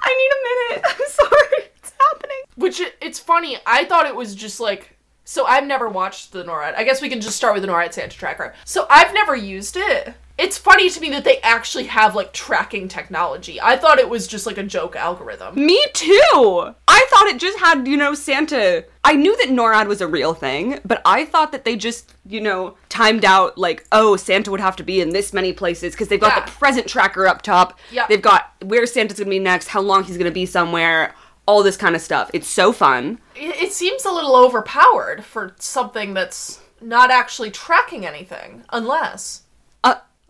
I 0.00 0.14
need 0.14 0.30
a 0.30 0.40
minute. 0.76 0.84
I'm 0.88 1.08
sorry. 1.08 1.70
It's 1.76 1.92
happening. 1.98 2.36
Which 2.56 2.80
it, 2.80 2.96
it's 3.00 3.18
funny. 3.18 3.56
I 3.66 3.84
thought 3.84 4.06
it 4.06 4.14
was 4.14 4.34
just 4.34 4.60
like. 4.60 4.96
So 5.24 5.44
I've 5.44 5.66
never 5.66 5.88
watched 5.88 6.32
the 6.32 6.44
NORAD. 6.44 6.74
I 6.74 6.84
guess 6.84 7.02
we 7.02 7.08
can 7.08 7.20
just 7.20 7.36
start 7.36 7.54
with 7.54 7.62
the 7.62 7.68
NORAD 7.68 7.92
Santa 7.92 8.16
Tracker. 8.16 8.54
So 8.64 8.86
I've 8.88 9.12
never 9.12 9.34
used 9.36 9.76
it. 9.76 10.14
It's 10.38 10.56
funny 10.56 10.88
to 10.88 11.00
me 11.00 11.10
that 11.10 11.24
they 11.24 11.38
actually 11.40 11.84
have 11.84 12.14
like 12.14 12.32
tracking 12.32 12.86
technology. 12.86 13.60
I 13.60 13.76
thought 13.76 13.98
it 13.98 14.08
was 14.08 14.28
just 14.28 14.46
like 14.46 14.56
a 14.56 14.62
joke 14.62 14.94
algorithm. 14.94 15.56
Me 15.56 15.84
too. 15.94 16.72
I 16.86 17.06
thought 17.10 17.26
it 17.26 17.38
just 17.40 17.58
had, 17.58 17.88
you 17.88 17.96
know, 17.96 18.14
Santa. 18.14 18.84
I 19.04 19.14
knew 19.14 19.36
that 19.38 19.48
NORAD 19.48 19.88
was 19.88 20.00
a 20.00 20.06
real 20.06 20.34
thing, 20.34 20.78
but 20.84 21.02
I 21.04 21.24
thought 21.24 21.50
that 21.52 21.64
they 21.64 21.74
just, 21.74 22.14
you 22.24 22.40
know, 22.40 22.76
timed 22.88 23.24
out 23.24 23.58
like, 23.58 23.84
oh, 23.90 24.14
Santa 24.16 24.50
would 24.52 24.60
have 24.60 24.76
to 24.76 24.84
be 24.84 25.00
in 25.00 25.10
this 25.10 25.32
many 25.32 25.52
places 25.52 25.92
because 25.94 26.06
they've 26.08 26.20
got 26.20 26.36
Yeah. 26.36 26.44
the 26.44 26.52
present 26.52 26.86
tracker 26.86 27.26
up 27.26 27.42
top. 27.42 27.78
Yeah. 27.90 28.06
They've 28.08 28.22
got 28.22 28.52
where 28.64 28.86
Santa's 28.86 29.18
gonna 29.18 29.30
be 29.30 29.38
next, 29.40 29.68
how 29.68 29.80
long 29.80 30.04
he's 30.04 30.18
gonna 30.18 30.30
be 30.30 30.46
somewhere, 30.46 31.14
all 31.46 31.62
this 31.64 31.76
kind 31.76 31.96
of 31.96 32.02
stuff. 32.02 32.30
It's 32.32 32.46
so 32.46 32.72
fun. 32.72 33.18
It, 33.34 33.56
it 33.60 33.72
seems 33.72 34.04
a 34.04 34.12
little 34.12 34.36
overpowered 34.36 35.24
for 35.24 35.54
something 35.58 36.14
that's 36.14 36.60
not 36.80 37.10
actually 37.10 37.50
tracking 37.50 38.06
anything, 38.06 38.62
unless. 38.70 39.42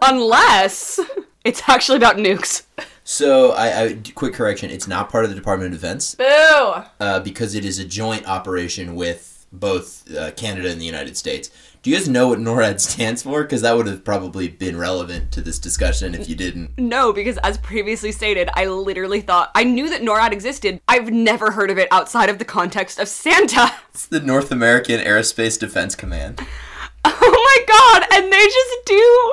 Unless 0.00 1.00
it's 1.44 1.62
actually 1.68 1.98
about 1.98 2.16
nukes. 2.16 2.64
So, 3.04 3.52
I, 3.52 3.84
I 3.84 3.98
quick 4.14 4.34
correction: 4.34 4.70
it's 4.70 4.86
not 4.86 5.08
part 5.10 5.24
of 5.24 5.30
the 5.30 5.36
Department 5.36 5.72
of 5.72 5.80
Defense 5.80 6.14
Boo! 6.14 6.24
uh, 7.00 7.20
because 7.20 7.54
it 7.54 7.64
is 7.64 7.78
a 7.78 7.84
joint 7.84 8.28
operation 8.28 8.94
with 8.94 9.46
both 9.50 10.14
uh, 10.14 10.30
Canada 10.32 10.70
and 10.70 10.80
the 10.80 10.84
United 10.84 11.16
States. 11.16 11.50
Do 11.82 11.90
you 11.90 11.96
guys 11.96 12.08
know 12.08 12.28
what 12.28 12.38
NORAD 12.38 12.80
stands 12.80 13.22
for? 13.22 13.42
Because 13.42 13.62
that 13.62 13.76
would 13.76 13.86
have 13.86 14.04
probably 14.04 14.48
been 14.48 14.76
relevant 14.76 15.32
to 15.32 15.40
this 15.40 15.58
discussion 15.58 16.14
if 16.14 16.28
you 16.28 16.34
didn't. 16.34 16.76
No, 16.76 17.12
because 17.12 17.38
as 17.38 17.56
previously 17.56 18.12
stated, 18.12 18.50
I 18.54 18.66
literally 18.66 19.20
thought 19.20 19.50
I 19.54 19.64
knew 19.64 19.88
that 19.88 20.02
NORAD 20.02 20.32
existed. 20.32 20.80
I've 20.88 21.10
never 21.10 21.52
heard 21.52 21.70
of 21.70 21.78
it 21.78 21.88
outside 21.90 22.28
of 22.28 22.38
the 22.38 22.44
context 22.44 22.98
of 22.98 23.08
Santa. 23.08 23.72
It's 23.90 24.06
the 24.06 24.20
North 24.20 24.52
American 24.52 25.00
Aerospace 25.00 25.58
Defense 25.58 25.94
Command. 25.94 26.46
Oh 27.04 27.20
my 27.20 27.64
god, 27.66 28.04
and 28.12 28.30
they 28.32 28.44
just 28.44 28.86
do. 28.86 29.32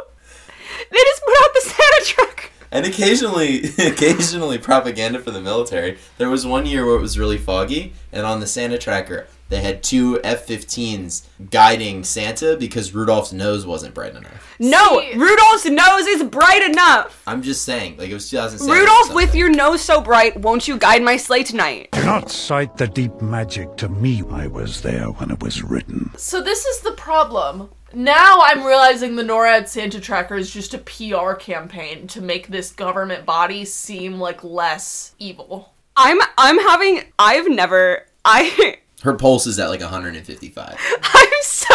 They 0.91 0.97
just 0.97 1.23
put 1.23 1.35
out 1.43 1.49
the 1.53 1.61
Santa 1.61 2.05
truck. 2.05 2.51
And 2.71 2.85
occasionally, 2.85 3.63
occasionally 3.79 4.57
propaganda 4.57 5.19
for 5.19 5.31
the 5.31 5.41
military. 5.41 5.97
There 6.17 6.29
was 6.29 6.45
one 6.45 6.65
year 6.65 6.85
where 6.85 6.95
it 6.95 7.01
was 7.01 7.17
really 7.17 7.37
foggy, 7.37 7.93
and 8.11 8.25
on 8.25 8.39
the 8.41 8.47
Santa 8.47 8.77
tracker, 8.77 9.27
they 9.47 9.61
had 9.61 9.83
two 9.83 10.19
F-15s 10.23 11.27
guiding 11.51 12.03
Santa 12.03 12.57
because 12.57 12.93
Rudolph's 12.95 13.31
nose 13.31 13.65
wasn't 13.65 13.93
bright 13.93 14.15
enough. 14.15 14.55
No, 14.59 14.99
See- 14.99 15.13
Rudolph's 15.15 15.65
nose 15.65 16.07
is 16.07 16.23
bright 16.23 16.63
enough. 16.63 17.21
I'm 17.27 17.41
just 17.43 17.63
saying, 17.63 17.97
like 17.97 18.09
it 18.09 18.13
was 18.13 18.29
2007. 18.29 18.69
or 18.75 18.79
Rudolph, 18.79 18.97
something. 19.07 19.15
with 19.15 19.35
your 19.35 19.49
nose 19.49 19.81
so 19.81 20.01
bright, 20.01 20.35
won't 20.41 20.67
you 20.67 20.77
guide 20.77 21.03
my 21.03 21.15
sleigh 21.17 21.43
tonight? 21.43 21.89
Do 21.91 22.03
not 22.03 22.31
cite 22.31 22.75
the 22.77 22.87
deep 22.87 23.21
magic 23.21 23.77
to 23.77 23.87
me. 23.87 24.23
I 24.31 24.47
was 24.47 24.81
there 24.81 25.05
when 25.11 25.29
it 25.31 25.41
was 25.43 25.61
written. 25.63 26.11
So 26.17 26.41
this 26.41 26.65
is 26.65 26.79
the 26.81 26.91
problem. 26.93 27.69
Now 27.95 28.41
I'm 28.43 28.65
realizing 28.65 29.15
the 29.15 29.23
NORAD 29.23 29.69
Santa 29.69 30.01
Tracker 30.01 30.35
is 30.35 30.53
just 30.53 30.73
a 30.73 30.79
PR 30.79 31.31
campaign 31.33 32.07
to 32.07 32.19
make 32.19 32.49
this 32.49 32.73
government 32.73 33.25
body 33.25 33.63
seem 33.63 34.19
like 34.19 34.43
less 34.43 35.15
evil. 35.17 35.71
I'm 35.95 36.19
I'm 36.37 36.59
having 36.59 37.03
I've 37.17 37.49
never 37.49 38.05
I 38.25 38.79
Her 39.01 39.13
pulse 39.13 39.47
is 39.47 39.57
at 39.59 39.69
like 39.69 39.79
155. 39.79 40.77
I'm 41.03 41.27
so 41.41 41.73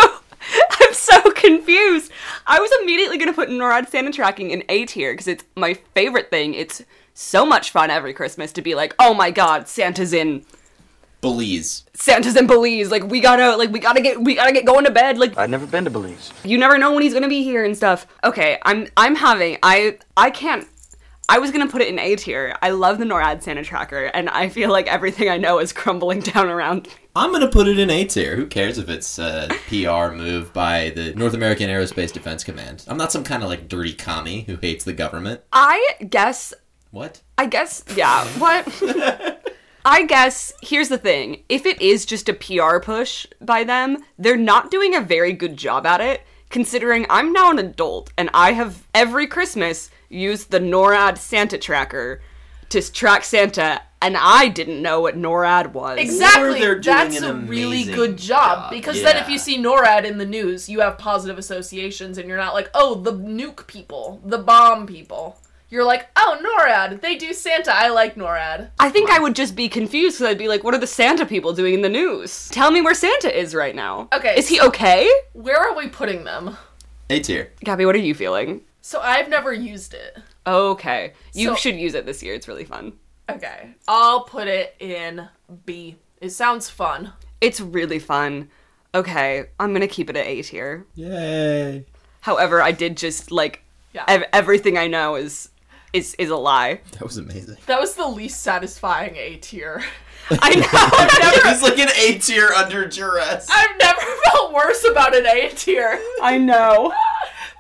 I'm 0.70 0.92
so 0.92 1.22
confused. 1.30 2.12
I 2.46 2.61
was 2.61 2.70
immediately 2.83 3.16
gonna 3.16 3.33
put 3.33 3.48
NORAD 3.48 3.88
Santa 3.88 4.12
tracking 4.12 4.50
in 4.50 4.62
A 4.68 4.85
tier 4.85 5.14
because 5.14 5.26
it's 5.26 5.44
my 5.56 5.72
favorite 5.94 6.28
thing. 6.28 6.52
It's 6.52 6.83
so 7.14 7.46
much 7.46 7.70
fun 7.70 7.88
every 7.88 8.12
Christmas 8.12 8.52
to 8.52 8.61
be 8.61 8.74
like, 8.74 8.94
oh 8.98 9.14
my 9.14 9.30
god, 9.30 9.68
Santa's 9.68 10.12
in 10.12 10.44
Belize. 11.20 11.85
Santa's 11.94 12.37
in 12.37 12.46
Belize. 12.46 12.90
Like 12.90 13.04
we 13.04 13.20
gotta 13.20 13.56
like 13.56 13.70
we 13.70 13.78
gotta 13.78 14.00
get 14.00 14.20
we 14.20 14.35
gotta 14.35 14.52
get 14.52 14.64
going 14.64 14.85
to 14.85 14.90
bed. 14.90 15.18
Like 15.18 15.37
I've 15.38 15.50
never 15.50 15.66
been 15.66 15.85
to 15.85 15.90
Belize. 15.90 16.33
you 16.44 16.59
never 16.59 16.78
know 16.78 16.92
when 16.92 17.02
he's 17.02 17.14
gonna 17.14 17.28
be 17.28 17.42
here 17.42 17.64
and 17.64 17.76
stuff. 17.76 18.06
Okay, 18.24 18.59
I'm 18.64 18.87
I'm 18.96 19.14
having 19.14 19.59
I 19.62 19.98
I 20.16 20.30
can't 20.30 20.66
I 21.28 21.38
was 21.38 21.52
gonna 21.52 21.68
put 21.68 21.80
it 21.80 21.87
in 21.88 21.98
A 22.00 22.16
tier. 22.16 22.56
I 22.61 22.70
love 22.70 22.98
the 22.98 23.04
NORAD 23.04 23.42
Santa 23.44 23.62
tracker, 23.62 24.06
and 24.06 24.28
I 24.28 24.48
feel 24.48 24.68
like 24.70 24.88
everything 24.88 25.28
I 25.28 25.37
know 25.37 25.61
is 25.61 25.72
crumbling 25.72 26.20
down 26.33 26.48
around 26.48 26.87
me. 26.87 26.92
I'm 27.14 27.30
gonna 27.33 27.48
put 27.48 27.68
it 27.68 27.78
in 27.78 27.88
A 27.90 28.04
tier. 28.04 28.35
Who 28.35 28.46
cares 28.46 28.78
if 28.78 28.88
it's 28.88 29.18
uh, 29.18 29.48
a 29.48 29.54
PR 29.68 30.12
move 30.12 30.52
by 30.52 30.90
the 30.90 31.14
North 31.14 31.35
American 31.35 31.68
Aerospace 31.70 32.12
Defense 32.12 32.42
Command? 32.42 32.85
I'm 32.88 32.96
not 32.96 33.12
some 33.12 33.22
kind 33.22 33.42
of 33.44 33.48
like 33.48 33.68
dirty 33.68 33.92
commie 33.92 34.40
who 34.42 34.56
hates 34.56 34.85
the 34.85 34.92
government. 34.92 35.42
I 35.52 35.94
guess 36.09 36.52
What? 36.90 37.20
I 37.38 37.46
guess, 37.46 37.85
yeah. 37.94 38.24
What? 38.38 38.66
I 39.85 40.05
guess 40.05 40.53
here's 40.62 40.88
the 40.88 40.99
thing. 40.99 41.43
If 41.49 41.64
it 41.66 41.81
is 41.81 42.05
just 42.05 42.29
a 42.29 42.35
PR 42.35 42.79
push 42.81 43.27
by 43.40 43.64
them, 43.64 43.99
they're 44.19 44.37
not 44.37 44.71
doing 44.71 44.95
a 44.95 45.01
very 45.01 45.33
good 45.33 45.57
job 45.57 45.87
at 45.87 46.01
it, 46.01 46.23
considering 46.51 47.07
I'm 47.09 47.33
now 47.33 47.51
an 47.51 47.59
adult 47.59 48.12
and 48.19 48.29
I 48.35 48.53
have 48.53 48.87
every 48.95 49.27
Christmas 49.27 49.90
used 50.09 50.51
the 50.51 50.61
NORAD 50.61 51.16
Santa 51.19 51.57
tracker 51.57 52.21
to 52.69 52.93
track 52.93 53.25
Santa, 53.25 53.83
and 54.01 54.16
I 54.16 54.49
didn't 54.49 54.81
know 54.81 55.01
what 55.01 55.16
NORAD 55.16 55.73
was. 55.73 55.99
Exactly. 55.99 56.61
they're 56.61 56.79
doing 56.79 56.97
That's 56.97 57.21
an 57.21 57.25
a 57.25 57.35
really 57.35 57.85
good 57.85 58.16
job, 58.16 58.64
job. 58.64 58.71
because 58.71 59.03
then 59.03 59.16
if 59.16 59.29
you 59.29 59.38
see 59.38 59.59
NORAD 59.59 60.05
in 60.05 60.19
the 60.19 60.27
news, 60.27 60.69
you 60.69 60.81
have 60.81 60.97
positive 60.97 61.37
associations 61.37 62.16
and 62.16 62.29
you're 62.29 62.37
not 62.38 62.55
like, 62.55 62.71
"Oh, 62.73 62.95
the 62.95 63.12
nuke 63.12 63.66
people, 63.66 64.21
the 64.25 64.38
bomb 64.38 64.87
people." 64.87 65.38
You're 65.70 65.85
like, 65.85 66.09
"Oh, 66.16 66.37
NORAD, 66.42 67.00
they 67.00 67.14
do 67.16 67.33
Santa. 67.33 67.72
I 67.74 67.88
like 67.88 68.16
NORAD." 68.16 68.70
I 68.80 68.90
think 68.90 69.11
I 69.11 69.18
would 69.20 69.37
just 69.37 69.54
be 69.54 69.68
confused 69.68 70.18
because 70.18 70.30
I'd 70.33 70.38
be 70.38 70.48
like, 70.48 70.64
what 70.64 70.74
are 70.74 70.78
the 70.78 70.87
Santa 70.87 71.24
people 71.24 71.52
doing 71.52 71.74
in 71.74 71.83
the 71.83 71.88
news? 71.88 72.48
Tell 72.48 72.70
me 72.70 72.80
where 72.80 72.94
Santa 72.94 73.37
is 73.37 73.54
right 73.54 73.74
now. 73.74 74.09
Okay, 74.12 74.35
Is 74.37 74.48
he 74.48 74.61
okay? 74.61 75.09
Where 75.33 75.59
are 75.59 75.76
we 75.76 75.88
putting 75.88 76.24
them? 76.24 76.56
A 77.09 77.20
tier. 77.20 77.52
Gabbie, 77.64 77.87
what 77.87 77.94
are 77.94 77.98
you 77.98 78.14
feeling? 78.14 78.62
So 78.83 79.00
I've 79.00 79.28
never 79.28 79.52
used 79.52 79.94
it. 79.94 80.18
Okay. 80.46 81.12
You 81.35 81.50
So- 81.50 81.54
should 81.56 81.76
use 81.76 81.94
it 81.94 82.06
this 82.06 82.22
year. 82.22 82.35
It's 82.35 82.48
really 82.48 82.64
fun. 82.64 82.94
Okay. 83.30 83.70
I'll 83.87 84.24
put 84.24 84.48
it 84.48 84.74
in 84.80 85.28
B. 85.66 85.96
It 86.20 86.30
sounds 86.30 86.68
fun. 86.68 87.12
It's 87.40 87.61
really 87.61 87.98
fun. 88.00 88.50
Okay, 88.94 89.46
I'm 89.61 89.72
gonna 89.72 89.87
keep 89.87 90.11
it 90.11 90.16
at 90.16 90.26
A 90.26 90.42
tier. 90.42 90.85
Yay. 90.96 91.85
However, 92.22 92.61
I 92.61 92.72
did 92.72 92.96
just 92.96 93.30
like 93.30 93.62
Yeah. 93.92 94.04
ev- 94.09 94.24
everything 94.33 94.76
I 94.76 94.88
know 94.88 95.14
is 95.14 95.48
is 95.92 96.14
is 96.14 96.31
a 96.31 96.37
lie. 96.37 96.81
That 96.92 97.03
was 97.03 97.16
amazing. 97.16 97.57
That 97.66 97.81
was 97.81 97.94
the 97.94 98.07
least 98.07 98.42
satisfying 98.42 99.16
A 99.16 99.37
tier. 99.37 99.83
I 100.31 100.54
know. 100.54 100.67
I've 100.73 101.19
never- 101.21 101.48
He's 101.48 101.62
like 101.62 101.79
an 101.79 101.88
A 101.98 102.19
tier 102.19 102.48
under 102.56 102.87
duress. 102.87 103.48
I've 103.50 103.77
never 103.79 104.00
felt 104.31 104.52
worse 104.52 104.85
about 104.88 105.17
an 105.17 105.27
A 105.27 105.48
tier. 105.50 106.00
I 106.23 106.38
know. 106.38 106.92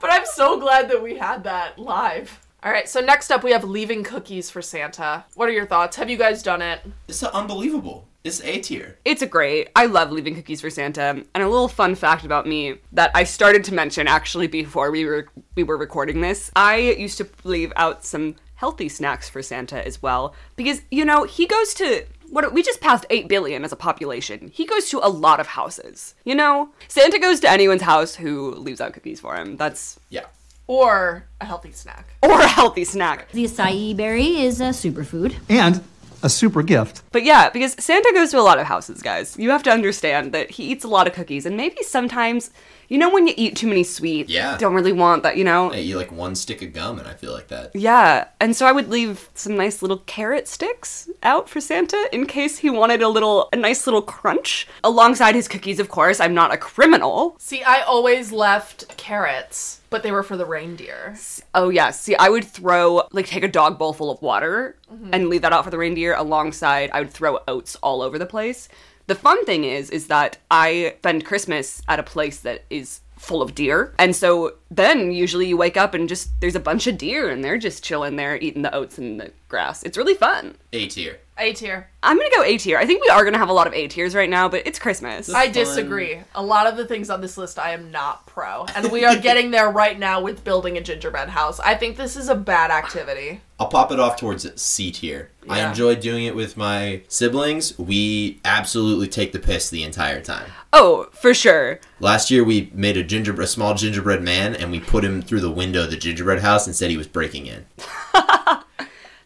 But 0.00 0.10
I'm 0.14 0.24
so 0.24 0.58
glad 0.58 0.88
that 0.88 1.02
we 1.02 1.18
had 1.18 1.44
that 1.44 1.78
live. 1.78 2.40
All 2.62 2.72
right, 2.72 2.88
so 2.88 3.00
next 3.00 3.30
up 3.30 3.42
we 3.44 3.50
have 3.52 3.64
leaving 3.64 4.02
cookies 4.02 4.48
for 4.48 4.62
Santa. 4.62 5.26
What 5.34 5.46
are 5.50 5.52
your 5.52 5.66
thoughts? 5.66 5.96
Have 5.96 6.08
you 6.08 6.16
guys 6.16 6.42
done 6.42 6.62
it? 6.62 6.80
It's 7.06 7.22
unbelievable. 7.22 8.08
It's 8.22 8.42
A 8.42 8.60
tier. 8.60 8.98
It's 9.04 9.22
a 9.22 9.26
great. 9.26 9.70
I 9.74 9.86
love 9.86 10.12
leaving 10.12 10.34
cookies 10.34 10.60
for 10.60 10.68
Santa. 10.68 11.24
And 11.34 11.42
a 11.42 11.48
little 11.48 11.68
fun 11.68 11.94
fact 11.94 12.24
about 12.24 12.46
me 12.46 12.74
that 12.92 13.10
I 13.14 13.24
started 13.24 13.64
to 13.64 13.74
mention 13.74 14.06
actually 14.06 14.46
before 14.46 14.90
we 14.90 15.06
were 15.06 15.28
we 15.54 15.62
were 15.62 15.78
recording 15.78 16.20
this. 16.20 16.50
I 16.54 16.76
used 16.76 17.16
to 17.18 17.28
leave 17.44 17.72
out 17.76 18.04
some 18.04 18.36
healthy 18.56 18.90
snacks 18.90 19.30
for 19.30 19.42
Santa 19.42 19.84
as 19.86 20.02
well 20.02 20.34
because 20.56 20.82
you 20.90 21.04
know, 21.06 21.24
he 21.24 21.46
goes 21.46 21.72
to 21.74 22.04
what 22.28 22.52
we 22.52 22.62
just 22.62 22.80
passed 22.82 23.06
8 23.10 23.26
billion 23.26 23.64
as 23.64 23.72
a 23.72 23.76
population. 23.76 24.50
He 24.52 24.66
goes 24.66 24.90
to 24.90 24.98
a 24.98 25.08
lot 25.08 25.40
of 25.40 25.46
houses. 25.46 26.14
You 26.24 26.34
know, 26.34 26.68
Santa 26.88 27.18
goes 27.18 27.40
to 27.40 27.50
anyone's 27.50 27.82
house 27.82 28.14
who 28.16 28.50
leaves 28.54 28.82
out 28.82 28.92
cookies 28.92 29.18
for 29.18 29.34
him. 29.34 29.56
That's 29.56 29.98
Yeah. 30.10 30.26
Or 30.66 31.24
a 31.40 31.46
healthy 31.46 31.72
snack. 31.72 32.04
or 32.22 32.38
a 32.38 32.46
healthy 32.46 32.84
snack. 32.84 33.32
The 33.32 33.46
acai 33.46 33.96
berry 33.96 34.36
is 34.42 34.60
a 34.60 34.64
superfood. 34.74 35.34
And 35.48 35.82
a 36.22 36.28
super 36.28 36.62
gift. 36.62 37.02
But 37.12 37.24
yeah, 37.24 37.50
because 37.50 37.72
Santa 37.82 38.10
goes 38.14 38.30
to 38.30 38.38
a 38.38 38.42
lot 38.42 38.58
of 38.58 38.66
houses, 38.66 39.02
guys. 39.02 39.36
You 39.38 39.50
have 39.50 39.62
to 39.64 39.70
understand 39.70 40.32
that 40.32 40.50
he 40.50 40.64
eats 40.64 40.84
a 40.84 40.88
lot 40.88 41.06
of 41.06 41.12
cookies, 41.12 41.46
and 41.46 41.56
maybe 41.56 41.82
sometimes, 41.82 42.50
you 42.90 42.98
know, 42.98 43.08
when 43.08 43.28
you 43.28 43.32
eat 43.36 43.56
too 43.56 43.68
many 43.68 43.84
sweets, 43.84 44.30
Yeah. 44.30 44.58
don't 44.58 44.74
really 44.74 44.92
want 44.92 45.22
that, 45.22 45.36
you 45.36 45.44
know? 45.44 45.72
I 45.72 45.76
eat 45.76 45.94
like 45.94 46.10
one 46.10 46.34
stick 46.34 46.60
of 46.60 46.72
gum 46.72 46.98
and 46.98 47.06
I 47.06 47.14
feel 47.14 47.32
like 47.32 47.46
that. 47.48 47.70
Yeah, 47.72 48.26
and 48.40 48.54
so 48.54 48.66
I 48.66 48.72
would 48.72 48.90
leave 48.90 49.30
some 49.34 49.56
nice 49.56 49.80
little 49.80 49.98
carrot 49.98 50.48
sticks 50.48 51.08
out 51.22 51.48
for 51.48 51.60
Santa 51.60 52.08
in 52.12 52.26
case 52.26 52.58
he 52.58 52.68
wanted 52.68 53.00
a 53.00 53.08
little, 53.08 53.48
a 53.52 53.56
nice 53.56 53.86
little 53.86 54.02
crunch 54.02 54.66
alongside 54.82 55.36
his 55.36 55.46
cookies. 55.46 55.78
Of 55.78 55.88
course, 55.88 56.18
I'm 56.18 56.34
not 56.34 56.52
a 56.52 56.56
criminal. 56.56 57.36
See, 57.38 57.62
I 57.62 57.82
always 57.82 58.32
left 58.32 58.96
carrots, 58.96 59.80
but 59.88 60.02
they 60.02 60.10
were 60.10 60.24
for 60.24 60.36
the 60.36 60.44
reindeer. 60.44 61.14
Oh 61.54 61.68
yeah, 61.68 61.92
see, 61.92 62.16
I 62.16 62.28
would 62.28 62.44
throw 62.44 63.06
like 63.12 63.26
take 63.26 63.44
a 63.44 63.48
dog 63.48 63.78
bowl 63.78 63.92
full 63.92 64.10
of 64.10 64.20
water 64.20 64.76
mm-hmm. 64.92 65.10
and 65.12 65.28
leave 65.28 65.42
that 65.42 65.52
out 65.52 65.62
for 65.62 65.70
the 65.70 65.78
reindeer. 65.78 66.14
Alongside, 66.14 66.90
I 66.92 67.00
would 67.00 67.12
throw 67.12 67.38
oats 67.46 67.76
all 67.76 68.02
over 68.02 68.18
the 68.18 68.26
place. 68.26 68.68
The 69.10 69.16
fun 69.16 69.44
thing 69.44 69.64
is, 69.64 69.90
is 69.90 70.06
that 70.06 70.38
I 70.52 70.94
spend 70.98 71.24
Christmas 71.24 71.82
at 71.88 71.98
a 71.98 72.04
place 72.04 72.38
that 72.42 72.62
is 72.70 73.00
full 73.18 73.42
of 73.42 73.56
deer, 73.56 73.92
and 73.98 74.14
so 74.14 74.54
then 74.70 75.10
usually 75.10 75.48
you 75.48 75.56
wake 75.56 75.76
up 75.76 75.94
and 75.94 76.08
just 76.08 76.30
there's 76.40 76.54
a 76.54 76.60
bunch 76.60 76.86
of 76.86 76.96
deer 76.96 77.28
and 77.28 77.42
they're 77.42 77.58
just 77.58 77.82
chilling 77.82 78.14
there 78.14 78.36
eating 78.36 78.62
the 78.62 78.72
oats 78.72 78.98
and 78.98 79.20
the 79.20 79.32
grass. 79.48 79.82
It's 79.82 79.98
really 79.98 80.14
fun. 80.14 80.54
A 80.72 80.86
tier. 80.86 81.18
A 81.40 81.52
tier. 81.52 81.88
I'm 82.02 82.16
gonna 82.16 82.30
go 82.34 82.42
A 82.42 82.56
tier. 82.58 82.78
I 82.78 82.86
think 82.86 83.02
we 83.02 83.08
are 83.08 83.24
gonna 83.24 83.38
have 83.38 83.48
a 83.48 83.52
lot 83.52 83.66
of 83.66 83.74
A 83.74 83.88
tiers 83.88 84.14
right 84.14 84.28
now, 84.30 84.48
but 84.48 84.66
it's 84.66 84.78
Christmas. 84.78 85.32
I 85.32 85.48
disagree. 85.48 86.18
A 86.34 86.42
lot 86.42 86.66
of 86.66 86.76
the 86.76 86.86
things 86.86 87.10
on 87.10 87.20
this 87.20 87.36
list 87.36 87.58
I 87.58 87.72
am 87.72 87.90
not 87.90 88.26
pro. 88.26 88.64
And 88.74 88.90
we 88.90 89.04
are 89.04 89.16
getting 89.16 89.50
there 89.50 89.68
right 89.70 89.98
now 89.98 90.20
with 90.20 90.44
building 90.44 90.76
a 90.78 90.80
gingerbread 90.80 91.28
house. 91.28 91.60
I 91.60 91.74
think 91.74 91.96
this 91.96 92.16
is 92.16 92.28
a 92.28 92.34
bad 92.34 92.70
activity. 92.70 93.40
I'll 93.58 93.68
pop 93.68 93.92
it 93.92 94.00
off 94.00 94.16
towards 94.16 94.46
C 94.60 94.90
tier. 94.90 95.28
I 95.48 95.58
Yeah. 95.58 95.68
enjoy 95.70 95.94
doing 95.96 96.24
it 96.24 96.34
with 96.34 96.56
my 96.56 97.02
siblings. 97.08 97.78
We 97.78 98.40
absolutely 98.44 99.08
take 99.08 99.32
the 99.32 99.38
piss 99.38 99.68
the 99.68 99.82
entire 99.82 100.20
time. 100.22 100.50
oh, 100.72 101.08
for 101.12 101.34
sure. 101.34 101.80
Last 101.98 102.30
year 102.30 102.42
we 102.44 102.70
made 102.72 102.96
a 102.96 103.02
gingerbread, 103.02 103.44
a 103.44 103.48
small 103.50 103.74
gingerbread 103.74 104.22
man, 104.22 104.54
and 104.54 104.70
we 104.70 104.80
put 104.80 105.04
him 105.04 105.20
through 105.20 105.40
the 105.40 105.50
window 105.50 105.84
of 105.84 105.90
the 105.90 105.96
gingerbread 105.96 106.40
house 106.40 106.66
and 106.66 106.74
said 106.74 106.90
he 106.90 106.96
was 106.96 107.08
breaking 107.08 107.46
in. 107.46 107.66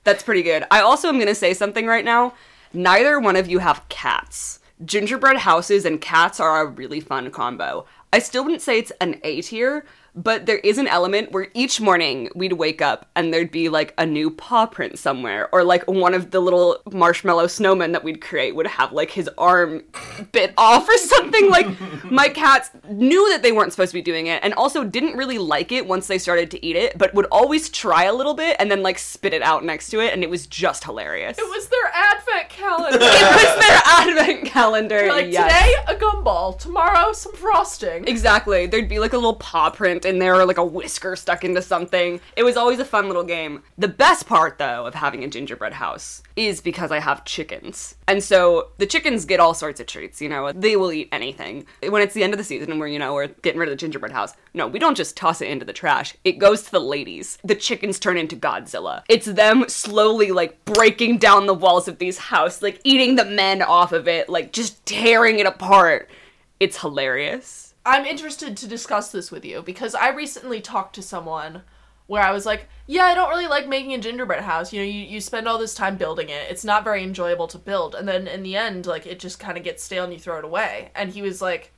That's 0.04 0.22
pretty 0.22 0.42
good. 0.42 0.64
I 0.70 0.80
also 0.80 1.08
am 1.08 1.16
going 1.16 1.26
to 1.26 1.34
say 1.34 1.54
something 1.54 1.86
right 1.86 2.04
now. 2.04 2.34
Neither 2.72 3.18
one 3.18 3.36
of 3.36 3.48
you 3.48 3.58
have 3.60 3.88
cats. 3.88 4.60
Gingerbread 4.84 5.38
houses 5.38 5.84
and 5.84 6.00
cats 6.00 6.40
are 6.40 6.60
a 6.60 6.66
really 6.66 7.00
fun 7.00 7.30
combo. 7.30 7.86
I 8.12 8.18
still 8.18 8.44
wouldn't 8.44 8.62
say 8.62 8.78
it's 8.78 8.92
an 9.00 9.20
A 9.24 9.40
tier, 9.42 9.86
but 10.14 10.46
there 10.46 10.58
is 10.58 10.78
an 10.78 10.86
element 10.86 11.32
where 11.32 11.48
each 11.54 11.80
morning 11.80 12.28
we'd 12.34 12.52
wake 12.52 12.80
up 12.80 13.06
and 13.16 13.32
there'd 13.32 13.50
be 13.50 13.68
like 13.68 13.92
a 13.98 14.06
new 14.06 14.30
paw 14.30 14.66
print 14.66 14.98
somewhere, 14.98 15.48
or 15.52 15.64
like 15.64 15.88
one 15.88 16.14
of 16.14 16.30
the 16.30 16.40
little 16.40 16.78
marshmallow 16.92 17.46
snowmen 17.46 17.92
that 17.92 18.04
we'd 18.04 18.20
create 18.20 18.54
would 18.54 18.66
have 18.66 18.92
like 18.92 19.10
his 19.10 19.28
arm 19.36 19.82
bit 20.32 20.54
off 20.56 20.88
or 20.88 20.96
something. 20.96 21.50
Like 21.50 21.66
my 22.04 22.28
cats 22.28 22.70
knew 22.88 23.30
that 23.32 23.42
they 23.42 23.52
weren't 23.52 23.72
supposed 23.72 23.90
to 23.90 23.98
be 23.98 24.02
doing 24.02 24.28
it 24.28 24.42
and 24.44 24.54
also 24.54 24.84
didn't 24.84 25.16
really 25.16 25.38
like 25.38 25.72
it 25.72 25.86
once 25.86 26.06
they 26.06 26.18
started 26.18 26.50
to 26.52 26.64
eat 26.64 26.76
it, 26.76 26.96
but 26.96 27.12
would 27.14 27.26
always 27.26 27.68
try 27.68 28.04
a 28.04 28.14
little 28.14 28.34
bit 28.34 28.56
and 28.60 28.70
then 28.70 28.82
like 28.82 28.98
spit 28.98 29.34
it 29.34 29.42
out 29.42 29.64
next 29.64 29.88
to 29.90 30.00
it, 30.00 30.12
and 30.12 30.22
it 30.22 30.30
was 30.30 30.46
just 30.46 30.84
hilarious. 30.84 31.38
It 31.38 31.48
was 31.48 31.68
their 31.68 31.90
advent 31.92 32.48
calendar. 32.48 32.98
It 33.14 33.56
was 33.56 33.66
their 33.66 33.80
advent 33.84 34.46
calendar. 34.46 35.08
like 35.08 35.32
yes. 35.32 35.52
today, 35.52 35.94
a 35.94 35.98
gumball. 35.98 36.58
Tomorrow, 36.58 37.12
some 37.12 37.32
frosting. 37.34 38.06
Exactly. 38.06 38.66
There'd 38.66 38.88
be 38.88 38.98
like 38.98 39.12
a 39.12 39.16
little 39.16 39.36
paw 39.36 39.70
print 39.70 40.03
in 40.04 40.18
there 40.18 40.34
or 40.34 40.46
like 40.46 40.58
a 40.58 40.64
whisker 40.64 41.16
stuck 41.16 41.44
into 41.44 41.62
something. 41.62 42.20
It 42.36 42.42
was 42.42 42.56
always 42.56 42.78
a 42.78 42.84
fun 42.84 43.06
little 43.06 43.24
game. 43.24 43.62
The 43.78 43.88
best 43.88 44.26
part, 44.26 44.58
though, 44.58 44.86
of 44.86 44.94
having 44.94 45.24
a 45.24 45.28
gingerbread 45.28 45.74
house 45.74 46.22
is 46.36 46.60
because 46.60 46.90
I 46.90 46.98
have 46.98 47.24
chickens. 47.24 47.94
And 48.06 48.22
so 48.22 48.70
the 48.78 48.86
chickens 48.86 49.24
get 49.24 49.40
all 49.40 49.54
sorts 49.54 49.80
of 49.80 49.86
treats, 49.86 50.20
you 50.20 50.28
know, 50.28 50.52
they 50.52 50.76
will 50.76 50.92
eat 50.92 51.08
anything. 51.12 51.66
When 51.88 52.02
it's 52.02 52.14
the 52.14 52.22
end 52.22 52.34
of 52.34 52.38
the 52.38 52.44
season 52.44 52.70
and 52.70 52.80
we're, 52.80 52.88
you 52.88 52.98
know, 52.98 53.14
we're 53.14 53.28
getting 53.28 53.60
rid 53.60 53.68
of 53.68 53.72
the 53.72 53.76
gingerbread 53.76 54.12
house, 54.12 54.34
no, 54.52 54.66
we 54.66 54.78
don't 54.78 54.96
just 54.96 55.16
toss 55.16 55.40
it 55.40 55.48
into 55.48 55.64
the 55.64 55.72
trash. 55.72 56.14
It 56.24 56.38
goes 56.38 56.62
to 56.62 56.70
the 56.70 56.80
ladies. 56.80 57.38
The 57.44 57.54
chickens 57.54 57.98
turn 57.98 58.16
into 58.16 58.36
Godzilla. 58.36 59.02
It's 59.08 59.26
them 59.26 59.68
slowly 59.68 60.30
like 60.30 60.64
breaking 60.64 61.18
down 61.18 61.46
the 61.46 61.54
walls 61.54 61.88
of 61.88 61.98
these 61.98 62.18
house, 62.18 62.62
like 62.62 62.80
eating 62.84 63.16
the 63.16 63.24
men 63.24 63.62
off 63.62 63.92
of 63.92 64.08
it, 64.08 64.28
like 64.28 64.52
just 64.52 64.84
tearing 64.86 65.38
it 65.38 65.46
apart. 65.46 66.10
It's 66.60 66.80
hilarious. 66.80 67.63
I'm 67.86 68.06
interested 68.06 68.56
to 68.56 68.66
discuss 68.66 69.12
this 69.12 69.30
with 69.30 69.44
you 69.44 69.62
because 69.62 69.94
I 69.94 70.10
recently 70.10 70.60
talked 70.60 70.94
to 70.94 71.02
someone 71.02 71.62
where 72.06 72.22
I 72.22 72.32
was 72.32 72.44
like, 72.44 72.68
yeah, 72.86 73.04
I 73.04 73.14
don't 73.14 73.30
really 73.30 73.46
like 73.46 73.66
making 73.66 73.94
a 73.94 73.98
gingerbread 73.98 74.44
house. 74.44 74.72
You 74.72 74.80
know, 74.80 74.86
you, 74.86 75.00
you 75.00 75.20
spend 75.20 75.48
all 75.48 75.58
this 75.58 75.74
time 75.74 75.96
building 75.96 76.28
it. 76.28 76.50
It's 76.50 76.64
not 76.64 76.84
very 76.84 77.02
enjoyable 77.02 77.46
to 77.48 77.58
build. 77.58 77.94
And 77.94 78.06
then 78.06 78.26
in 78.26 78.42
the 78.42 78.56
end, 78.56 78.86
like, 78.86 79.06
it 79.06 79.18
just 79.18 79.38
kind 79.38 79.56
of 79.56 79.64
gets 79.64 79.82
stale 79.82 80.04
and 80.04 80.12
you 80.12 80.18
throw 80.18 80.38
it 80.38 80.44
away. 80.44 80.90
And 80.94 81.10
he 81.10 81.22
was 81.22 81.40
like, 81.40 81.72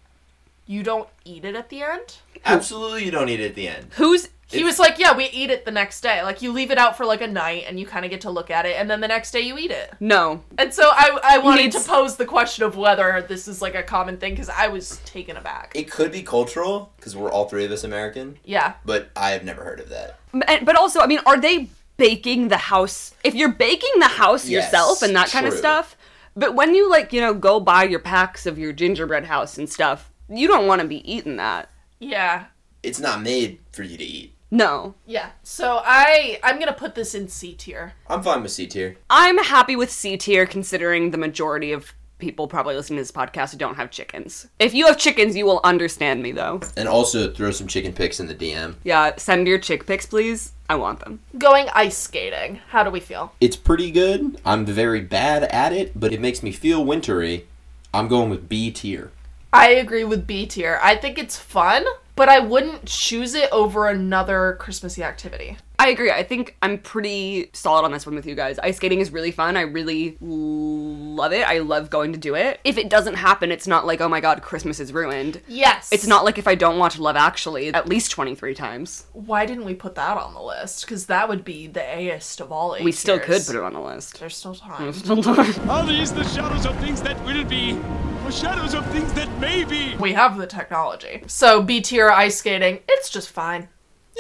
you 0.67 0.83
don't 0.83 1.09
eat 1.25 1.45
it 1.45 1.55
at 1.55 1.69
the 1.69 1.83
end? 1.83 2.19
Absolutely, 2.45 3.05
you 3.05 3.13
don't 3.13 3.29
eat 3.29 3.41
it 3.41 3.51
at 3.51 3.55
the 3.55 3.69
end. 3.69 3.87
Who's 3.93 4.29
He 4.49 4.63
was 4.65 4.79
like, 4.79 4.99
yeah, 4.99 5.17
we 5.17 5.25
eat 5.31 5.51
it 5.51 5.65
the 5.65 5.71
next 5.73 6.03
day. 6.03 6.23
Like, 6.23 6.41
you 6.41 6.53
leave 6.53 6.71
it 6.71 6.79
out 6.79 6.97
for 6.97 7.05
like 7.05 7.21
a 7.21 7.27
night 7.27 7.65
and 7.67 7.81
you 7.81 7.87
kind 7.87 8.05
of 8.05 8.11
get 8.13 8.21
to 8.23 8.31
look 8.31 8.51
at 8.51 8.65
it. 8.65 8.77
And 8.79 8.89
then 8.89 9.01
the 9.01 9.09
next 9.09 9.33
day 9.33 9.41
you 9.41 9.59
eat 9.59 9.71
it. 9.73 9.93
no? 9.99 10.45
And 10.57 10.73
so 10.73 10.85
I, 10.93 11.19
I 11.25 11.39
wanted 11.39 11.63
Needs- 11.63 11.83
to 11.85 11.91
pose 11.91 12.17
the 12.17 12.27
question 12.27 12.65
of 12.65 12.77
whether 12.77 13.25
this 13.29 13.49
is 13.49 13.61
like 13.61 13.75
a 13.75 13.83
common 13.83 14.19
thing 14.19 14.33
because 14.35 14.49
I 14.49 14.69
was 14.69 14.99
taken 15.05 15.37
aback. 15.37 15.73
It 15.75 15.91
could 15.91 16.13
be 16.13 16.23
cultural 16.23 16.93
because 16.97 17.17
we're 17.17 17.31
all 17.31 17.49
three 17.49 17.65
of 17.65 17.73
us 17.73 17.83
American, 17.83 18.39
Yeah. 18.45 18.75
but 18.85 19.11
I 19.17 19.31
have 19.31 19.43
never 19.45 19.65
heard 19.65 19.81
of 19.81 19.89
that. 19.89 20.19
And- 20.47 20.65
But 20.65 20.77
also, 20.77 21.01
I 21.01 21.07
mean, 21.07 21.21
are 21.27 21.41
they 21.41 21.69
baking 21.97 22.47
the 22.49 22.57
house? 22.57 23.15
If 23.25 23.35
you're 23.35 23.53
baking 23.53 23.99
the 23.99 24.07
house 24.09 24.47
Yes, 24.49 24.65
yourself 24.67 25.03
and 25.03 25.17
that 25.17 25.29
kind 25.31 25.47
of 25.47 25.55
true. 25.55 25.59
stuff, 25.59 25.97
but 26.37 26.55
when 26.55 26.75
you 26.75 26.89
like, 26.89 27.13
you 27.13 27.21
know, 27.21 27.35
go 27.35 27.59
buy 27.59 27.83
your 27.85 27.99
packs 28.01 28.47
of 28.47 28.59
your 28.59 28.73
gingerbread 28.73 29.25
house 29.25 29.59
and 29.59 29.69
stuff, 29.69 30.13
you 30.29 30.47
don't 30.47 30.67
want 30.69 30.83
to 30.83 30.87
be 30.87 31.11
eating 31.11 31.37
that. 31.39 31.69
Yeah. 31.99 32.45
It's 32.83 33.01
not 33.01 33.23
made 33.23 33.59
for 33.73 33.83
you 33.83 33.97
to 33.97 34.05
eat. 34.05 34.35
No. 34.51 34.95
Yeah. 35.07 35.31
So 35.43 35.81
I 35.85 36.39
I'm 36.43 36.59
gonna 36.59 36.73
put 36.73 36.95
this 36.95 37.15
in 37.15 37.29
C 37.29 37.55
tier. 37.55 37.95
I'm 38.09 38.23
fine 38.23 38.43
with 38.43 38.53
C 38.53 38.67
tier. 38.67 38.97
I'm 39.11 39.39
happy 39.39 39.77
with 39.77 39.91
C 39.91 40.17
tier 40.17 40.47
considering 40.47 41.11
the 41.11 41.19
majority 41.19 41.73
of 41.73 41.93
people 42.19 42.49
probably 42.49 42.75
listening 42.75 42.97
to 42.97 43.03
this 43.03 43.13
podcast 43.13 43.53
who 43.53 43.59
don't 43.59 43.75
have 43.75 43.91
chickens. 43.91 44.49
If 44.59 44.73
you 44.73 44.87
have 44.87 44.97
chickens, 44.97 45.37
you 45.37 45.45
will 45.45 45.61
understand 45.65 46.23
me 46.23 46.33
though. 46.33 46.61
And 46.77 46.89
also 46.89 47.31
throw 47.31 47.51
some 47.51 47.67
chicken 47.67 47.93
pics 47.93 48.21
in 48.21 48.27
the 48.27 48.35
DM. 48.35 48.77
Yeah, 48.85 49.13
send 49.17 49.47
your 49.47 49.59
chick 49.59 49.87
pics, 49.87 50.07
please. 50.07 50.53
I 50.69 50.77
want 50.77 51.01
them. 51.01 51.21
Going 51.39 51.69
ice 51.75 51.97
skating. 51.97 52.61
How 52.69 52.83
do 52.83 52.91
we 52.91 53.01
feel? 53.01 53.33
It's 53.41 53.57
pretty 53.57 53.91
good. 53.91 54.41
I'm 54.45 54.65
very 54.65 55.01
bad 55.01 55.45
at 55.45 55.73
it, 55.73 55.99
but 55.99 56.13
it 56.13 56.21
makes 56.21 56.43
me 56.43 56.53
feel 56.53 56.85
wintry. 56.85 57.47
I'm 57.95 58.09
going 58.09 58.31
with 58.31 58.49
B 58.49 58.71
tier. 58.71 59.11
I 59.53 59.71
agree 59.71 60.05
with 60.05 60.27
B 60.27 60.47
tier. 60.47 60.79
I 60.83 60.97
think 60.97 61.19
it's 61.19 61.39
fun, 61.39 61.85
but 62.17 62.29
I 62.29 62.41
wouldn't 62.41 62.87
choose 62.87 63.35
it 63.35 63.51
over 63.53 63.89
another 63.89 64.57
Christmassy 64.59 65.05
activity. 65.05 65.59
I 65.79 65.89
agree. 65.89 66.11
I 66.11 66.23
think 66.23 66.57
I'm 66.63 66.79
pretty 66.79 67.51
solid 67.53 67.85
on 67.85 67.93
this 67.93 68.07
one 68.07 68.15
with 68.15 68.27
you 68.27 68.35
guys. 68.35 68.59
Ice 68.61 68.77
skating 68.77 69.01
is 69.01 69.13
really 69.13 69.31
fun. 69.31 69.57
I 69.57 69.63
really 69.63 70.17
love 70.21 71.33
it. 71.33 71.47
I 71.47 71.59
love 71.59 71.91
going 71.91 72.13
to 72.13 72.19
do 72.19 72.35
it. 72.35 72.61
If 72.65 72.79
it 72.79 72.89
doesn't 72.89 73.15
happen, 73.15 73.53
it's 73.53 73.67
not 73.67 73.87
like, 73.87 74.01
oh 74.01 74.09
my 74.09 74.21
god, 74.21 74.43
Christmas 74.43 74.81
is 74.81 74.93
ruined. 74.93 75.43
Yes. 75.47 75.93
It's 75.93 76.07
not 76.07 76.25
like 76.25 76.39
if 76.39 76.49
I 76.49 76.55
don't 76.55 76.79
watch 76.79 76.99
Love 76.99 77.17
Actually 77.17 77.75
at 77.75 77.89
least 77.89 78.11
23 78.11 78.55
times. 78.55 79.07
Why 79.13 79.45
didn't 79.47 79.65
we 79.65 79.75
put 79.75 79.95
that 79.97 80.17
on 80.17 80.35
the 80.35 80.43
list? 80.43 80.87
Because 80.87 81.07
that 81.07 81.29
would 81.29 81.45
be 81.45 81.67
the 81.67 81.83
A-ist 81.83 82.41
of 82.41 82.51
all 82.51 82.75
A 82.75 82.83
We 82.83 82.93
still 82.93 83.19
could 83.19 83.45
put 83.45 83.57
it 83.57 83.63
on 83.63 83.75
the 83.75 83.81
list. 83.81 84.19
There's 84.19 84.37
still 84.37 84.55
time. 84.55 84.83
There's 84.83 84.99
still 84.99 85.23
time. 85.23 85.71
Are 85.71 85.87
these 85.87 86.13
the 86.13 86.25
shadows 86.25 86.67
of 86.67 86.77
things 86.79 87.03
that 87.03 87.23
will 87.25 87.45
be, 87.45 87.79
or 88.25 88.33
shadows 88.33 88.75
of 88.75 88.87
things 88.93 89.13
that 89.15 89.29
may 89.39 89.65
be? 89.65 89.95
We 89.97 90.13
have 90.15 90.39
the 90.39 90.47
technology. 90.47 91.23
So 91.27 91.63
B 91.63 91.81
tier 91.81 92.09
ice 92.11 92.37
skating, 92.39 92.81
it's 92.89 93.11
just 93.11 93.31
fine. 93.31 93.69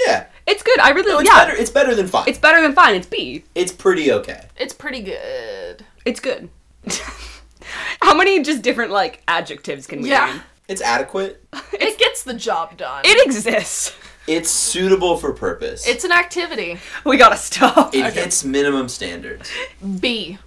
Yeah. 0.06 0.26
It's 0.46 0.62
good. 0.62 0.78
I 0.80 0.90
really 0.90 1.10
No, 1.12 1.18
it's 1.20 1.28
yeah. 1.30 1.44
better. 1.44 1.56
It's 1.56 1.70
better 1.70 1.94
than 1.94 2.06
fine. 2.06 2.24
It's 2.28 2.38
better 2.38 2.60
than 2.62 2.72
fine. 2.74 2.94
It's 2.94 3.06
B. 3.06 3.44
It's 3.54 3.72
pretty 3.72 4.12
okay. 4.12 4.46
It's 4.56 4.74
pretty 4.74 5.00
good. 5.02 5.84
It's 6.04 6.20
good. 6.20 6.48
How 8.02 8.14
many 8.14 8.42
just 8.42 8.62
different 8.62 8.92
like 8.92 9.22
adjectives 9.26 9.86
can 9.86 10.02
we 10.02 10.10
Yeah. 10.10 10.26
name? 10.26 10.42
It's 10.68 10.80
adequate. 10.82 11.42
It 11.72 11.98
gets 11.98 12.22
the 12.22 12.34
job 12.34 12.76
done. 12.76 13.02
It 13.04 13.26
exists. 13.26 13.94
It's 14.26 14.50
suitable 14.50 15.16
for 15.18 15.32
purpose. 15.32 15.86
It's 15.86 16.04
an 16.04 16.12
activity. 16.12 16.78
We 17.04 17.16
gotta 17.16 17.36
stop. 17.36 17.94
it 17.94 18.12
hits 18.14 18.44
minimum 18.44 18.88
standards. 18.88 19.50
B. 20.00 20.38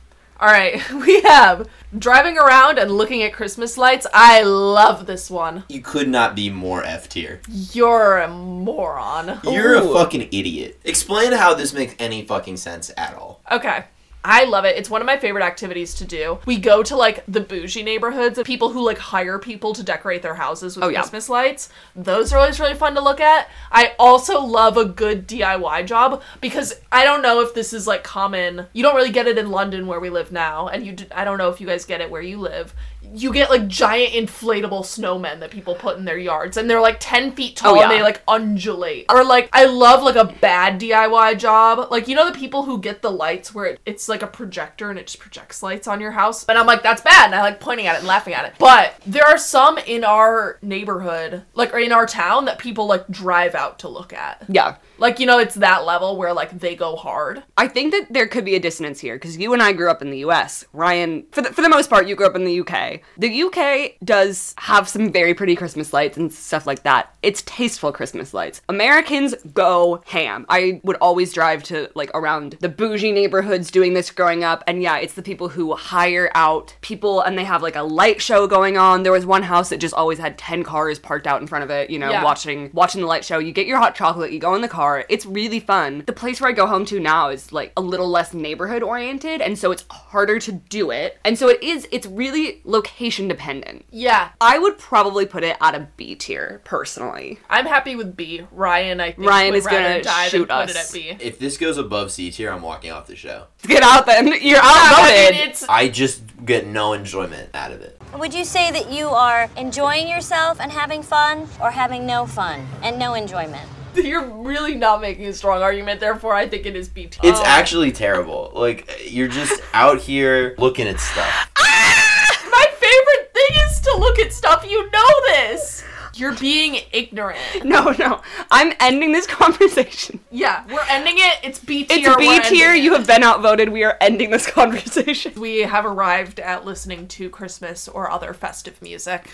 All 0.41 0.47
right, 0.47 0.81
we 0.93 1.19
have 1.21 1.67
driving 1.97 2.37
around 2.37 2.79
and 2.79 2.91
looking 2.91 3.23
at 3.23 3.33
Christmas 3.33 3.77
lights. 3.77 4.07
I 4.13 4.41
love 4.43 5.05
this 5.05 5.29
one. 5.29 5.65
You 5.67 5.81
could 5.81 6.07
not 6.07 6.33
be 6.33 6.49
more 6.49 6.81
F 6.83 7.09
tier. 7.09 7.41
You're 7.49 8.19
a 8.19 8.29
moron. 8.29 9.39
You're 9.43 9.73
Ooh. 9.73 9.91
a 9.91 9.93
fucking 9.93 10.29
idiot. 10.31 10.79
Explain 10.85 11.33
how 11.33 11.53
this 11.55 11.73
makes 11.73 11.93
any 11.99 12.25
fucking 12.25 12.55
sense 12.55 12.89
at 12.95 13.15
all. 13.15 13.41
Okay. 13.51 13.83
I 14.23 14.43
love 14.43 14.65
it. 14.65 14.75
It's 14.77 14.89
one 14.89 15.01
of 15.01 15.05
my 15.05 15.17
favorite 15.17 15.43
activities 15.45 15.93
to 15.95 16.05
do. 16.05 16.39
We 16.45 16.57
go 16.57 16.83
to 16.83 16.95
like 16.95 17.23
the 17.27 17.39
bougie 17.39 17.83
neighborhoods 17.83 18.37
of 18.37 18.45
people 18.45 18.69
who 18.69 18.81
like 18.83 18.97
hire 18.97 19.39
people 19.39 19.73
to 19.73 19.81
decorate 19.81 20.21
their 20.21 20.35
houses 20.35 20.75
with 20.75 20.83
Oh, 20.83 20.89
yeah. 20.89 20.99
Christmas 21.01 21.29
lights. 21.29 21.69
Those 21.95 22.33
are 22.33 22.37
always 22.39 22.59
really 22.59 22.73
fun 22.73 22.95
to 22.95 23.01
look 23.01 23.21
at. 23.21 23.49
I 23.71 23.93
also 23.97 24.41
love 24.41 24.75
a 24.75 24.83
good 24.85 25.25
DIY 25.25 25.85
job 25.85 26.21
because 26.41 26.73
I 26.91 27.05
don't 27.05 27.21
know 27.21 27.39
if 27.39 27.53
this 27.53 27.71
is 27.71 27.87
like 27.87 28.03
common. 28.03 28.67
You 28.73 28.83
don't 28.83 28.95
really 28.95 29.11
get 29.11 29.27
it 29.27 29.37
in 29.37 29.51
London 29.51 29.87
where 29.87 30.01
we 30.01 30.09
live 30.09 30.33
now, 30.33 30.67
and 30.67 30.85
you 30.85 30.91
d- 30.93 31.07
I 31.11 31.23
don't 31.23 31.37
know 31.37 31.49
if 31.49 31.61
you 31.61 31.67
guys 31.67 31.85
get 31.85 32.01
it 32.01 32.11
where 32.11 32.21
you 32.21 32.39
live. 32.39 32.73
You 33.13 33.33
get 33.33 33.49
like 33.49 33.67
giant 33.67 34.13
inflatable 34.13 34.81
snowmen 34.81 35.39
that 35.39 35.51
people 35.51 35.75
put 35.75 35.97
in 35.97 36.05
their 36.05 36.17
yards, 36.17 36.57
and 36.57 36.69
they're 36.69 36.81
like 36.81 36.97
ten 36.99 37.31
feet 37.31 37.55
tall 37.55 37.77
Oh, 37.77 37.81
and 37.81 37.91
they 37.91 38.01
like 38.01 38.21
undulate. 38.27 39.05
Or 39.09 39.23
like 39.23 39.49
I 39.53 39.65
love 39.65 40.03
like 40.03 40.15
a 40.15 40.25
bad 40.25 40.79
DIY 40.79 41.39
job. 41.39 41.91
Like 41.91 42.07
you 42.07 42.15
know 42.15 42.29
the 42.29 42.37
people 42.37 42.63
who 42.63 42.79
get 42.79 43.01
the 43.01 43.11
lights 43.11 43.53
where 43.53 43.65
it, 43.65 43.79
it's 43.85 44.09
like 44.09 44.21
a 44.21 44.27
projector 44.27 44.89
and 44.89 44.99
it 44.99 45.07
just 45.07 45.19
projects 45.19 45.63
lights 45.63 45.87
on 45.87 46.01
your 46.01 46.11
house. 46.11 46.45
And 46.45 46.57
I'm 46.57 46.67
like 46.67 46.83
that's 46.83 47.01
bad 47.01 47.25
and 47.25 47.35
I 47.35 47.41
like 47.41 47.59
pointing 47.59 47.87
at 47.87 47.95
it 47.95 47.99
and 47.99 48.07
laughing 48.07 48.33
at 48.33 48.45
it. 48.45 48.53
But 48.59 48.95
there 49.05 49.25
are 49.25 49.37
some 49.37 49.77
in 49.77 50.03
our 50.03 50.57
neighborhood, 50.61 51.43
like 51.53 51.73
or 51.73 51.79
in 51.79 51.91
our 51.91 52.05
town 52.05 52.45
that 52.45 52.59
people 52.59 52.87
like 52.87 53.07
drive 53.09 53.55
out 53.55 53.79
to 53.79 53.87
look 53.87 54.13
at. 54.13 54.43
Yeah. 54.47 54.75
Like 54.99 55.19
you 55.19 55.25
know 55.25 55.39
it's 55.39 55.55
that 55.55 55.85
level 55.85 56.17
where 56.17 56.33
like 56.33 56.59
they 56.59 56.75
go 56.75 56.95
hard. 56.95 57.43
I 57.57 57.67
think 57.67 57.91
that 57.91 58.07
there 58.11 58.27
could 58.27 58.45
be 58.45 58.55
a 58.55 58.59
dissonance 58.59 58.99
here 58.99 59.15
because 59.15 59.37
you 59.37 59.53
and 59.53 59.61
I 59.61 59.73
grew 59.73 59.89
up 59.89 60.01
in 60.01 60.09
the 60.11 60.19
US. 60.19 60.65
Ryan, 60.73 61.25
for 61.31 61.41
the, 61.41 61.49
for 61.53 61.61
the 61.61 61.69
most 61.69 61.89
part, 61.89 62.07
you 62.07 62.15
grew 62.15 62.25
up 62.27 62.35
in 62.35 62.43
the 62.45 62.59
UK. 62.61 63.01
The 63.17 63.43
UK 63.43 63.97
does 64.03 64.53
have 64.57 64.87
some 64.87 65.11
very 65.11 65.33
pretty 65.33 65.55
Christmas 65.55 65.93
lights 65.93 66.17
and 66.17 66.31
stuff 66.31 66.65
like 66.67 66.83
that. 66.83 67.13
It's 67.21 67.41
tasteful 67.43 67.91
Christmas 67.91 68.33
lights. 68.33 68.61
Americans 68.69 69.35
go 69.53 70.01
ham. 70.05 70.45
I 70.49 70.81
would 70.83 70.97
always 70.97 71.33
drive 71.33 71.63
to 71.63 71.89
like 71.95 72.11
around 72.13 72.57
the 72.59 72.69
bougie 72.69 73.11
neighborhoods 73.11 73.71
doing 73.71 73.93
this 73.93 74.11
growing 74.11 74.43
up. 74.43 74.63
And 74.67 74.81
yeah, 74.81 74.97
it's 74.97 75.13
the 75.13 75.21
people 75.21 75.49
who 75.49 75.75
hire 75.75 76.31
out 76.35 76.75
people 76.81 77.21
and 77.21 77.37
they 77.37 77.43
have 77.43 77.61
like 77.61 77.75
a 77.75 77.83
light 77.83 78.21
show 78.21 78.47
going 78.47 78.77
on. 78.77 79.03
There 79.03 79.11
was 79.11 79.25
one 79.25 79.43
house 79.43 79.69
that 79.69 79.77
just 79.79 79.93
always 79.93 80.17
had 80.19 80.37
10 80.37 80.63
cars 80.63 80.97
parked 80.99 81.27
out 81.27 81.41
in 81.41 81.47
front 81.47 81.63
of 81.63 81.69
it, 81.69 81.89
you 81.89 81.99
know, 81.99 82.09
Yeah. 82.09 82.23
watching 82.23 82.69
watching 82.73 83.01
the 83.01 83.07
light 83.07 83.23
show. 83.25 83.39
You 83.39 83.51
get 83.51 83.67
your 83.67 83.77
hot 83.79 83.95
chocolate, 83.95 84.31
you 84.31 84.39
go 84.39 84.55
in 84.55 84.61
the 84.61 84.67
car. 84.67 84.88
It's 85.09 85.25
really 85.25 85.59
fun. 85.59 86.03
The 86.05 86.13
place 86.13 86.39
where 86.41 86.49
I 86.49 86.53
go 86.53 86.67
home 86.67 86.85
to 86.85 86.99
now 86.99 87.29
is 87.29 87.51
like 87.51 87.71
a 87.77 87.81
little 87.81 88.09
less 88.09 88.33
neighborhood 88.33 88.83
oriented, 88.83 89.41
and 89.41 89.57
so 89.57 89.71
it's 89.71 89.85
harder 89.89 90.39
to 90.39 90.51
do 90.51 90.91
it. 90.91 91.17
And 91.23 91.37
so 91.37 91.47
it 91.49 91.61
is 91.63 91.87
it's 91.91 92.07
really 92.07 92.61
location 92.63 93.27
dependent. 93.27 93.85
Yeah, 93.91 94.29
I 94.41 94.57
would 94.59 94.77
probably 94.77 95.25
put 95.25 95.43
it 95.43 95.57
at 95.61 95.75
a 95.75 95.87
B 95.97 96.15
tier 96.15 96.61
personally. 96.63 97.39
I'm 97.49 97.65
happy 97.65 97.95
with 97.95 98.15
B. 98.15 98.45
Ryan, 98.51 98.99
I 98.99 99.11
think 99.11 99.27
Ryan 99.29 99.51
would 99.51 99.57
is 99.57 99.67
gonna 99.67 100.01
rather 100.03 100.29
shoot 100.29 100.49
and 100.49 100.67
put 100.67 100.75
us. 100.75 100.93
it 100.95 101.07
at 101.07 101.19
B. 101.19 101.23
If 101.25 101.39
this 101.39 101.57
goes 101.57 101.77
above 101.77 102.11
C 102.11 102.31
tier, 102.31 102.51
I'm 102.51 102.61
walking 102.61 102.91
off 102.91 103.07
the 103.07 103.15
show. 103.15 103.45
Get 103.63 103.83
out 103.83 104.05
then. 104.05 104.27
You're 104.41 104.59
I 104.61 105.29
outvoted. 105.29 105.59
mean, 105.61 105.69
I 105.69 105.89
just 105.89 106.23
get 106.45 106.65
no 106.67 106.93
enjoyment 106.93 107.49
out 107.53 107.71
of 107.71 107.81
it. 107.81 108.01
Would 108.17 108.33
you 108.33 108.43
say 108.43 108.71
that 108.71 108.91
you 108.91 109.07
are 109.07 109.49
enjoying 109.57 110.07
yourself 110.07 110.59
and 110.59 110.71
having 110.71 111.03
fun, 111.03 111.47
or 111.61 111.69
having 111.71 112.05
no 112.05 112.25
fun 112.25 112.65
and 112.81 112.97
no 112.97 113.13
enjoyment? 113.13 113.69
you're 114.03 114.25
really 114.25 114.75
not 114.75 115.01
making 115.01 115.25
a 115.25 115.33
strong 115.33 115.61
argument. 115.61 115.99
Therefore, 115.99 116.33
I 116.33 116.47
think 116.47 116.65
it 116.65 116.75
is 116.75 116.89
B. 116.89 117.07
tier. 117.07 117.31
It's 117.31 117.39
actually 117.41 117.91
terrible. 117.91 118.51
Like 118.53 118.89
you're 119.09 119.27
just 119.27 119.61
out 119.73 119.99
here 119.99 120.55
looking 120.57 120.87
at 120.87 120.99
stuff. 120.99 121.49
Ah! 121.57 122.49
My 122.51 122.65
favorite 122.79 123.33
thing 123.33 123.63
is 123.67 123.79
to 123.81 123.97
look 123.97 124.19
at 124.19 124.33
stuff. 124.33 124.65
You 124.69 124.89
know 124.91 125.09
this. 125.27 125.83
You're 126.15 126.35
being 126.35 126.81
ignorant. 126.91 127.39
No, 127.63 127.91
no. 127.91 128.21
I'm 128.51 128.73
ending 128.79 129.11
this 129.11 129.27
conversation. 129.41 130.19
Yeah, 130.31 130.65
we're 130.67 130.85
ending 130.89 131.15
it. 131.17 131.39
It's 131.43 131.59
B 131.59 131.85
tier. 131.85 132.15
It's 132.17 132.49
B 132.49 132.55
tier. 132.55 132.73
You 132.73 132.93
it. 132.93 132.97
have 132.97 133.07
been 133.07 133.23
outvoted. 133.23 133.69
We 133.69 133.83
are 133.83 133.95
ending 134.01 134.31
this 134.31 134.47
conversation. 134.47 135.33
We 135.37 135.59
have 135.59 135.85
arrived 135.85 136.39
at 136.39 136.65
listening 136.65 137.07
to 137.09 137.29
Christmas 137.29 137.87
or 137.87 138.09
other 138.09 138.33
festive 138.33 138.81
music. 138.81 139.29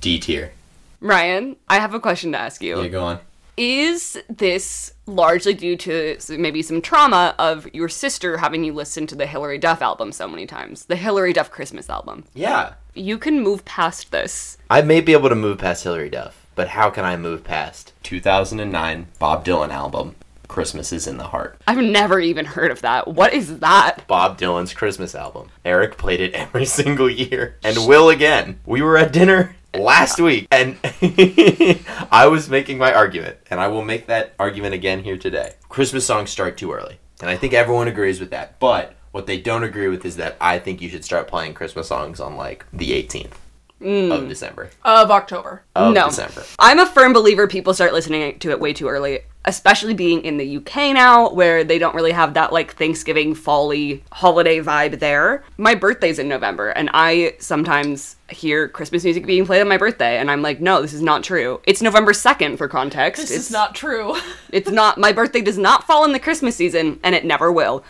D 0.00 0.18
tier. 0.18 0.52
Ryan, 1.00 1.56
I 1.68 1.78
have 1.78 1.94
a 1.94 2.00
question 2.00 2.32
to 2.32 2.38
ask 2.38 2.62
you. 2.62 2.82
Yeah, 2.82 2.88
go 2.88 3.04
on. 3.04 3.20
Is 3.56 4.18
this 4.28 4.94
largely 5.06 5.54
due 5.54 5.76
to 5.78 6.16
maybe 6.30 6.62
some 6.62 6.80
trauma 6.80 7.34
of 7.38 7.68
your 7.74 7.88
sister 7.88 8.38
having 8.38 8.64
you 8.64 8.72
listen 8.72 9.06
to 9.08 9.14
the 9.14 9.26
Hilary 9.26 9.58
Duff 9.58 9.82
album 9.82 10.12
so 10.12 10.28
many 10.28 10.46
times? 10.46 10.86
The 10.86 10.96
Hilary 10.96 11.32
Duff 11.32 11.50
Christmas 11.50 11.90
album. 11.90 12.24
Yeah. 12.34 12.74
You 12.94 13.18
can 13.18 13.40
move 13.40 13.64
past 13.64 14.12
this. 14.12 14.58
I 14.68 14.82
may 14.82 15.00
be 15.00 15.12
able 15.12 15.28
to 15.28 15.34
move 15.34 15.58
past 15.58 15.84
Hilary 15.84 16.10
Duff, 16.10 16.46
but 16.54 16.68
how 16.68 16.90
can 16.90 17.04
I 17.04 17.16
move 17.16 17.44
past 17.44 17.92
2009 18.02 19.08
Bob 19.18 19.44
Dylan 19.44 19.70
album, 19.70 20.16
Christmas 20.48 20.92
is 20.92 21.06
in 21.06 21.18
the 21.18 21.28
Heart? 21.28 21.60
I've 21.66 21.78
never 21.78 22.18
even 22.20 22.44
heard 22.44 22.70
of 22.70 22.80
that. 22.82 23.08
What 23.08 23.32
is 23.32 23.58
that? 23.60 24.06
Bob 24.06 24.38
Dylan's 24.38 24.74
Christmas 24.74 25.14
album. 25.14 25.50
Eric 25.64 25.96
played 25.98 26.20
it 26.20 26.34
every 26.34 26.66
single 26.66 27.10
year 27.10 27.56
and 27.62 27.86
will 27.86 28.08
again. 28.10 28.60
We 28.64 28.82
were 28.82 28.96
at 28.96 29.12
dinner 29.12 29.54
last 29.74 30.20
week 30.20 30.48
and 30.50 30.76
I 32.10 32.26
was 32.28 32.48
making 32.48 32.78
my 32.78 32.92
argument 32.92 33.38
and 33.50 33.60
I 33.60 33.68
will 33.68 33.84
make 33.84 34.06
that 34.06 34.34
argument 34.38 34.74
again 34.74 35.04
here 35.04 35.16
today. 35.16 35.54
Christmas 35.68 36.06
songs 36.06 36.30
start 36.30 36.56
too 36.56 36.72
early. 36.72 36.98
And 37.20 37.28
I 37.28 37.36
think 37.36 37.52
everyone 37.52 37.88
agrees 37.88 38.18
with 38.18 38.30
that. 38.30 38.58
But 38.58 38.94
what 39.12 39.26
they 39.26 39.38
don't 39.40 39.64
agree 39.64 39.88
with 39.88 40.04
is 40.04 40.16
that 40.16 40.36
I 40.40 40.58
think 40.58 40.80
you 40.80 40.88
should 40.88 41.04
start 41.04 41.28
playing 41.28 41.54
Christmas 41.54 41.88
songs 41.88 42.20
on 42.20 42.36
like 42.36 42.64
the 42.72 42.90
18th 42.92 43.34
Mm. 43.80 44.12
of 44.12 44.28
December. 44.28 44.70
Of 44.84 45.10
October. 45.10 45.62
Of 45.74 45.94
no. 45.94 46.06
December. 46.06 46.44
I'm 46.58 46.78
a 46.78 46.86
firm 46.86 47.12
believer 47.12 47.46
people 47.46 47.72
start 47.72 47.92
listening 47.92 48.38
to 48.40 48.50
it 48.50 48.60
way 48.60 48.74
too 48.74 48.88
early, 48.88 49.20
especially 49.46 49.94
being 49.94 50.22
in 50.22 50.36
the 50.36 50.58
UK 50.58 50.92
now, 50.92 51.30
where 51.30 51.64
they 51.64 51.78
don't 51.78 51.94
really 51.94 52.12
have 52.12 52.34
that 52.34 52.52
like 52.52 52.74
Thanksgiving 52.74 53.34
folly 53.34 54.04
holiday 54.12 54.60
vibe 54.60 54.98
there. 54.98 55.44
My 55.56 55.74
birthday's 55.74 56.18
in 56.18 56.28
November, 56.28 56.68
and 56.70 56.90
I 56.92 57.36
sometimes 57.38 58.16
hear 58.28 58.68
Christmas 58.68 59.02
music 59.02 59.26
being 59.26 59.46
played 59.46 59.62
on 59.62 59.68
my 59.68 59.78
birthday, 59.78 60.18
and 60.18 60.30
I'm 60.30 60.42
like, 60.42 60.60
no, 60.60 60.82
this 60.82 60.92
is 60.92 61.02
not 61.02 61.24
true. 61.24 61.60
It's 61.64 61.82
November 61.82 62.12
2nd 62.12 62.58
for 62.58 62.68
context. 62.68 63.22
This 63.22 63.30
it's 63.30 63.46
is 63.46 63.50
not 63.50 63.74
true. 63.74 64.14
It's 64.52 64.68
not. 64.68 64.98
My 64.98 65.12
birthday 65.12 65.42
does 65.42 65.58
not 65.58 65.86
fall 65.86 66.04
in 66.04 66.10
the 66.10 66.18
Christmas 66.18 66.56
season, 66.56 66.98
and 67.04 67.14
it 67.14 67.24
never 67.24 67.52
will. 67.52 67.84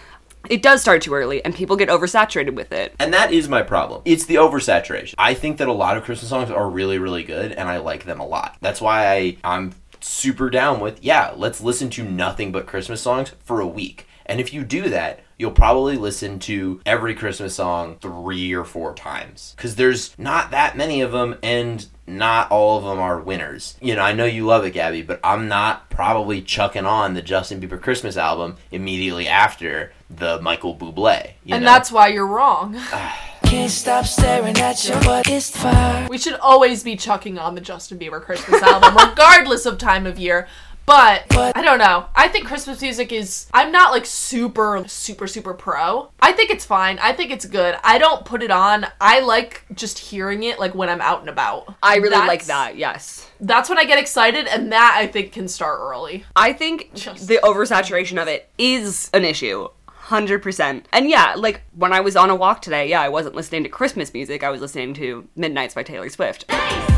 It 0.50 0.62
does 0.62 0.82
start 0.82 1.00
too 1.02 1.14
early, 1.14 1.44
and 1.44 1.54
people 1.54 1.76
get 1.76 1.88
oversaturated 1.88 2.56
with 2.56 2.72
it. 2.72 2.92
And 2.98 3.14
that 3.14 3.32
is 3.32 3.48
my 3.48 3.62
problem. 3.62 4.02
It's 4.04 4.26
the 4.26 4.34
oversaturation. 4.34 5.14
I 5.16 5.32
think 5.32 5.58
that 5.58 5.68
a 5.68 5.72
lot 5.72 5.96
of 5.96 6.02
Christmas 6.02 6.28
songs 6.28 6.50
are 6.50 6.68
really, 6.68 6.98
really 6.98 7.22
good, 7.22 7.52
and 7.52 7.68
I 7.68 7.78
like 7.78 8.04
them 8.04 8.18
a 8.18 8.26
lot. 8.26 8.56
That's 8.60 8.80
why 8.80 9.06
I, 9.06 9.36
I'm 9.44 9.74
super 10.00 10.50
down 10.50 10.80
with, 10.80 11.04
yeah, 11.04 11.32
let's 11.36 11.60
listen 11.60 11.88
to 11.90 12.02
nothing 12.02 12.50
but 12.50 12.66
Christmas 12.66 13.00
songs 13.00 13.30
for 13.44 13.60
a 13.60 13.66
week. 13.66 14.08
And 14.26 14.40
if 14.40 14.52
you 14.52 14.64
do 14.64 14.88
that, 14.88 15.20
you'll 15.40 15.50
probably 15.50 15.96
listen 15.96 16.38
to 16.38 16.82
every 16.84 17.14
Christmas 17.14 17.54
song 17.54 17.96
three 18.02 18.52
or 18.52 18.62
four 18.62 18.94
times. 18.94 19.54
Because 19.56 19.74
there's 19.74 20.16
not 20.18 20.50
that 20.50 20.76
many 20.76 21.00
of 21.00 21.12
them, 21.12 21.34
and 21.42 21.86
not 22.06 22.50
all 22.50 22.76
of 22.76 22.84
them 22.84 22.98
are 22.98 23.18
winners. 23.18 23.74
You 23.80 23.96
know, 23.96 24.02
I 24.02 24.12
know 24.12 24.26
you 24.26 24.44
love 24.44 24.66
it, 24.66 24.74
Gabbie, 24.74 25.06
but 25.06 25.18
I'm 25.24 25.48
not 25.48 25.88
probably 25.88 26.42
chucking 26.42 26.84
on 26.84 27.14
the 27.14 27.22
Justin 27.22 27.58
Bieber 27.58 27.80
Christmas 27.80 28.18
album 28.18 28.56
immediately 28.70 29.28
after 29.28 29.94
the 30.10 30.42
Michael 30.42 30.76
Bublé. 30.76 31.32
You 31.44 31.54
and 31.54 31.64
know? 31.64 31.70
that's 31.70 31.90
why 31.90 32.08
you're 32.08 32.26
wrong. 32.26 32.78
Can't 33.44 33.70
stop 33.70 34.04
staring 34.04 34.56
at 34.58 34.86
your 34.86 35.00
butt. 35.00 35.26
It's 35.26 35.50
fire. 35.50 36.06
We 36.08 36.18
should 36.18 36.34
always 36.34 36.84
be 36.84 36.94
chucking 36.96 37.38
on 37.38 37.54
the 37.54 37.60
Justin 37.60 37.98
Bieber 37.98 38.20
Christmas 38.20 38.62
album, 38.62 38.94
regardless 39.08 39.66
of 39.66 39.78
time 39.78 40.06
of 40.06 40.18
year. 40.18 40.46
But 40.90 41.56
I 41.56 41.62
don't 41.62 41.78
know. 41.78 42.06
I 42.16 42.26
think 42.26 42.46
Christmas 42.46 42.82
music 42.82 43.12
is. 43.12 43.46
I'm 43.54 43.70
not 43.70 43.92
like 43.92 44.04
super, 44.04 44.82
super, 44.88 45.28
super 45.28 45.54
pro. 45.54 46.10
I 46.20 46.32
think 46.32 46.50
it's 46.50 46.64
fine. 46.64 46.98
I 46.98 47.12
think 47.12 47.30
it's 47.30 47.44
good. 47.46 47.76
I 47.84 47.98
don't 47.98 48.24
put 48.24 48.42
it 48.42 48.50
on. 48.50 48.86
I 49.00 49.20
like 49.20 49.64
just 49.72 50.00
hearing 50.00 50.42
it 50.42 50.58
like 50.58 50.74
when 50.74 50.88
I'm 50.88 51.00
out 51.00 51.20
and 51.20 51.28
about. 51.28 51.72
I 51.80 51.98
really 51.98 52.16
like 52.16 52.46
that, 52.46 52.76
yes. 52.76 53.30
That's 53.38 53.68
when 53.68 53.78
I 53.78 53.84
get 53.84 54.00
excited, 54.00 54.48
and 54.48 54.72
that 54.72 54.96
I 54.98 55.06
think 55.06 55.30
can 55.32 55.46
start 55.46 55.78
early. 55.80 56.24
I 56.34 56.52
think 56.52 56.92
the 56.92 57.38
oversaturation 57.44 58.20
of 58.20 58.26
it 58.26 58.50
is 58.58 59.10
an 59.14 59.24
issue. 59.24 59.68
100%. 60.10 60.84
And 60.92 61.08
yeah, 61.08 61.34
like 61.36 61.62
when 61.74 61.92
I 61.92 62.00
was 62.00 62.16
on 62.16 62.30
a 62.30 62.34
walk 62.34 62.62
today, 62.62 62.88
yeah, 62.88 63.00
I 63.00 63.08
wasn't 63.08 63.36
listening 63.36 63.62
to 63.62 63.68
Christmas 63.68 64.12
music. 64.12 64.42
I 64.42 64.50
was 64.50 64.60
listening 64.60 64.92
to 64.94 65.28
Midnights 65.36 65.74
by 65.74 65.84
Taylor 65.84 66.08
Swift, 66.08 66.50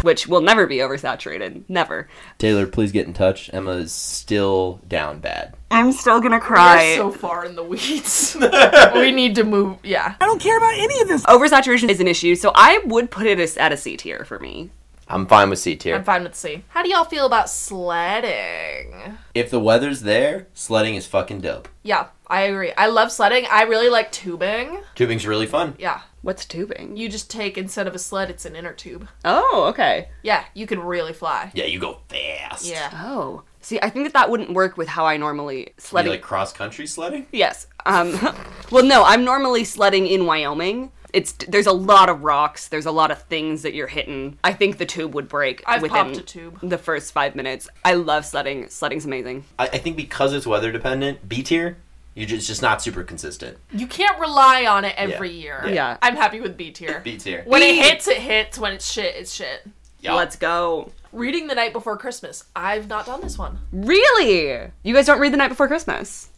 which 0.02 0.26
will 0.26 0.40
never 0.40 0.66
be 0.66 0.78
oversaturated. 0.78 1.64
Never. 1.68 2.08
Taylor, 2.38 2.66
please 2.66 2.90
get 2.90 3.06
in 3.06 3.12
touch. 3.12 3.50
Emma 3.52 3.72
is 3.72 3.92
still 3.92 4.80
down 4.88 5.20
bad. 5.20 5.54
I'm 5.70 5.92
still 5.92 6.20
gonna 6.20 6.36
We're 6.36 6.40
cry. 6.40 6.94
so 6.96 7.10
far 7.10 7.44
in 7.44 7.54
the 7.54 7.62
weeds. 7.62 8.36
we 8.94 9.12
need 9.12 9.34
to 9.36 9.44
move. 9.44 9.78
Yeah. 9.82 10.14
I 10.20 10.26
don't 10.26 10.40
care 10.40 10.56
about 10.56 10.74
any 10.74 11.00
of 11.00 11.08
this. 11.08 11.24
Oversaturation 11.26 11.88
is 11.90 12.00
an 12.00 12.08
issue, 12.08 12.34
so 12.34 12.52
I 12.54 12.80
would 12.86 13.10
put 13.10 13.26
it 13.26 13.38
as, 13.38 13.56
at 13.56 13.72
a 13.72 13.76
C 13.76 13.96
tier 13.96 14.24
for 14.24 14.38
me. 14.38 14.70
I'm 15.08 15.26
fine 15.26 15.50
with 15.50 15.58
C 15.58 15.76
tier. 15.76 15.96
I'm 15.96 16.04
fine 16.04 16.22
with 16.22 16.34
C. 16.34 16.64
How 16.68 16.82
do 16.82 16.88
y'all 16.88 17.04
feel 17.04 17.26
about 17.26 17.50
sledding? 17.50 19.18
If 19.34 19.50
the 19.50 19.60
weather's 19.60 20.02
there, 20.02 20.46
sledding 20.54 20.94
is 20.94 21.06
fucking 21.06 21.40
dope. 21.40 21.68
Yeah, 21.82 22.08
I 22.26 22.42
agree. 22.42 22.72
I 22.72 22.86
love 22.86 23.12
sledding. 23.12 23.46
I 23.50 23.62
really 23.62 23.88
like 23.88 24.10
tubing. 24.12 24.82
Tubing's 24.94 25.26
really 25.26 25.46
fun. 25.46 25.74
Yeah. 25.78 26.02
What's 26.22 26.44
tubing? 26.44 26.96
You 26.96 27.08
just 27.08 27.30
take 27.30 27.58
instead 27.58 27.88
of 27.88 27.94
a 27.94 27.98
sled, 27.98 28.30
it's 28.30 28.44
an 28.44 28.54
inner 28.54 28.72
tube. 28.72 29.08
Oh, 29.24 29.66
okay. 29.70 30.08
Yeah, 30.22 30.44
you 30.54 30.66
can 30.66 30.80
really 30.80 31.12
fly. 31.12 31.50
Yeah, 31.52 31.64
you 31.64 31.80
go 31.80 32.00
fast. 32.08 32.64
Yeah. 32.64 32.90
Oh. 32.94 33.42
See, 33.60 33.78
I 33.80 33.90
think 33.90 34.06
that 34.06 34.12
that 34.14 34.30
wouldn't 34.30 34.52
work 34.52 34.76
with 34.76 34.88
how 34.88 35.04
I 35.04 35.16
normally 35.16 35.56
sledding. 35.56 35.74
You 35.76 35.80
sledding. 35.80 36.10
like 36.12 36.22
cross 36.22 36.52
country 36.52 36.86
sledding? 36.86 37.26
Yes. 37.32 37.66
Um, 37.86 38.12
well, 38.70 38.84
no, 38.84 39.04
I'm 39.04 39.24
normally 39.24 39.64
sledding 39.64 40.06
in 40.06 40.26
Wyoming. 40.26 40.90
It's 41.12 41.32
there's 41.48 41.66
a 41.66 41.72
lot 41.72 42.08
of 42.08 42.22
rocks. 42.22 42.68
There's 42.68 42.86
a 42.86 42.90
lot 42.90 43.10
of 43.10 43.20
things 43.24 43.62
that 43.62 43.74
you're 43.74 43.86
hitting. 43.86 44.38
I 44.42 44.52
think 44.54 44.78
the 44.78 44.86
tube 44.86 45.14
would 45.14 45.28
break 45.28 45.62
I've 45.66 45.82
within 45.82 46.12
a 46.12 46.22
tube. 46.22 46.58
the 46.62 46.78
first 46.78 47.12
five 47.12 47.34
minutes. 47.36 47.68
I 47.84 47.94
love 47.94 48.24
sledding. 48.24 48.68
Sledding's 48.70 49.04
amazing. 49.04 49.44
I, 49.58 49.64
I 49.68 49.78
think 49.78 49.96
because 49.96 50.32
it's 50.32 50.46
weather 50.46 50.72
dependent, 50.72 51.28
B 51.28 51.42
tier, 51.42 51.76
you 52.14 52.24
just 52.24 52.46
just 52.46 52.62
not 52.62 52.80
super 52.80 53.02
consistent. 53.04 53.58
You 53.72 53.86
can't 53.86 54.18
rely 54.18 54.64
on 54.66 54.86
it 54.86 54.94
every 54.96 55.30
Yeah. 55.32 55.42
year. 55.64 55.74
Yeah. 55.74 55.96
I'm 56.00 56.16
happy 56.16 56.40
with 56.40 56.56
B 56.56 56.70
tier. 56.70 57.00
B 57.04 57.18
tier. 57.18 57.42
When 57.46 57.60
B. 57.60 57.78
it 57.78 57.84
hits, 57.84 58.08
it 58.08 58.16
hits. 58.18 58.58
When 58.58 58.72
it's 58.72 58.90
shit, 58.90 59.14
it's 59.14 59.32
shit. 59.34 59.66
Yeah. 60.00 60.14
Let's 60.14 60.36
go. 60.36 60.92
Reading 61.12 61.46
the 61.46 61.54
night 61.54 61.74
before 61.74 61.98
Christmas. 61.98 62.44
I've 62.56 62.88
not 62.88 63.04
done 63.04 63.20
this 63.20 63.36
one. 63.36 63.58
Really? 63.70 64.70
You 64.82 64.94
guys 64.94 65.04
don't 65.06 65.20
read 65.20 65.32
the 65.32 65.36
night 65.36 65.48
before 65.48 65.68
Christmas? 65.68 66.30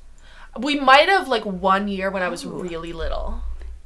We 0.59 0.75
might 0.79 1.09
have 1.09 1.29
like 1.29 1.45
one 1.45 1.87
year 1.89 2.11
when 2.11 2.23
I 2.25 2.29
was 2.29 2.45
really 2.45 2.93
little. 2.93 3.41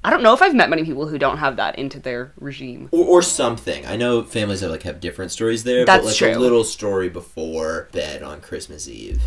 I 0.04 0.10
don't 0.10 0.22
know 0.22 0.32
if 0.32 0.40
I've 0.40 0.54
met 0.54 0.70
many 0.70 0.84
people 0.84 1.08
who 1.08 1.18
don't 1.18 1.38
have 1.38 1.56
that 1.56 1.78
into 1.78 1.98
their 1.98 2.32
regime. 2.38 2.88
Or, 2.92 3.04
or 3.04 3.22
something. 3.22 3.84
I 3.84 3.96
know 3.96 4.22
families 4.22 4.60
have 4.60 4.70
like 4.70 4.84
have 4.84 5.00
different 5.00 5.32
stories 5.32 5.64
there, 5.64 5.84
That's 5.84 6.02
but 6.02 6.06
like 6.06 6.16
true. 6.16 6.30
a 6.30 6.38
little 6.38 6.64
story 6.64 7.08
before 7.08 7.88
bed 7.92 8.22
on 8.22 8.40
Christmas 8.40 8.88
Eve. 8.88 9.22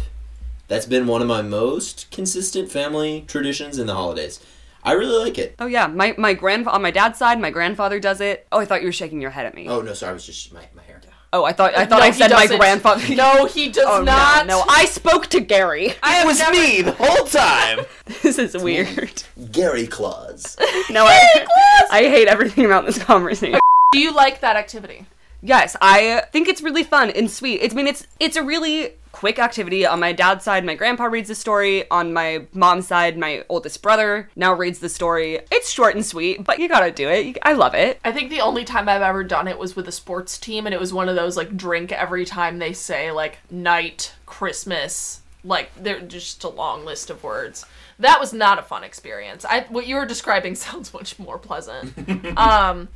That's 0.68 0.86
been 0.86 1.08
one 1.08 1.22
of 1.22 1.28
my 1.28 1.42
most 1.42 2.10
consistent 2.12 2.72
family 2.72 3.26
traditions 3.28 3.78
in 3.78 3.88
the 3.88 3.96
holidays. 3.96 4.40
I 4.84 4.94
really 4.94 5.24
like 5.24 5.38
it. 5.38 5.56
Oh 5.60 5.68
yeah, 5.68 5.88
my 5.88 6.16
my 6.18 6.34
grand 6.34 6.68
on 6.68 6.82
my 6.82 6.92
dad's 6.92 7.20
side, 7.20 7.40
my 7.40 7.52
grandfather 7.52 8.00
does 8.00 8.22
it. 8.22 8.48
Oh, 8.52 8.60
I 8.60 8.66
thought 8.66 8.82
you 8.82 8.88
were 8.88 8.94
shaking 8.94 9.22
your 9.22 9.32
head 9.32 9.46
at 9.46 9.54
me. 9.54 9.68
Oh 9.68 9.82
no, 9.82 9.94
sorry, 9.94 10.12
I 10.12 10.14
was 10.14 10.26
just 10.26 10.54
my, 10.54 10.66
my 10.74 10.82
hair. 10.84 11.02
Oh, 11.34 11.46
I 11.46 11.54
thought 11.54 11.74
I 11.74 11.84
uh, 11.84 11.86
thought 11.86 12.00
No, 12.00 12.06
I 12.06 12.12
said 12.12 12.32
my 12.32 12.46
grandfather. 12.46 13.16
No, 13.16 13.46
he 13.46 13.70
does 13.70 13.86
Oh, 13.88 14.04
not. 14.04 14.48
No, 14.48 14.64
I 14.68 14.84
spoke 14.86 15.28
to 15.28 15.40
Gary. 15.40 15.94
I 16.04 16.12
have 16.16 16.28
was 16.28 16.40
never- 16.40 16.52
me 16.52 16.82
the 16.82 16.92
whole 16.92 17.26
time. 17.26 17.86
This 18.22 18.38
is 18.38 18.56
weird. 18.58 19.24
Gary 19.52 19.88
Claus. 19.88 20.58
No, 20.90 21.06
I, 21.06 21.46
I 21.90 22.00
hate 22.02 22.28
everything 22.28 22.66
about 22.66 22.86
this 22.86 23.02
conversation. 23.02 23.60
Do 23.94 24.00
you 24.00 24.14
like 24.14 24.42
that 24.42 24.58
activity? 24.58 25.06
Yes, 25.42 25.76
I 25.82 26.24
think 26.32 26.48
it's 26.48 26.62
really 26.62 26.84
fun 26.84 27.10
and 27.10 27.30
sweet. 27.30 27.62
It's, 27.62 27.74
I 27.74 27.78
mean, 27.78 27.88
it's 27.88 28.06
it's 28.20 28.36
a 28.36 28.44
really 28.44 28.94
quick 29.12 29.40
activity. 29.40 29.86
On 29.86 30.00
my 30.00 30.14
dad's 30.14 30.44
side, 30.44 30.66
my 30.66 30.76
grandpa 30.76 31.06
reads 31.06 31.30
the 31.30 31.36
story. 31.36 31.90
On 31.90 32.14
my 32.14 32.46
mom's 32.54 32.88
side, 32.88 33.18
my 33.18 33.44
oldest 33.50 33.82
brother 33.82 34.30
now 34.36 34.54
reads 34.54 34.80
the 34.80 34.90
story. 34.90 35.40
It's 35.52 35.70
short 35.70 35.96
and 35.96 36.06
sweet, 36.06 36.44
but 36.44 36.60
you 36.60 36.70
gotta 36.70 36.92
do 36.92 37.10
it. 37.10 37.38
I 37.42 37.54
love 37.54 37.74
it. 37.74 38.00
I 38.04 38.12
think 38.12 38.30
the 38.30 38.42
only 38.42 38.64
time 38.64 38.88
I've 38.88 39.02
ever 39.02 39.24
done 39.24 39.48
it 39.48 39.58
was 39.58 39.76
with 39.76 39.88
a 39.88 39.92
sports 39.92 40.38
team, 40.38 40.66
and 40.66 40.74
it 40.74 40.80
was 40.80 40.94
one 40.94 41.10
of 41.10 41.16
those 41.16 41.38
like 41.38 41.58
drink 41.58 41.92
every 41.92 42.26
time 42.26 42.60
they 42.60 42.74
say 42.74 43.12
like 43.12 43.40
night, 43.50 44.14
Christmas. 44.26 45.22
Like 45.44 45.72
they're 45.76 46.02
just 46.02 46.44
a 46.44 46.50
long 46.50 46.86
list 46.86 47.10
of 47.10 47.24
words. 47.24 47.66
That 47.98 48.20
was 48.20 48.32
not 48.32 48.60
a 48.60 48.64
fun 48.64 48.84
experience. 48.84 49.44
I 49.44 49.62
what 49.70 49.88
you 49.88 49.96
were 49.96 50.06
describing 50.06 50.54
sounds 50.56 50.94
much 50.94 51.18
more 51.18 51.40
pleasant. 51.40 52.38
um, 52.38 52.90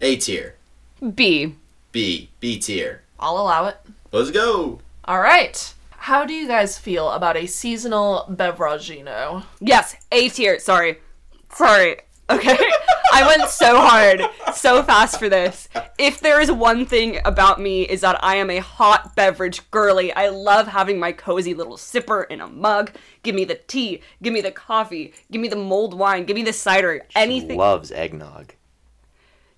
A 0.00 0.16
tier. 0.16 0.54
B. 1.14 1.56
B. 1.92 2.30
B 2.40 2.58
tier. 2.58 3.02
I'll 3.18 3.38
allow 3.38 3.66
it. 3.66 3.76
Let's 4.12 4.30
go. 4.30 4.80
All 5.04 5.20
right. 5.20 5.74
How 5.90 6.24
do 6.24 6.32
you 6.32 6.46
guys 6.48 6.78
feel 6.78 7.10
about 7.10 7.36
a 7.36 7.46
seasonal 7.46 8.24
beveragino? 8.30 9.44
Yes, 9.60 9.96
A 10.10 10.28
tier. 10.30 10.58
Sorry, 10.58 10.98
sorry. 11.52 11.98
Okay, 12.30 12.56
I 13.12 13.26
went 13.26 13.50
so 13.50 13.76
hard, 13.76 14.22
so 14.54 14.84
fast 14.84 15.18
for 15.18 15.28
this. 15.28 15.68
If 15.98 16.20
there 16.20 16.40
is 16.40 16.50
one 16.50 16.86
thing 16.86 17.18
about 17.24 17.60
me 17.60 17.82
is 17.82 18.02
that 18.02 18.22
I 18.22 18.36
am 18.36 18.50
a 18.50 18.58
hot 18.58 19.16
beverage 19.16 19.68
girly. 19.72 20.12
I 20.12 20.28
love 20.28 20.68
having 20.68 20.98
my 21.00 21.10
cozy 21.10 21.54
little 21.54 21.76
sipper 21.76 22.24
in 22.30 22.40
a 22.40 22.46
mug. 22.46 22.92
Give 23.24 23.34
me 23.34 23.44
the 23.44 23.56
tea, 23.56 24.00
give 24.22 24.32
me 24.32 24.40
the 24.40 24.52
coffee, 24.52 25.12
give 25.30 25.40
me 25.40 25.48
the 25.48 25.56
mulled 25.56 25.92
wine, 25.92 26.24
give 26.24 26.36
me 26.36 26.44
the 26.44 26.52
cider, 26.52 27.04
anything. 27.16 27.58
Loves 27.58 27.90
eggnog. 27.90 28.54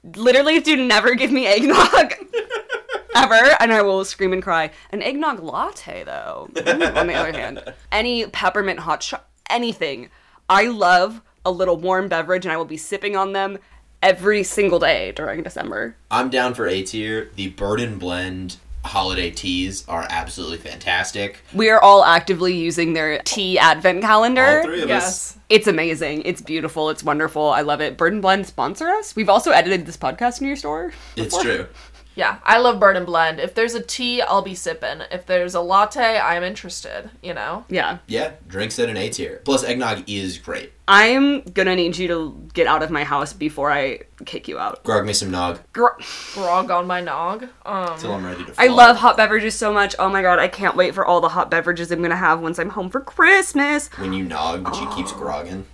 Literally, 0.04 0.60
do 0.60 0.76
never 0.76 1.14
give 1.14 1.30
me 1.30 1.46
eggnog. 1.46 2.14
Ever, 3.14 3.56
and 3.60 3.72
I 3.72 3.82
will 3.82 4.04
scream 4.04 4.32
and 4.32 4.42
cry. 4.42 4.70
An 4.90 5.02
eggnog 5.02 5.40
latte, 5.40 6.02
though. 6.02 6.48
On 6.56 7.06
the 7.06 7.14
other 7.14 7.32
hand, 7.32 7.62
any 7.92 8.26
peppermint 8.26 8.80
hot 8.80 9.02
shot, 9.02 9.28
anything. 9.50 10.08
I 10.48 10.66
love 10.66 11.20
a 11.44 11.50
little 11.50 11.76
warm 11.76 12.08
beverage, 12.08 12.46
and 12.46 12.52
I 12.52 12.56
will 12.56 12.64
be 12.64 12.78
sipping 12.78 13.14
on 13.14 13.32
them 13.32 13.58
every 14.02 14.42
single 14.42 14.78
day 14.78 15.12
during 15.12 15.42
December. 15.42 15.96
I'm 16.10 16.30
down 16.30 16.54
for 16.54 16.66
A 16.66 16.82
tier. 16.82 17.30
The 17.36 17.48
Bird 17.50 17.80
and 17.80 18.00
Blend 18.00 18.56
holiday 18.84 19.30
teas 19.30 19.84
are 19.88 20.06
absolutely 20.10 20.58
fantastic. 20.58 21.40
We 21.54 21.70
are 21.70 21.80
all 21.80 22.04
actively 22.04 22.56
using 22.56 22.92
their 22.92 23.20
tea 23.22 23.58
advent 23.58 24.02
calendar. 24.02 24.58
All 24.58 24.64
three 24.64 24.82
of 24.82 24.90
us. 24.90 25.38
It's 25.48 25.66
amazing. 25.66 26.22
It's 26.24 26.40
beautiful. 26.40 26.90
It's 26.90 27.04
wonderful. 27.04 27.50
I 27.50 27.60
love 27.60 27.80
it. 27.80 27.96
Bird 27.96 28.14
and 28.14 28.22
Blend 28.22 28.46
sponsor 28.46 28.88
us. 28.88 29.14
We've 29.14 29.28
also 29.28 29.50
edited 29.50 29.86
this 29.86 29.96
podcast 29.96 30.40
in 30.40 30.46
your 30.46 30.56
store. 30.56 30.92
It's 31.16 31.40
true. 31.40 31.66
Yeah, 32.14 32.38
I 32.44 32.58
love 32.58 32.78
Bird 32.78 32.96
and 32.96 33.06
Blend. 33.06 33.40
If 33.40 33.54
there's 33.54 33.74
a 33.74 33.82
tea, 33.82 34.20
I'll 34.20 34.42
be 34.42 34.54
sipping. 34.54 35.00
If 35.10 35.26
there's 35.26 35.54
a 35.54 35.60
latte, 35.60 36.18
I'm 36.18 36.42
interested. 36.42 37.10
You 37.22 37.34
know. 37.34 37.64
Yeah. 37.68 37.98
Yeah, 38.06 38.32
drinks 38.46 38.78
at 38.78 38.88
an 38.88 38.96
A 38.96 39.08
tier. 39.08 39.40
Plus, 39.44 39.64
eggnog 39.64 40.04
is 40.08 40.38
great. 40.38 40.72
I'm 40.88 41.40
gonna 41.42 41.74
need 41.76 41.96
you 41.96 42.08
to 42.08 42.48
get 42.52 42.66
out 42.66 42.82
of 42.82 42.90
my 42.90 43.04
house 43.04 43.32
before 43.32 43.70
I 43.70 44.00
kick 44.26 44.46
you 44.48 44.58
out. 44.58 44.82
Grog 44.84 45.06
me 45.06 45.12
some 45.12 45.30
nog 45.30 45.60
Gr- 45.72 45.86
Grog 46.34 46.70
on 46.70 46.86
my 46.86 47.00
nog. 47.00 47.46
Um, 47.64 47.98
till 47.98 48.12
I'm 48.12 48.26
ready 48.26 48.44
to. 48.44 48.52
I 48.58 48.66
love 48.66 48.96
hot 48.96 49.16
beverages 49.16 49.54
so 49.54 49.72
much. 49.72 49.94
Oh 49.98 50.08
my 50.08 50.20
god, 50.22 50.38
I 50.38 50.48
can't 50.48 50.76
wait 50.76 50.94
for 50.94 51.06
all 51.06 51.20
the 51.20 51.30
hot 51.30 51.50
beverages 51.50 51.90
I'm 51.90 52.02
gonna 52.02 52.16
have 52.16 52.40
once 52.40 52.58
I'm 52.58 52.70
home 52.70 52.90
for 52.90 53.00
Christmas. 53.00 53.88
when 53.96 54.12
you 54.12 54.24
nog, 54.24 54.64
but 54.64 54.74
she 54.74 54.86
keeps 54.94 55.12
grogging. 55.12 55.64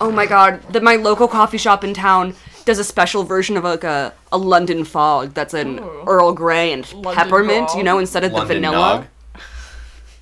Oh 0.00 0.12
my 0.12 0.26
god, 0.26 0.62
the, 0.72 0.80
my 0.80 0.96
local 0.96 1.26
coffee 1.26 1.58
shop 1.58 1.82
in 1.82 1.94
town 1.94 2.34
does 2.64 2.78
a 2.78 2.84
special 2.84 3.24
version 3.24 3.56
of 3.56 3.64
like 3.64 3.84
a, 3.84 4.12
a 4.32 4.38
London 4.38 4.84
fog 4.84 5.34
that's 5.34 5.54
an 5.54 5.78
Earl 6.06 6.32
Grey 6.32 6.72
and 6.72 6.90
London 6.92 7.14
peppermint, 7.14 7.66
grog. 7.68 7.78
you 7.78 7.84
know, 7.84 7.98
instead 7.98 8.24
of 8.24 8.32
London 8.32 8.48
the 8.48 8.54
vanilla. 8.68 8.96
nog. 8.98 9.06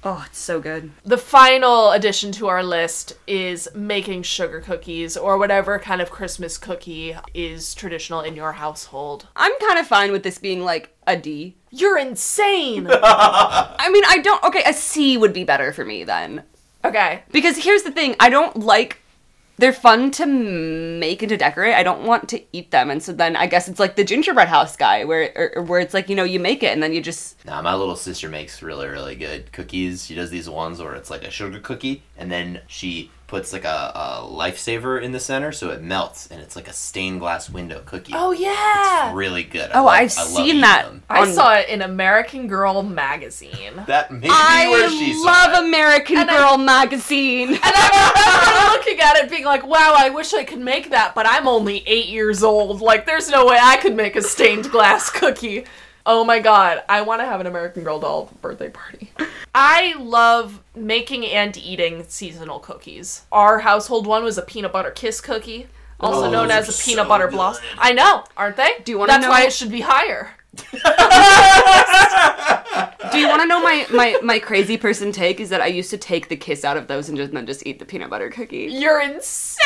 Oh, 0.04 0.24
it's 0.26 0.38
so 0.38 0.60
good. 0.60 0.92
The 1.04 1.18
final 1.18 1.90
addition 1.90 2.30
to 2.32 2.46
our 2.46 2.62
list 2.62 3.14
is 3.26 3.68
making 3.74 4.22
sugar 4.22 4.60
cookies 4.60 5.16
or 5.16 5.36
whatever 5.36 5.78
kind 5.80 6.00
of 6.00 6.08
Christmas 6.10 6.56
cookie 6.56 7.16
is 7.34 7.74
traditional 7.74 8.20
in 8.20 8.36
your 8.36 8.52
household. 8.52 9.26
I'm 9.34 9.52
kind 9.58 9.76
of 9.78 9.88
fine 9.88 10.12
with 10.12 10.22
this 10.22 10.38
being 10.38 10.62
like 10.64 10.94
a 11.06 11.16
D. 11.16 11.56
You're 11.72 11.98
insane. 11.98 12.86
I 12.90 13.90
mean, 13.92 14.04
I 14.06 14.18
don't. 14.18 14.42
Okay, 14.44 14.62
a 14.64 14.72
C 14.72 15.18
would 15.18 15.32
be 15.32 15.42
better 15.44 15.72
for 15.72 15.84
me 15.84 16.04
then. 16.04 16.44
okay. 16.84 17.24
Because 17.32 17.56
here's 17.64 17.82
the 17.82 17.90
thing 17.90 18.14
I 18.20 18.30
don't 18.30 18.56
like. 18.56 19.02
They're 19.58 19.72
fun 19.72 20.10
to 20.12 20.26
make 20.26 21.22
and 21.22 21.28
to 21.30 21.36
decorate. 21.36 21.74
I 21.74 21.82
don't 21.82 22.04
want 22.04 22.28
to 22.30 22.42
eat 22.52 22.70
them, 22.70 22.90
and 22.90 23.02
so 23.02 23.12
then 23.12 23.36
I 23.36 23.46
guess 23.46 23.68
it's 23.68 23.80
like 23.80 23.96
the 23.96 24.04
gingerbread 24.04 24.48
house 24.48 24.76
guy, 24.76 25.04
where 25.04 25.32
or, 25.34 25.52
or 25.56 25.62
where 25.62 25.80
it's 25.80 25.94
like 25.94 26.08
you 26.08 26.16
know 26.16 26.24
you 26.24 26.38
make 26.40 26.62
it 26.62 26.72
and 26.72 26.82
then 26.82 26.92
you 26.92 27.00
just 27.00 27.44
Nah, 27.44 27.60
my 27.62 27.74
little 27.74 27.96
sister 27.96 28.28
makes 28.28 28.62
really, 28.62 28.86
really 28.86 29.16
good 29.16 29.50
cookies. 29.52 30.06
She 30.06 30.14
does 30.14 30.30
these 30.30 30.48
ones 30.48 30.80
where 30.80 30.94
it's 30.94 31.10
like 31.10 31.24
a 31.24 31.30
sugar 31.30 31.60
cookie, 31.60 32.02
and 32.16 32.30
then 32.30 32.60
she 32.66 33.10
puts 33.28 33.52
like 33.52 33.64
a, 33.64 33.92
a 33.94 34.26
lifesaver 34.28 35.00
in 35.00 35.12
the 35.12 35.20
center 35.20 35.52
so 35.52 35.70
it 35.70 35.82
melts, 35.82 36.26
and 36.28 36.40
it's 36.40 36.56
like 36.56 36.66
a 36.66 36.72
stained 36.72 37.20
glass 37.20 37.48
window 37.48 37.82
cookie. 37.84 38.12
Oh 38.16 38.32
yeah. 38.32 39.08
It's 39.10 39.14
really 39.16 39.44
good. 39.44 39.70
I 39.70 39.78
Oh, 39.78 39.84
love- 39.84 39.94
I've 39.94 40.18
I 40.18 40.22
love 40.22 40.28
seen 40.32 40.46
eating 40.46 40.60
that. 40.62 40.84
them. 40.86 41.02
I 41.10 41.20
on- 41.20 41.32
saw 41.34 41.54
it 41.54 41.68
in 41.68 41.82
American 41.82 42.48
Girl 42.48 42.82
magazine. 42.82 43.82
That 43.86 44.10
may 44.10 44.20
be 44.20 44.28
where 44.28 44.88
she 44.90 45.10
I 45.10 45.12
saw 45.12 45.24
love 45.24 45.52
it. 45.62 45.68
American 45.68 46.16
And 46.18 46.30
I- 46.30 46.36
Girl 46.38 46.58
magazine. 46.58 47.48
And 47.50 47.60
I 47.62 48.72
remember 48.72 48.78
looking 48.78 49.00
at 49.00 49.16
it 49.24 49.30
being 49.30 49.44
like, 49.44 49.66
wow, 49.66 49.94
I 49.96 50.08
wish 50.10 50.32
I 50.34 50.42
could 50.44 50.58
make 50.60 50.90
that, 50.90 51.14
but 51.14 51.26
I'm 51.26 51.46
only 51.46 51.84
eight 51.86 52.06
years 52.08 52.42
old. 52.42 52.80
Like, 52.80 53.04
there's 53.06 53.28
no 53.28 53.44
way 53.46 53.58
I 53.62 53.76
could 53.76 53.94
make 53.94 54.16
a 54.16 54.22
stained 54.22 54.70
glass 54.70 55.10
cookie. 55.10 55.64
Oh 56.10 56.24
my 56.24 56.38
god, 56.38 56.82
I 56.88 57.02
want 57.02 57.20
to 57.20 57.26
have 57.26 57.38
an 57.38 57.46
American 57.46 57.84
Girl 57.84 58.00
doll 58.00 58.32
birthday 58.40 58.70
party. 58.70 59.12
I 59.54 59.94
love 59.98 60.62
making 60.74 61.26
and 61.26 61.54
eating 61.54 62.02
seasonal 62.08 62.60
cookies. 62.60 63.26
Our 63.30 63.58
household 63.58 64.06
one 64.06 64.24
was 64.24 64.38
a 64.38 64.42
peanut 64.42 64.72
butter 64.72 64.90
kiss 64.90 65.20
cookie, 65.20 65.66
also 66.00 66.28
Oh, 66.28 66.30
known 66.30 66.50
as 66.50 66.66
a 66.66 66.82
peanut 66.82 67.04
so 67.04 67.08
butter 67.10 67.28
blossom. 67.28 67.62
I 67.76 67.92
know, 67.92 68.24
aren't 68.38 68.56
they? 68.56 68.70
Do 68.84 68.92
you 68.92 68.98
wanna 68.98 69.12
That's 69.12 69.28
why 69.28 69.44
it 69.44 69.52
should 69.52 69.70
be 69.70 69.82
higher. 69.82 70.30
Do 73.12 73.18
you 73.18 73.28
want 73.28 73.40
to 73.42 73.46
know 73.46 73.62
my, 73.62 73.86
my, 73.90 74.18
my 74.22 74.38
crazy 74.38 74.76
person 74.76 75.12
take? 75.12 75.40
Is 75.40 75.48
that 75.50 75.60
I 75.60 75.66
used 75.66 75.90
to 75.90 75.98
take 75.98 76.28
the 76.28 76.36
kiss 76.36 76.64
out 76.64 76.76
of 76.76 76.86
those 76.86 77.08
and 77.08 77.16
just, 77.16 77.32
then 77.32 77.46
just 77.46 77.66
eat 77.66 77.78
the 77.78 77.84
peanut 77.84 78.10
butter 78.10 78.30
cookie. 78.30 78.68
You're 78.70 79.00
insane. 79.00 79.58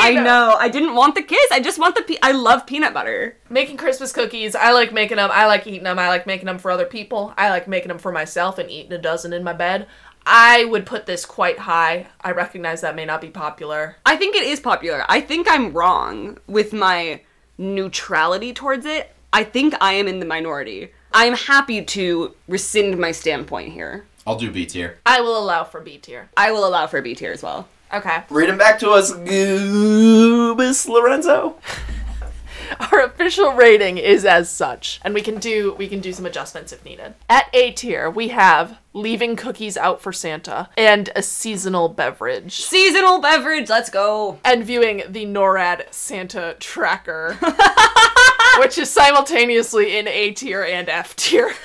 I 0.00 0.14
know. 0.14 0.56
I 0.58 0.68
didn't 0.68 0.94
want 0.94 1.14
the 1.14 1.22
kiss. 1.22 1.46
I 1.52 1.60
just 1.60 1.78
want 1.78 1.94
the. 1.94 2.02
Pe- 2.02 2.18
I 2.22 2.32
love 2.32 2.66
peanut 2.66 2.92
butter. 2.92 3.36
Making 3.48 3.76
Christmas 3.76 4.12
cookies, 4.12 4.54
I 4.54 4.72
like 4.72 4.92
making 4.92 5.16
them. 5.16 5.30
I 5.32 5.46
like 5.46 5.66
eating 5.66 5.84
them. 5.84 5.98
I 5.98 6.08
like 6.08 6.26
making 6.26 6.46
them 6.46 6.58
for 6.58 6.70
other 6.70 6.86
people. 6.86 7.32
I 7.38 7.50
like 7.50 7.68
making 7.68 7.88
them 7.88 7.98
for 7.98 8.12
myself 8.12 8.58
and 8.58 8.70
eating 8.70 8.92
a 8.92 8.98
dozen 8.98 9.32
in 9.32 9.44
my 9.44 9.52
bed. 9.52 9.86
I 10.26 10.66
would 10.66 10.84
put 10.84 11.06
this 11.06 11.24
quite 11.24 11.58
high. 11.58 12.08
I 12.20 12.32
recognize 12.32 12.82
that 12.82 12.96
may 12.96 13.06
not 13.06 13.20
be 13.20 13.30
popular. 13.30 13.96
I 14.04 14.16
think 14.16 14.36
it 14.36 14.42
is 14.42 14.60
popular. 14.60 15.04
I 15.08 15.20
think 15.22 15.46
I'm 15.48 15.72
wrong 15.72 16.38
with 16.46 16.72
my 16.72 17.22
neutrality 17.56 18.52
towards 18.52 18.84
it. 18.84 19.14
I 19.32 19.44
think 19.44 19.74
I 19.80 19.92
am 19.94 20.08
in 20.08 20.20
the 20.20 20.26
minority. 20.26 20.92
I'm 21.12 21.34
happy 21.34 21.84
to 21.84 22.34
rescind 22.46 22.98
my 22.98 23.12
standpoint 23.12 23.72
here. 23.72 24.06
I'll 24.26 24.38
do 24.38 24.50
B 24.50 24.66
tier. 24.66 24.98
I 25.06 25.20
will 25.20 25.38
allow 25.38 25.64
for 25.64 25.80
B 25.80 25.98
tier. 25.98 26.28
I 26.36 26.50
will 26.52 26.66
allow 26.66 26.86
for 26.86 27.00
B 27.00 27.14
tier 27.14 27.32
as 27.32 27.42
well. 27.42 27.68
Okay. 27.92 28.22
Read 28.28 28.48
them 28.48 28.58
back 28.58 28.78
to 28.80 28.90
us, 28.90 29.12
Goobus 29.12 30.88
Lorenzo. 30.88 31.56
Our 32.92 33.04
official 33.04 33.52
rating 33.52 33.96
is 33.96 34.26
as 34.26 34.50
such, 34.50 35.00
and 35.02 35.14
we 35.14 35.22
can 35.22 35.38
do 35.38 35.74
we 35.78 35.88
can 35.88 36.00
do 36.00 36.12
some 36.12 36.26
adjustments 36.26 36.72
if 36.72 36.84
needed. 36.84 37.14
At 37.28 37.46
A 37.54 37.70
tier, 37.70 38.10
we 38.10 38.28
have 38.28 38.78
leaving 38.92 39.36
cookies 39.36 39.76
out 39.78 40.02
for 40.02 40.12
Santa 40.12 40.68
and 40.76 41.08
a 41.16 41.22
seasonal 41.22 41.88
beverage. 41.88 42.60
Seasonal 42.60 43.20
beverage, 43.20 43.70
let's 43.70 43.88
go. 43.88 44.38
And 44.44 44.64
viewing 44.64 45.02
the 45.08 45.24
NORAD 45.24 45.92
Santa 45.94 46.56
tracker, 46.60 47.38
which 48.60 48.78
is 48.78 48.90
simultaneously 48.90 49.96
in 49.98 50.08
A 50.08 50.32
tier 50.32 50.64
and 50.64 50.88
F 50.88 51.14
tier. 51.16 51.52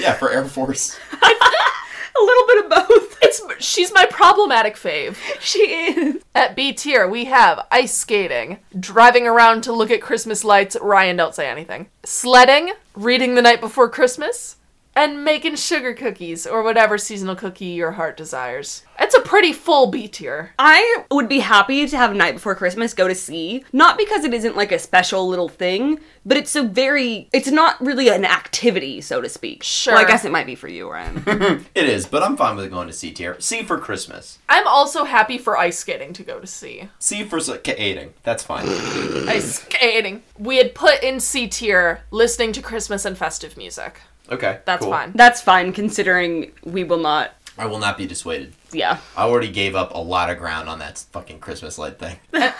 Yeah, 0.00 0.14
for 0.14 0.30
Air 0.30 0.44
Force. 0.44 0.98
a 1.12 2.22
little 2.22 2.46
bit 2.46 2.64
of 2.64 2.70
both. 2.70 3.18
It's 3.22 3.64
she's 3.64 3.92
my 3.92 4.06
problematic 4.06 4.76
fave. 4.76 5.16
She 5.40 5.60
is. 5.60 6.22
At 6.34 6.56
B 6.56 6.72
tier, 6.72 7.08
we 7.08 7.26
have 7.26 7.66
ice 7.70 7.94
skating, 7.94 8.58
driving 8.78 9.26
around 9.26 9.62
to 9.64 9.72
look 9.72 9.90
at 9.90 10.02
Christmas 10.02 10.44
lights. 10.44 10.76
Ryan, 10.80 11.16
don't 11.16 11.34
say 11.34 11.48
anything. 11.48 11.88
Sledding, 12.04 12.72
reading 12.94 13.34
the 13.34 13.42
night 13.42 13.60
before 13.60 13.88
Christmas, 13.88 14.56
and 14.96 15.24
making 15.24 15.56
sugar 15.56 15.94
cookies 15.94 16.46
or 16.46 16.62
whatever 16.62 16.98
seasonal 16.98 17.36
cookie 17.36 17.66
your 17.66 17.92
heart 17.92 18.16
desires. 18.16 18.82
It's 19.14 19.24
a 19.24 19.28
pretty 19.28 19.52
full 19.52 19.86
B 19.92 20.08
tier. 20.08 20.52
I 20.58 21.04
would 21.12 21.28
be 21.28 21.38
happy 21.38 21.86
to 21.86 21.96
have 21.96 22.16
Night 22.16 22.34
Before 22.34 22.56
Christmas 22.56 22.94
go 22.94 23.06
to 23.06 23.14
sea, 23.14 23.64
not 23.72 23.96
because 23.96 24.24
it 24.24 24.34
isn't 24.34 24.56
like 24.56 24.72
a 24.72 24.78
special 24.78 25.28
little 25.28 25.48
thing, 25.48 26.00
but 26.26 26.36
it's 26.36 26.56
a 26.56 26.64
very, 26.64 27.28
it's 27.32 27.48
not 27.48 27.80
really 27.80 28.08
an 28.08 28.24
activity, 28.24 29.00
so 29.00 29.20
to 29.20 29.28
speak. 29.28 29.62
Sure. 29.62 29.94
Well, 29.94 30.04
I 30.04 30.08
guess 30.08 30.24
it 30.24 30.32
might 30.32 30.46
be 30.46 30.56
for 30.56 30.66
you, 30.66 30.90
Ryan. 30.90 31.22
It 31.74 31.88
is, 31.88 32.06
but 32.06 32.24
I'm 32.24 32.36
fine 32.36 32.56
with 32.56 32.70
going 32.70 32.88
to 32.88 32.92
C 32.92 33.12
tier. 33.12 33.36
C 33.40 33.62
for 33.62 33.78
Christmas. 33.78 34.38
I'm 34.48 34.66
also 34.66 35.04
happy 35.04 35.38
for 35.38 35.56
ice 35.56 35.78
skating 35.78 36.12
to 36.14 36.24
go 36.24 36.40
to 36.40 36.46
sea. 36.46 36.88
C 36.98 37.22
for 37.22 37.38
skating. 37.38 38.14
That's 38.24 38.42
fine. 38.42 38.66
Ice 39.28 39.60
skating. 39.60 40.24
We 40.38 40.56
had 40.56 40.74
put 40.74 41.02
in 41.04 41.20
C 41.20 41.46
tier 41.46 42.02
listening 42.10 42.52
to 42.52 42.62
Christmas 42.62 43.04
and 43.04 43.16
festive 43.16 43.56
music. 43.56 44.00
Okay. 44.30 44.60
That's 44.64 44.82
cool. 44.82 44.90
fine. 44.90 45.12
That's 45.14 45.40
fine 45.40 45.72
considering 45.72 46.52
we 46.64 46.84
will 46.84 46.98
not, 46.98 47.34
I 47.56 47.66
will 47.66 47.78
not 47.78 47.96
be 47.96 48.06
dissuaded. 48.06 48.52
yeah. 48.72 48.98
I 49.16 49.22
already 49.24 49.50
gave 49.50 49.74
up 49.76 49.94
a 49.94 49.98
lot 49.98 50.28
of 50.30 50.38
ground 50.38 50.68
on 50.68 50.78
that 50.80 50.98
fucking 51.12 51.38
Christmas 51.40 51.78
light 51.78 51.98
thing. 51.98 52.16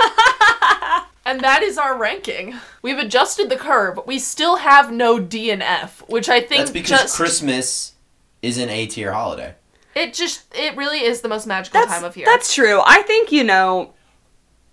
And 1.26 1.40
that 1.40 1.62
is 1.62 1.78
our 1.78 1.96
ranking. 1.96 2.54
We've 2.82 2.98
adjusted 2.98 3.48
the 3.48 3.56
curve. 3.56 3.98
We 4.06 4.18
still 4.18 4.56
have 4.56 4.92
no 4.92 5.18
D 5.18 5.50
and 5.50 5.62
F, 5.62 6.06
which 6.06 6.28
I 6.28 6.40
think 6.40 6.58
That's 6.58 6.70
because 6.70 7.00
just 7.00 7.16
Christmas 7.16 7.94
is 8.42 8.58
an 8.58 8.68
A 8.68 8.86
tier 8.86 9.10
holiday. 9.10 9.54
it 9.94 10.12
just 10.12 10.44
it 10.54 10.76
really 10.76 11.00
is 11.02 11.22
the 11.22 11.28
most 11.28 11.46
magical 11.46 11.80
That's, 11.80 11.94
time 11.94 12.04
of 12.04 12.14
year. 12.18 12.26
that's 12.26 12.54
true. 12.54 12.82
I 12.84 13.00
think, 13.02 13.32
you 13.32 13.42
know, 13.42 13.94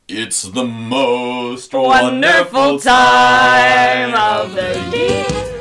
It's 0.09 0.41
the 0.43 0.65
most 0.65 1.71
wonderful 1.73 2.79
time 2.79 4.13
of 4.13 4.53
the 4.53 4.97
year. 4.97 5.60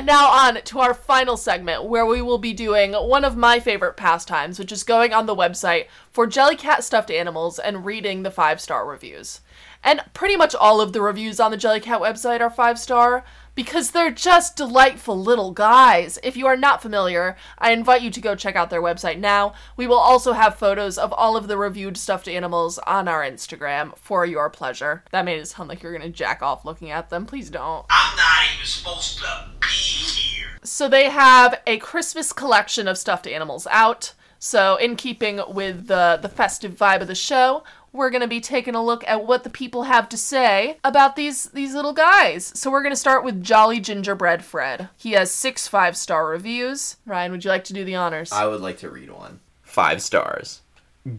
And 0.00 0.06
now 0.06 0.30
on 0.30 0.62
to 0.62 0.78
our 0.78 0.94
final 0.94 1.36
segment 1.36 1.84
where 1.84 2.06
we 2.06 2.22
will 2.22 2.38
be 2.38 2.54
doing 2.54 2.94
one 2.94 3.22
of 3.22 3.36
my 3.36 3.60
favorite 3.60 3.98
pastimes, 3.98 4.58
which 4.58 4.72
is 4.72 4.82
going 4.82 5.12
on 5.12 5.26
the 5.26 5.36
website 5.36 5.88
for 6.10 6.26
Jellycat 6.26 6.80
stuffed 6.80 7.10
animals 7.10 7.58
and 7.58 7.84
reading 7.84 8.22
the 8.22 8.30
five 8.30 8.62
star 8.62 8.88
reviews. 8.88 9.42
And 9.84 10.00
pretty 10.14 10.36
much 10.36 10.54
all 10.54 10.80
of 10.80 10.94
the 10.94 11.02
reviews 11.02 11.38
on 11.38 11.50
the 11.50 11.58
Jellycat 11.58 12.00
website 12.00 12.40
are 12.40 12.48
five 12.48 12.78
star 12.78 13.26
because 13.54 13.90
they're 13.90 14.10
just 14.10 14.56
delightful 14.56 15.18
little 15.18 15.52
guys. 15.52 16.18
If 16.22 16.36
you 16.36 16.46
are 16.46 16.56
not 16.56 16.82
familiar, 16.82 17.36
I 17.58 17.72
invite 17.72 18.02
you 18.02 18.10
to 18.10 18.20
go 18.20 18.34
check 18.34 18.56
out 18.56 18.70
their 18.70 18.82
website 18.82 19.18
now. 19.18 19.54
We 19.76 19.86
will 19.86 19.98
also 19.98 20.32
have 20.32 20.56
photos 20.56 20.98
of 20.98 21.12
all 21.12 21.36
of 21.36 21.48
the 21.48 21.56
reviewed 21.56 21.96
stuffed 21.96 22.28
animals 22.28 22.78
on 22.86 23.08
our 23.08 23.22
Instagram 23.22 23.96
for 23.98 24.24
your 24.24 24.50
pleasure. 24.50 25.04
That 25.10 25.24
made 25.24 25.40
it 25.40 25.46
sound 25.46 25.68
like 25.68 25.82
you're 25.82 25.92
gonna 25.92 26.10
jack 26.10 26.42
off 26.42 26.64
looking 26.64 26.90
at 26.90 27.10
them. 27.10 27.26
Please 27.26 27.50
don't. 27.50 27.86
I'm 27.90 28.16
not 28.16 28.54
even 28.54 28.66
supposed 28.66 29.18
to 29.18 29.50
be 29.60 29.66
here. 29.66 30.58
So 30.62 30.88
they 30.88 31.10
have 31.10 31.60
a 31.66 31.78
Christmas 31.78 32.32
collection 32.32 32.88
of 32.88 32.98
stuffed 32.98 33.26
animals 33.26 33.66
out. 33.70 34.14
So 34.42 34.76
in 34.76 34.96
keeping 34.96 35.40
with 35.48 35.86
the 35.88 36.18
the 36.20 36.28
festive 36.30 36.72
vibe 36.72 37.02
of 37.02 37.08
the 37.08 37.14
show, 37.14 37.62
we're 37.92 38.10
going 38.10 38.22
to 38.22 38.28
be 38.28 38.40
taking 38.40 38.74
a 38.74 38.84
look 38.84 39.04
at 39.06 39.26
what 39.26 39.44
the 39.44 39.50
people 39.50 39.84
have 39.84 40.08
to 40.10 40.16
say 40.16 40.78
about 40.84 41.16
these 41.16 41.44
these 41.46 41.74
little 41.74 41.92
guys. 41.92 42.52
So 42.54 42.70
we're 42.70 42.82
going 42.82 42.92
to 42.92 42.96
start 42.96 43.24
with 43.24 43.42
Jolly 43.42 43.80
Gingerbread 43.80 44.44
Fred. 44.44 44.88
He 44.96 45.12
has 45.12 45.30
6 45.30 45.68
5-star 45.68 46.26
reviews. 46.26 46.96
Ryan, 47.06 47.32
would 47.32 47.44
you 47.44 47.50
like 47.50 47.64
to 47.64 47.72
do 47.72 47.84
the 47.84 47.96
honors? 47.96 48.32
I 48.32 48.46
would 48.46 48.60
like 48.60 48.78
to 48.78 48.90
read 48.90 49.10
one. 49.10 49.40
Five 49.62 50.02
stars. 50.02 50.62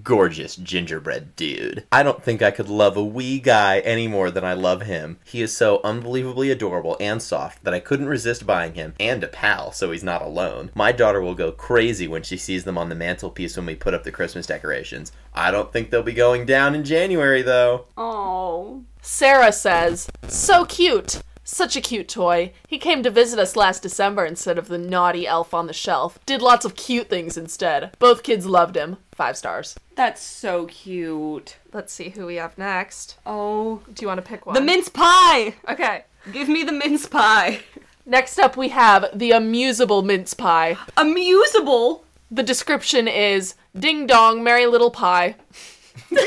Gorgeous 0.03 0.55
gingerbread 0.55 1.36
dude. 1.36 1.86
I 1.91 2.03
don't 2.03 2.23
think 2.23 2.43
I 2.43 2.51
could 2.51 2.69
love 2.69 2.95
a 2.95 3.03
wee 3.03 3.39
guy 3.39 3.79
any 3.79 4.07
more 4.07 4.29
than 4.29 4.45
I 4.45 4.53
love 4.53 4.84
him. 4.84 5.17
He 5.25 5.41
is 5.41 5.57
so 5.57 5.82
unbelievably 5.84 6.51
adorable 6.51 6.95
and 6.99 7.19
soft 7.19 7.63
that 7.63 7.73
I 7.73 7.79
couldn't 7.79 8.07
resist 8.07 8.45
buying 8.45 8.75
him, 8.75 8.93
and 8.99 9.23
a 9.23 9.27
pal, 9.27 9.71
so 9.71 9.91
he's 9.91 10.03
not 10.03 10.21
alone. 10.21 10.69
My 10.75 10.91
daughter 10.91 11.19
will 11.19 11.34
go 11.34 11.51
crazy 11.51 12.07
when 12.07 12.21
she 12.21 12.38
sees 12.38 12.63
them 12.63 12.77
on 12.77 12.89
the 12.89 12.95
mantelpiece 12.95 13.57
when 13.57 13.65
we 13.65 13.73
put 13.73 13.95
up 13.95 14.03
the 14.03 14.11
Christmas 14.11 14.45
decorations. 14.45 15.11
I 15.34 15.49
don't 15.49 15.73
think 15.73 15.89
they'll 15.89 16.03
be 16.03 16.13
going 16.13 16.45
down 16.45 16.75
in 16.75 16.84
January, 16.84 17.41
though. 17.41 17.86
Oh. 17.97 18.84
Sarah 19.01 19.51
says, 19.51 20.07
"So 20.27 20.63
cute." 20.65 21.23
Such 21.54 21.76
a 21.76 21.82
cute 21.82 22.08
toy. 22.08 22.54
He 22.66 22.78
came 22.78 23.04
to 23.04 23.10
visit 23.10 23.38
us 23.38 23.58
last 23.58 23.84
December 23.84 24.26
instead 24.26 24.58
of 24.58 24.70
the 24.70 24.78
naughty 24.78 25.28
elf 25.28 25.54
on 25.54 25.68
the 25.68 25.74
shelf. 25.74 26.18
Did 26.26 26.41
lots 26.41 26.64
of 26.64 26.78
cute 26.78 27.10
things 27.10 27.36
instead. 27.36 27.91
Both 27.99 28.24
kids 28.24 28.45
loved 28.45 28.78
him. 28.78 28.95
Five 29.12 29.36
stars. 29.36 29.78
That's 29.95 30.22
so 30.22 30.68
cute. 30.68 31.58
Let's 31.74 31.91
see 31.91 32.12
who 32.12 32.26
we 32.26 32.36
have 32.36 32.58
next. 32.58 33.18
Oh. 33.26 33.82
Do 33.93 34.02
you 34.02 34.08
want 34.08 34.20
to 34.20 34.28
pick 34.28 34.45
one? 34.45 34.56
The 34.56 34.62
mince 34.62 34.88
pie! 34.88 35.56
Okay. 35.68 36.06
Give 36.32 36.47
me 36.47 36.64
the 36.64 36.72
mince 36.72 37.06
pie. 37.06 37.60
Next 38.06 38.39
up, 38.39 38.56
we 38.56 38.70
have 38.70 39.08
the 39.14 39.32
amuseable 39.32 40.06
mince 40.06 40.34
pie. 40.34 40.78
Amuseable? 40.95 42.04
The 42.32 42.43
description 42.43 43.10
is 43.10 43.56
Ding 43.78 44.08
dong, 44.08 44.41
merry 44.41 44.68
little 44.68 44.89
pie. 44.89 45.36
like 46.11 46.21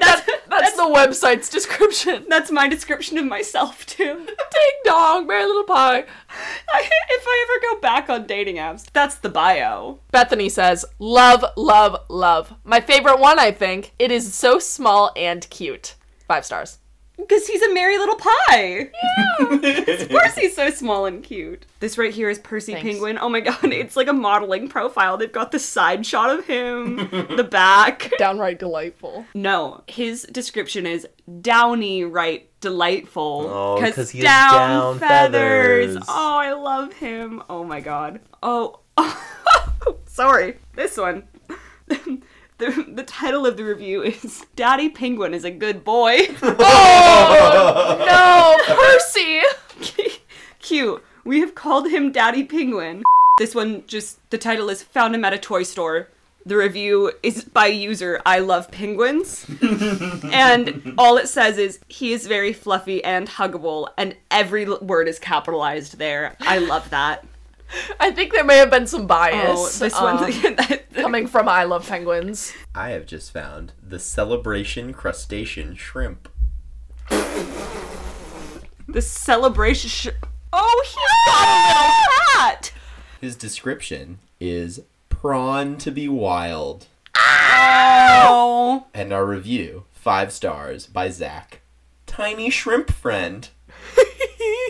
that's, 0.00 0.30
that's 0.48 0.76
the 0.76 0.82
website's 0.82 1.48
description. 1.48 2.26
That's 2.28 2.50
my 2.50 2.68
description 2.68 3.18
of 3.18 3.26
myself, 3.26 3.86
too. 3.86 4.14
Ding 4.26 4.80
dong, 4.84 5.26
merry 5.26 5.46
little 5.46 5.64
pie. 5.64 6.04
I, 6.72 6.90
if 7.10 7.24
I 7.26 7.46
ever 7.48 7.74
go 7.74 7.80
back 7.80 8.10
on 8.10 8.26
dating 8.26 8.56
apps, 8.56 8.86
that's 8.92 9.16
the 9.16 9.28
bio. 9.28 10.00
Bethany 10.10 10.48
says, 10.48 10.84
Love, 10.98 11.44
love, 11.56 11.96
love. 12.08 12.54
My 12.64 12.80
favorite 12.80 13.18
one, 13.18 13.38
I 13.38 13.50
think. 13.50 13.92
It 13.98 14.10
is 14.10 14.34
so 14.34 14.58
small 14.58 15.12
and 15.16 15.48
cute. 15.50 15.94
Five 16.26 16.44
stars. 16.44 16.78
Because 17.16 17.46
he's 17.46 17.62
a 17.62 17.72
merry 17.72 17.96
little 17.96 18.16
pie. 18.16 18.90
Yeah. 19.40 19.46
of 19.48 20.08
course 20.08 20.34
he's 20.34 20.54
so 20.54 20.68
small 20.70 21.06
and 21.06 21.22
cute. 21.22 21.64
This 21.80 21.96
right 21.96 22.12
here 22.12 22.28
is 22.28 22.38
Percy 22.40 22.72
Thanks. 22.72 22.84
Penguin. 22.88 23.18
Oh 23.20 23.28
my 23.28 23.40
god, 23.40 23.64
it's 23.64 23.96
like 23.96 24.08
a 24.08 24.12
modeling 24.12 24.68
profile. 24.68 25.16
They've 25.16 25.30
got 25.32 25.52
the 25.52 25.58
side 25.60 26.04
shot 26.04 26.36
of 26.36 26.44
him, 26.46 26.96
the 27.36 27.46
back. 27.48 28.10
Downright 28.18 28.58
delightful. 28.58 29.24
No, 29.34 29.82
his 29.86 30.24
description 30.32 30.86
is 30.86 31.06
downy 31.40 32.04
right 32.04 32.50
delightful. 32.60 33.46
Oh, 33.48 33.76
'cause 33.80 34.10
he 34.10 34.18
has 34.18 34.24
down, 34.24 34.98
down 34.98 34.98
feathers. 34.98 35.96
Oh, 36.08 36.36
I 36.38 36.52
love 36.52 36.92
him. 36.94 37.42
Oh 37.48 37.62
my 37.64 37.80
god. 37.80 38.20
Oh, 38.42 38.80
sorry. 40.06 40.58
This 40.74 40.96
one. 40.96 41.24
The, 42.58 42.86
the 42.88 43.02
title 43.02 43.46
of 43.46 43.56
the 43.56 43.64
review 43.64 44.02
is 44.02 44.46
Daddy 44.54 44.88
Penguin 44.88 45.34
is 45.34 45.44
a 45.44 45.50
Good 45.50 45.84
Boy. 45.84 46.18
Oh, 46.66 48.04
no, 48.06 48.74
Percy! 48.76 49.42
Cute. 50.60 51.02
We 51.24 51.40
have 51.40 51.54
called 51.54 51.88
him 51.88 52.12
Daddy 52.12 52.44
Penguin. 52.44 53.02
This 53.38 53.54
one 53.54 53.84
just, 53.86 54.18
the 54.30 54.38
title 54.38 54.68
is 54.68 54.82
Found 54.82 55.14
him 55.14 55.24
at 55.24 55.32
a 55.32 55.38
toy 55.38 55.64
store. 55.64 56.08
The 56.46 56.56
review 56.56 57.10
is 57.22 57.44
by 57.44 57.66
user 57.66 58.20
I 58.24 58.38
love 58.38 58.70
penguins. 58.70 59.46
and 60.32 60.94
all 60.98 61.16
it 61.16 61.28
says 61.28 61.58
is 61.58 61.80
he 61.88 62.12
is 62.12 62.26
very 62.26 62.52
fluffy 62.52 63.02
and 63.02 63.26
huggable, 63.28 63.88
and 63.96 64.14
every 64.30 64.66
word 64.66 65.08
is 65.08 65.18
capitalized 65.18 65.98
there. 65.98 66.36
I 66.40 66.58
love 66.58 66.90
that. 66.90 67.24
I 68.00 68.10
think 68.10 68.32
there 68.32 68.44
may 68.44 68.58
have 68.58 68.70
been 68.70 68.86
some 68.86 69.06
bias. 69.06 69.44
Oh, 69.58 69.68
this 69.78 69.94
one- 70.00 70.18
um, 70.58 70.78
coming 70.94 71.26
from 71.26 71.48
I 71.48 71.64
Love 71.64 71.88
Penguins. 71.88 72.52
I 72.74 72.90
have 72.90 73.06
just 73.06 73.32
found 73.32 73.72
the 73.82 73.98
celebration 73.98 74.92
crustacean 74.92 75.74
shrimp. 75.74 76.28
The 77.10 79.00
celebration. 79.02 79.88
Sh- 79.90 80.08
oh, 80.52 80.82
he's 80.84 80.94
got 80.94 81.48
a 81.48 81.50
little 81.72 82.48
hat! 82.50 82.72
His 83.20 83.36
description 83.36 84.18
is 84.40 84.82
prawn 85.08 85.76
to 85.78 85.90
be 85.90 86.08
wild. 86.08 86.86
Oh. 87.16 88.86
And 88.92 89.12
our 89.12 89.24
review, 89.24 89.84
five 89.92 90.32
stars 90.32 90.86
by 90.86 91.08
Zach. 91.10 91.60
Tiny 92.06 92.50
shrimp 92.50 92.90
friend. 92.92 93.48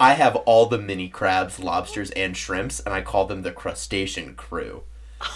I 0.04 0.12
have 0.12 0.36
all 0.36 0.66
the 0.66 0.76
mini 0.76 1.08
crabs, 1.08 1.58
lobsters, 1.58 2.10
and 2.10 2.36
shrimps, 2.36 2.78
and 2.78 2.94
I 2.94 3.00
call 3.00 3.24
them 3.24 3.40
the 3.40 3.50
crustacean 3.50 4.34
crew. 4.34 4.82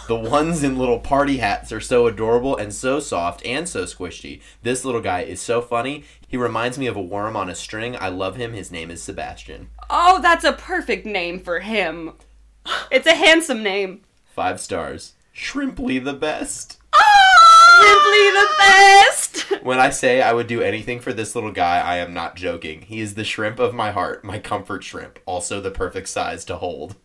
The 0.08 0.14
ones 0.14 0.62
in 0.62 0.76
little 0.76 0.98
party 0.98 1.38
hats 1.38 1.72
are 1.72 1.80
so 1.80 2.06
adorable 2.06 2.54
and 2.54 2.74
so 2.74 3.00
soft 3.00 3.42
and 3.46 3.66
so 3.66 3.84
squishy. 3.84 4.42
This 4.62 4.84
little 4.84 5.00
guy 5.00 5.22
is 5.22 5.40
so 5.40 5.62
funny. 5.62 6.04
He 6.28 6.36
reminds 6.36 6.78
me 6.78 6.86
of 6.86 6.96
a 6.96 7.00
worm 7.00 7.34
on 7.34 7.48
a 7.48 7.54
string. 7.54 7.96
I 7.96 8.10
love 8.10 8.36
him. 8.36 8.52
His 8.52 8.70
name 8.70 8.90
is 8.90 9.02
Sebastian. 9.02 9.70
Oh, 9.88 10.20
that's 10.20 10.44
a 10.44 10.52
perfect 10.52 11.06
name 11.06 11.40
for 11.40 11.60
him. 11.60 12.12
It's 12.90 13.06
a 13.06 13.14
handsome 13.14 13.62
name. 13.62 14.02
Five 14.26 14.60
stars. 14.60 15.14
Shrimply 15.34 15.98
the 15.98 16.12
best. 16.12 16.76
Oh, 16.94 17.27
Simply 17.80 18.30
the 18.30 18.48
best! 18.58 19.62
When 19.62 19.78
I 19.78 19.90
say 19.90 20.22
I 20.22 20.32
would 20.32 20.46
do 20.46 20.62
anything 20.62 21.00
for 21.00 21.12
this 21.12 21.34
little 21.34 21.52
guy, 21.52 21.80
I 21.80 21.96
am 21.98 22.14
not 22.14 22.36
joking. 22.36 22.82
He 22.82 23.00
is 23.00 23.14
the 23.14 23.24
shrimp 23.24 23.58
of 23.58 23.74
my 23.74 23.90
heart, 23.90 24.24
my 24.24 24.38
comfort 24.38 24.84
shrimp, 24.84 25.18
also 25.26 25.60
the 25.60 25.70
perfect 25.70 26.08
size 26.08 26.44
to 26.46 26.56
hold. 26.56 26.96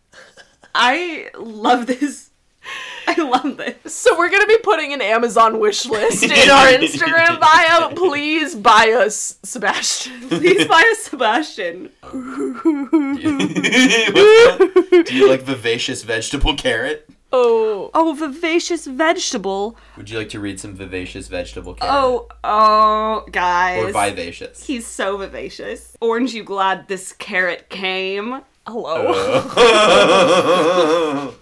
I 0.74 1.30
love 1.38 1.86
this. 1.86 2.30
I 3.06 3.20
love 3.20 3.58
this. 3.58 3.94
So 3.94 4.16
we're 4.18 4.30
gonna 4.30 4.46
be 4.46 4.58
putting 4.58 4.92
an 4.92 5.02
Amazon 5.02 5.60
wish 5.60 5.86
list 5.86 6.24
in 6.24 6.30
our 6.50 6.66
Instagram 6.68 7.38
bio. 7.38 7.90
Please 7.94 8.54
buy 8.54 8.94
us 8.98 9.38
Sebastian. 9.42 10.28
Please 10.28 10.64
buy 10.68 10.82
us 10.92 10.98
Sebastian. 11.04 11.90
Do 15.04 15.14
you 15.14 15.28
like 15.28 15.42
vivacious 15.42 16.02
vegetable 16.02 16.56
carrot? 16.56 17.08
Oh. 17.36 17.90
Oh, 17.94 18.12
vivacious 18.12 18.86
vegetable. 18.86 19.76
Would 19.96 20.08
you 20.08 20.16
like 20.18 20.28
to 20.28 20.38
read 20.38 20.60
some 20.60 20.76
vivacious 20.76 21.26
vegetable 21.26 21.74
carrot? 21.74 21.92
Oh, 21.92 22.28
oh, 22.44 23.24
guys. 23.32 23.82
Or 23.82 23.90
vivacious. 23.92 24.64
He's 24.64 24.86
so 24.86 25.16
vivacious. 25.16 25.96
Orange, 26.00 26.32
you 26.32 26.44
glad 26.44 26.86
this 26.86 27.12
carrot 27.12 27.68
came? 27.70 28.42
Hello. 28.68 29.12
Uh. 29.56 31.32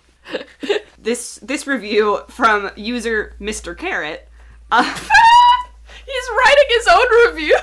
this 0.99 1.37
this 1.43 1.67
review 1.67 2.21
from 2.31 2.71
user 2.75 3.37
Mr. 3.39 3.77
Carrot. 3.77 4.31
Uh, 4.71 4.83
He's 6.07 6.31
writing 6.39 6.69
his 6.69 6.89
own 6.89 7.07
review. 7.27 7.59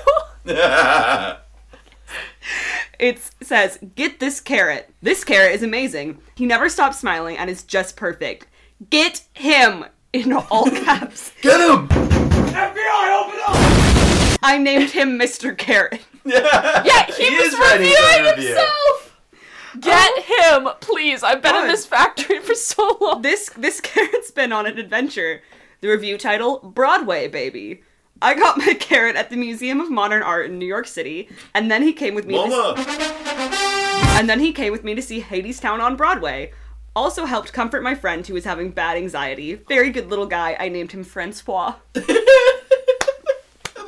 It 3.00 3.20
says, 3.42 3.80
"Get 3.96 4.20
this 4.20 4.42
carrot. 4.42 4.94
This 5.02 5.24
carrot 5.24 5.56
is 5.56 5.64
amazing. 5.64 6.20
He 6.36 6.46
never 6.46 6.70
stops 6.70 7.00
smiling 7.00 7.38
and 7.38 7.50
is 7.50 7.64
just 7.64 7.96
perfect. 7.96 8.48
Get 8.90 9.24
him." 9.34 9.86
In 10.12 10.34
all 10.34 10.66
caps. 10.72 11.32
Get 11.44 11.62
him! 11.62 11.88
FBI, 11.88 13.24
open 13.24 13.40
up! 13.46 14.40
I 14.42 14.58
named 14.58 14.90
him 14.90 15.20
Mr. 15.20 15.56
Carrot. 15.56 16.02
yeah, 16.26 17.06
he, 17.06 17.30
He 17.30 17.36
was 17.36 17.54
is 17.54 17.60
writing 17.60 17.88
his 17.88 18.00
own 18.00 18.26
reviewing 18.26 18.48
himself. 18.48 19.22
Get 19.80 20.12
oh. 20.12 20.66
him, 20.66 20.70
please. 20.80 21.24
I've 21.24 21.42
been 21.42 21.56
in 21.56 21.68
this 21.68 21.86
factory 21.86 22.40
for 22.40 22.56
so 22.56 22.98
long. 23.00 23.22
This 23.22 23.50
this 23.56 23.80
carrot's 23.82 24.32
been 24.32 24.52
on 24.52 24.66
an 24.66 24.78
adventure. 24.78 25.42
The 25.82 25.90
review 25.90 26.18
title: 26.18 26.60
Broadway 26.60 27.28
Baby. 27.28 27.84
I 28.22 28.34
got 28.34 28.58
my 28.58 28.74
carrot 28.80 29.16
at 29.16 29.30
the 29.30 29.38
Museum 29.38 29.80
of 29.80 29.90
Modern 29.90 30.22
Art 30.24 30.48
in 30.48 30.60
New 30.60 30.66
York 30.66 30.88
City, 30.88 31.30
and 31.54 31.72
then 31.72 31.84
he 31.84 31.94
came 31.94 32.16
with 32.16 32.26
me. 32.26 32.36
To, 32.36 32.48
Mama! 32.48 32.76
and 34.18 34.30
then 34.30 34.40
he 34.40 34.52
came 34.52 34.72
with 34.72 34.84
me 34.84 34.96
to 34.96 35.02
see 35.02 35.22
Hadestown 35.22 35.80
on 35.80 35.96
Broadway. 35.96 36.52
Also 36.96 37.26
helped 37.26 37.54
comfort 37.54 37.84
my 37.84 37.96
friend 37.96 38.26
who 38.26 38.34
was 38.34 38.44
having 38.44 38.72
bad 38.72 38.98
anxiety. 38.98 39.54
Very 39.54 39.90
good 39.90 40.10
little 40.10 40.26
guy. 40.26 40.58
I 40.60 40.70
named 40.70 40.92
him 40.92 41.04
Francois. 41.04 41.76
I 41.96 42.00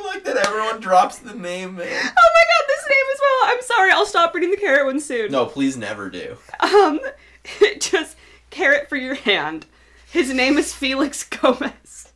like 0.05 0.23
that 0.23 0.37
everyone 0.37 0.79
drops 0.79 1.17
the 1.17 1.33
name, 1.33 1.75
man. 1.75 1.87
Oh 1.87 2.29
my 2.33 2.43
god, 2.45 2.65
this 2.67 2.85
name 2.89 3.05
as 3.13 3.19
well. 3.21 3.39
I'm 3.43 3.61
sorry. 3.63 3.91
I'll 3.91 4.05
stop 4.05 4.33
reading 4.33 4.51
the 4.51 4.57
carrot 4.57 4.85
one 4.85 4.99
soon. 4.99 5.31
No, 5.31 5.45
please 5.45 5.75
never 5.75 6.09
do. 6.09 6.37
Um, 6.59 7.01
just 7.79 8.15
carrot 8.49 8.87
for 8.87 8.95
your 8.95 9.15
hand. 9.15 9.65
His 10.11 10.33
name 10.33 10.57
is 10.57 10.73
Felix 10.73 11.23
Gomez. 11.23 12.13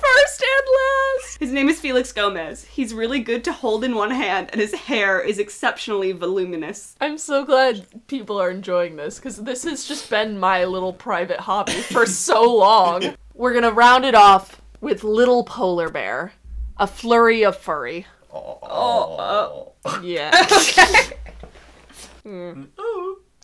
First 0.00 0.42
and 0.42 1.22
last. 1.22 1.38
His 1.38 1.52
name 1.52 1.68
is 1.68 1.80
Felix 1.80 2.12
Gomez. 2.12 2.64
He's 2.64 2.94
really 2.94 3.20
good 3.20 3.44
to 3.44 3.52
hold 3.52 3.84
in 3.84 3.94
one 3.94 4.10
hand, 4.10 4.48
and 4.52 4.60
his 4.60 4.74
hair 4.74 5.20
is 5.20 5.38
exceptionally 5.38 6.12
voluminous. 6.12 6.94
I'm 7.00 7.18
so 7.18 7.44
glad 7.44 7.86
people 8.06 8.40
are 8.40 8.50
enjoying 8.50 8.96
this 8.96 9.18
because 9.18 9.36
this 9.36 9.64
has 9.64 9.84
just 9.84 10.08
been 10.10 10.38
my 10.38 10.64
little 10.64 10.92
private 10.92 11.40
hobby 11.40 11.72
for 11.72 12.06
so 12.26 12.56
long. 12.56 13.14
We're 13.34 13.54
gonna 13.54 13.72
round 13.72 14.04
it 14.04 14.14
off 14.14 14.60
with 14.80 15.04
Little 15.04 15.44
Polar 15.44 15.90
Bear, 15.90 16.32
a 16.78 16.86
flurry 16.86 17.44
of 17.44 17.56
furry. 17.56 18.06
Oh. 18.32 19.72
Yeah. 20.02 20.30
Mm. 22.22 22.66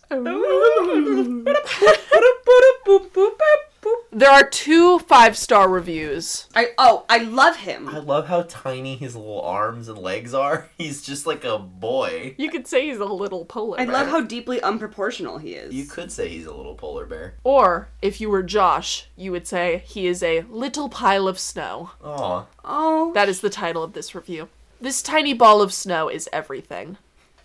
There 4.11 4.31
are 4.31 4.47
two 4.47 4.99
five 4.99 5.37
star 5.37 5.69
reviews. 5.69 6.47
I 6.55 6.69
oh, 6.77 7.05
I 7.09 7.19
love 7.19 7.57
him. 7.57 7.89
I 7.89 7.99
love 7.99 8.27
how 8.27 8.43
tiny 8.43 8.95
his 8.95 9.15
little 9.15 9.41
arms 9.41 9.87
and 9.89 9.97
legs 9.97 10.33
are. 10.33 10.69
He's 10.77 11.01
just 11.01 11.27
like 11.27 11.43
a 11.43 11.59
boy. 11.59 12.35
You 12.37 12.49
could 12.49 12.67
say 12.67 12.87
he's 12.87 12.97
a 12.99 13.05
little 13.05 13.45
polar 13.45 13.79
I 13.79 13.85
bear. 13.85 13.93
love 13.93 14.07
how 14.07 14.21
deeply 14.21 14.59
unproportional 14.59 15.39
he 15.41 15.53
is. 15.53 15.73
You 15.73 15.85
could 15.85 16.11
say 16.11 16.29
he's 16.29 16.45
a 16.45 16.53
little 16.53 16.75
polar 16.75 17.05
bear. 17.05 17.35
Or, 17.43 17.89
if 18.01 18.19
you 18.21 18.29
were 18.29 18.43
Josh, 18.43 19.07
you 19.15 19.31
would 19.31 19.47
say 19.47 19.83
he 19.85 20.07
is 20.07 20.23
a 20.23 20.41
little 20.49 20.89
pile 20.89 21.27
of 21.27 21.37
snow. 21.39 21.91
Aw. 22.03 22.45
Oh, 22.65 23.13
That 23.13 23.29
is 23.29 23.41
the 23.41 23.49
title 23.49 23.83
of 23.83 23.93
this 23.93 24.15
review. 24.15 24.49
This 24.81 25.01
tiny 25.01 25.33
ball 25.33 25.61
of 25.61 25.73
snow 25.73 26.07
is 26.09 26.29
everything. 26.31 26.97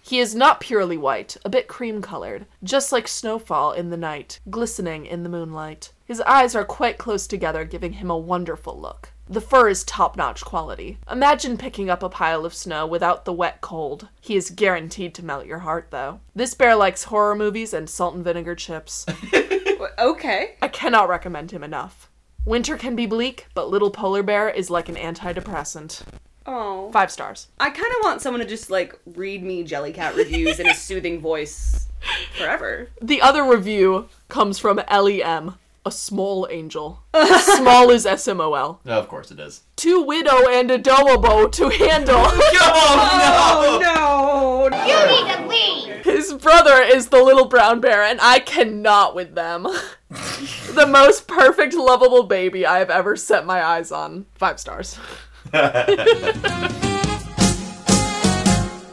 He 0.04 0.18
is 0.18 0.34
not 0.34 0.60
purely 0.60 0.96
white, 0.96 1.36
a 1.44 1.48
bit 1.48 1.68
cream 1.68 2.02
colored, 2.02 2.46
just 2.64 2.90
like 2.92 3.06
snowfall 3.06 3.72
in 3.72 3.90
the 3.90 3.96
night, 3.96 4.40
glistening 4.50 5.06
in 5.06 5.22
the 5.22 5.28
moonlight. 5.28 5.92
His 6.12 6.20
eyes 6.26 6.54
are 6.54 6.66
quite 6.66 6.98
close 6.98 7.26
together, 7.26 7.64
giving 7.64 7.94
him 7.94 8.10
a 8.10 8.18
wonderful 8.18 8.78
look. 8.78 9.12
The 9.30 9.40
fur 9.40 9.70
is 9.70 9.82
top 9.82 10.14
notch 10.14 10.44
quality. 10.44 10.98
Imagine 11.10 11.56
picking 11.56 11.88
up 11.88 12.02
a 12.02 12.10
pile 12.10 12.44
of 12.44 12.52
snow 12.52 12.86
without 12.86 13.24
the 13.24 13.32
wet 13.32 13.62
cold. 13.62 14.08
He 14.20 14.36
is 14.36 14.50
guaranteed 14.50 15.14
to 15.14 15.24
melt 15.24 15.46
your 15.46 15.60
heart, 15.60 15.86
though. 15.88 16.20
This 16.34 16.52
bear 16.52 16.76
likes 16.76 17.04
horror 17.04 17.34
movies 17.34 17.72
and 17.72 17.88
salt 17.88 18.14
and 18.14 18.22
vinegar 18.22 18.54
chips. 18.54 19.06
okay. 19.98 20.56
I 20.60 20.68
cannot 20.68 21.08
recommend 21.08 21.50
him 21.50 21.64
enough. 21.64 22.10
Winter 22.44 22.76
can 22.76 22.94
be 22.94 23.06
bleak, 23.06 23.46
but 23.54 23.70
Little 23.70 23.90
Polar 23.90 24.22
Bear 24.22 24.50
is 24.50 24.68
like 24.68 24.90
an 24.90 24.96
antidepressant. 24.96 26.02
Oh. 26.44 26.90
Five 26.92 27.10
stars. 27.10 27.48
I 27.58 27.70
kind 27.70 27.90
of 27.90 28.04
want 28.04 28.20
someone 28.20 28.42
to 28.42 28.46
just 28.46 28.68
like 28.68 28.98
read 29.06 29.42
me 29.42 29.64
Jellycat 29.64 30.14
reviews 30.14 30.60
in 30.60 30.66
a 30.66 30.74
soothing 30.74 31.20
voice 31.20 31.88
forever. 32.36 32.90
The 33.00 33.22
other 33.22 33.44
review 33.44 34.08
comes 34.28 34.58
from 34.58 34.78
Ellie 34.88 35.22
M, 35.22 35.54
a 35.84 35.90
small 35.90 36.46
angel. 36.50 37.02
small 37.40 37.90
is 37.90 38.06
S 38.06 38.28
M 38.28 38.40
O 38.40 38.54
L. 38.54 38.80
of 38.86 39.08
course 39.08 39.30
it 39.30 39.40
is. 39.40 39.62
Too 39.76 40.02
widow 40.02 40.48
and 40.48 40.70
a 40.70 40.78
doable 40.78 41.50
to 41.52 41.68
handle. 41.68 42.22
Oh 43.54 43.78
no! 43.80 44.68
You 44.86 44.96
need 45.08 45.34
to 45.34 45.46
leave! 45.46 46.04
His 46.04 46.32
brother 46.34 46.80
is 46.82 47.08
the 47.08 47.22
little 47.22 47.46
brown 47.46 47.80
bear, 47.80 48.02
and 48.02 48.20
I 48.20 48.38
cannot 48.38 49.14
with 49.14 49.34
them. 49.34 49.62
the 50.10 50.86
most 50.88 51.26
perfect, 51.26 51.74
lovable 51.74 52.24
baby 52.24 52.66
I 52.66 52.78
have 52.78 52.90
ever 52.90 53.16
set 53.16 53.46
my 53.46 53.62
eyes 53.62 53.92
on. 53.92 54.26
Five 54.34 54.58
stars. 54.60 54.98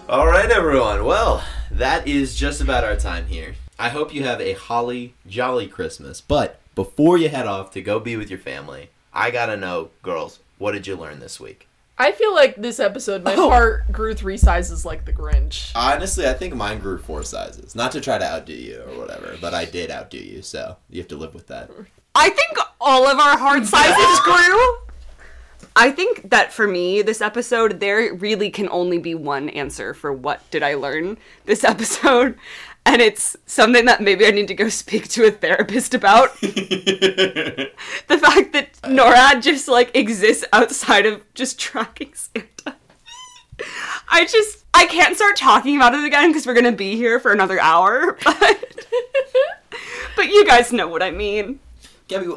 All 0.10 0.28
right, 0.28 0.50
everyone. 0.50 1.06
Well, 1.06 1.44
that 1.72 2.08
is 2.08 2.36
just 2.36 2.62
about 2.62 2.84
our 2.84 2.96
time 2.96 3.28
here. 3.28 3.56
I 3.78 3.90
hope 3.90 4.14
you 4.14 4.24
have 4.24 4.42
a 4.42 4.54
holly 4.54 5.14
jolly 5.28 5.68
Christmas. 5.68 6.22
But 6.22 6.60
before 6.80 7.18
you 7.18 7.28
head 7.28 7.46
off 7.46 7.72
to 7.72 7.82
go 7.82 8.00
be 8.00 8.16
with 8.16 8.30
your 8.30 8.40
family, 8.40 8.90
I 9.14 9.32
gotta 9.32 9.58
know, 9.58 9.90
girls, 10.02 10.40
what 10.60 10.72
did 10.72 10.88
you 10.88 10.96
learn 10.96 11.20
this 11.20 11.38
week? 11.38 11.68
I 11.98 12.14
feel 12.14 12.34
like 12.34 12.56
this 12.56 12.80
episode, 12.80 13.22
my 13.22 13.36
Oh. 13.36 13.50
heart 13.50 13.92
grew 13.92 14.14
three 14.14 14.38
sizes 14.38 14.86
like 14.86 15.04
the 15.04 15.12
Grinch. 15.12 15.74
Honestly, 15.76 16.26
I 16.26 16.32
think 16.32 16.56
mine 16.56 16.80
grew 16.80 16.98
four 16.98 17.24
sizes. 17.24 17.76
Not 17.76 17.92
to 17.92 18.00
try 18.00 18.18
to 18.18 18.24
outdo 18.26 18.54
you 18.54 18.82
or 18.88 18.98
whatever, 18.98 19.36
but 19.42 19.54
I 19.54 19.66
did 19.66 19.92
outdo 19.92 20.20
you, 20.20 20.42
so 20.42 20.78
you 20.90 21.02
have 21.02 21.10
to 21.10 21.18
live 21.18 21.34
with 21.34 21.48
that. 21.48 21.70
I 22.16 22.30
think 22.30 22.58
all 22.80 23.06
of 23.06 23.20
our 23.20 23.38
heart 23.38 23.66
sizes 23.66 24.20
grew. 24.24 24.78
I 25.76 25.92
think 25.92 26.30
that 26.30 26.54
for 26.54 26.66
me, 26.66 27.02
this 27.02 27.20
episode, 27.20 27.82
there 27.82 28.14
really 28.14 28.50
can 28.50 28.70
only 28.70 29.00
be 29.00 29.16
one 29.16 29.50
answer 29.50 29.94
for 29.94 30.14
what 30.14 30.50
did 30.50 30.64
I 30.64 30.76
learn 30.76 31.18
this 31.46 31.64
episode. 31.74 32.38
And 32.86 33.02
it's 33.02 33.38
something 33.46 33.86
that 33.86 34.02
maybe 34.02 34.26
I 34.26 34.32
need 34.32 34.48
to 34.48 34.56
go 34.56 34.70
speak 34.70 35.08
to 35.10 35.26
a 35.26 35.32
therapist 35.32 35.94
about. 35.94 36.40
the 36.42 37.70
fact 38.08 38.54
that 38.54 38.74
NORAD 38.84 39.44
just 39.44 39.68
like 39.68 39.96
exists 39.96 40.46
outside 40.52 41.06
of 41.06 41.22
just 41.34 41.60
tracking 41.60 42.14
Santa. 42.14 42.76
I 44.10 44.26
just 44.26 44.64
I 44.74 44.86
can't 44.86 45.16
start 45.16 45.36
talking 45.36 45.76
about 45.76 45.94
it 45.94 46.06
again 46.06 46.30
because 46.30 46.48
we're 46.48 46.54
gonna 46.54 46.72
be 46.72 46.96
here 46.96 47.20
for 47.20 47.32
another 47.32 47.60
hour, 47.60 48.18
but 48.24 48.86
but 50.16 50.28
you 50.28 50.46
guys 50.46 50.72
know 50.72 50.88
what 50.88 51.04
I 51.04 51.12
mean. 51.12 51.60
Gabbie, 52.08 52.28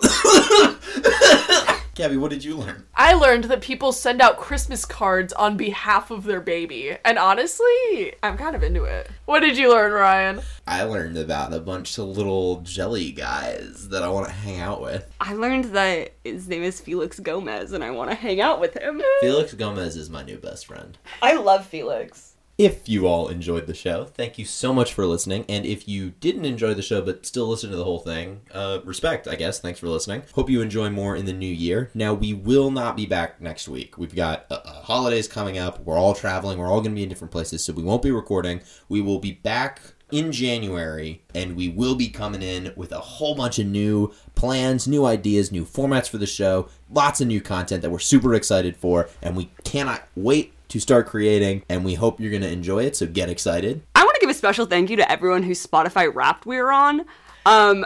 Gabbie, 1.94 2.16
what 2.16 2.30
did 2.30 2.42
you 2.42 2.56
learn? 2.56 2.86
I 2.94 3.12
learned 3.12 3.44
that 3.44 3.60
people 3.60 3.92
send 3.92 4.22
out 4.22 4.38
Christmas 4.38 4.86
cards 4.86 5.30
on 5.34 5.58
behalf 5.58 6.10
of 6.10 6.24
their 6.24 6.40
baby. 6.40 6.96
And 7.04 7.18
honestly, 7.18 8.14
I'm 8.22 8.38
kind 8.38 8.56
of 8.56 8.62
into 8.62 8.84
it. 8.84 9.10
What 9.26 9.40
did 9.40 9.58
you 9.58 9.68
learn, 9.70 9.92
Ryan? 9.92 10.40
I 10.66 10.84
learned 10.84 11.18
about 11.18 11.52
a 11.52 11.60
bunch 11.60 11.98
of 11.98 12.06
little 12.06 12.62
jelly 12.62 13.12
guys 13.12 13.90
that 13.90 14.02
I 14.02 14.08
want 14.08 14.26
to 14.26 14.32
hang 14.32 14.58
out 14.58 14.80
with. 14.80 15.06
I 15.20 15.34
learned 15.34 15.66
that 15.66 16.14
his 16.24 16.48
name 16.48 16.62
is 16.62 16.80
Felix 16.80 17.20
Gomez 17.20 17.72
and 17.72 17.84
I 17.84 17.90
want 17.90 18.08
to 18.08 18.16
hang 18.16 18.40
out 18.40 18.58
with 18.58 18.74
him. 18.74 19.02
Felix 19.20 19.52
Gomez 19.52 19.94
is 19.94 20.08
my 20.08 20.22
new 20.22 20.38
best 20.38 20.66
friend. 20.66 20.96
I 21.20 21.34
love 21.34 21.66
Felix. 21.66 22.31
If 22.62 22.88
you 22.88 23.08
all 23.08 23.26
enjoyed 23.26 23.66
the 23.66 23.74
show, 23.74 24.04
thank 24.04 24.38
you 24.38 24.44
so 24.44 24.72
much 24.72 24.92
for 24.92 25.04
listening. 25.04 25.44
And 25.48 25.66
if 25.66 25.88
you 25.88 26.10
didn't 26.20 26.44
enjoy 26.44 26.74
the 26.74 26.80
show 26.80 27.02
but 27.02 27.26
still 27.26 27.48
listen 27.48 27.70
to 27.70 27.76
the 27.76 27.82
whole 27.82 27.98
thing, 27.98 28.42
uh, 28.54 28.78
respect, 28.84 29.26
I 29.26 29.34
guess. 29.34 29.58
Thanks 29.58 29.80
for 29.80 29.88
listening. 29.88 30.22
Hope 30.34 30.48
you 30.48 30.60
enjoy 30.60 30.88
more 30.88 31.16
in 31.16 31.24
the 31.24 31.32
new 31.32 31.44
year. 31.44 31.90
Now, 31.92 32.14
we 32.14 32.32
will 32.32 32.70
not 32.70 32.96
be 32.96 33.04
back 33.04 33.40
next 33.40 33.66
week. 33.66 33.98
We've 33.98 34.14
got 34.14 34.46
uh, 34.48 34.60
uh, 34.64 34.82
holidays 34.82 35.26
coming 35.26 35.58
up. 35.58 35.80
We're 35.80 35.98
all 35.98 36.14
traveling. 36.14 36.56
We're 36.56 36.70
all 36.70 36.80
going 36.80 36.92
to 36.92 36.94
be 36.94 37.02
in 37.02 37.08
different 37.08 37.32
places, 37.32 37.64
so 37.64 37.72
we 37.72 37.82
won't 37.82 38.00
be 38.00 38.12
recording. 38.12 38.60
We 38.88 39.00
will 39.00 39.18
be 39.18 39.32
back 39.32 39.82
in 40.12 40.30
January, 40.30 41.20
and 41.34 41.56
we 41.56 41.68
will 41.68 41.96
be 41.96 42.10
coming 42.10 42.42
in 42.42 42.72
with 42.76 42.92
a 42.92 43.00
whole 43.00 43.34
bunch 43.34 43.58
of 43.58 43.66
new 43.66 44.12
plans, 44.36 44.86
new 44.86 45.04
ideas, 45.04 45.50
new 45.50 45.64
formats 45.64 46.08
for 46.08 46.18
the 46.18 46.26
show, 46.26 46.68
lots 46.88 47.20
of 47.20 47.26
new 47.26 47.40
content 47.40 47.82
that 47.82 47.90
we're 47.90 47.98
super 47.98 48.34
excited 48.34 48.76
for, 48.76 49.08
and 49.20 49.34
we 49.34 49.50
cannot 49.64 50.06
wait 50.14 50.52
to 50.72 50.80
start 50.80 51.06
creating, 51.06 51.62
and 51.68 51.84
we 51.84 51.92
hope 51.92 52.18
you're 52.18 52.30
going 52.30 52.42
to 52.42 52.50
enjoy 52.50 52.84
it, 52.84 52.96
so 52.96 53.06
get 53.06 53.28
excited. 53.28 53.82
I 53.94 54.04
want 54.04 54.14
to 54.14 54.20
give 54.20 54.30
a 54.30 54.34
special 54.34 54.64
thank 54.64 54.88
you 54.88 54.96
to 54.96 55.12
everyone 55.12 55.42
whose 55.42 55.64
Spotify 55.64 56.12
Wrapped 56.12 56.46
we 56.46 56.56
were 56.56 56.72
on. 56.72 57.04
Um, 57.44 57.84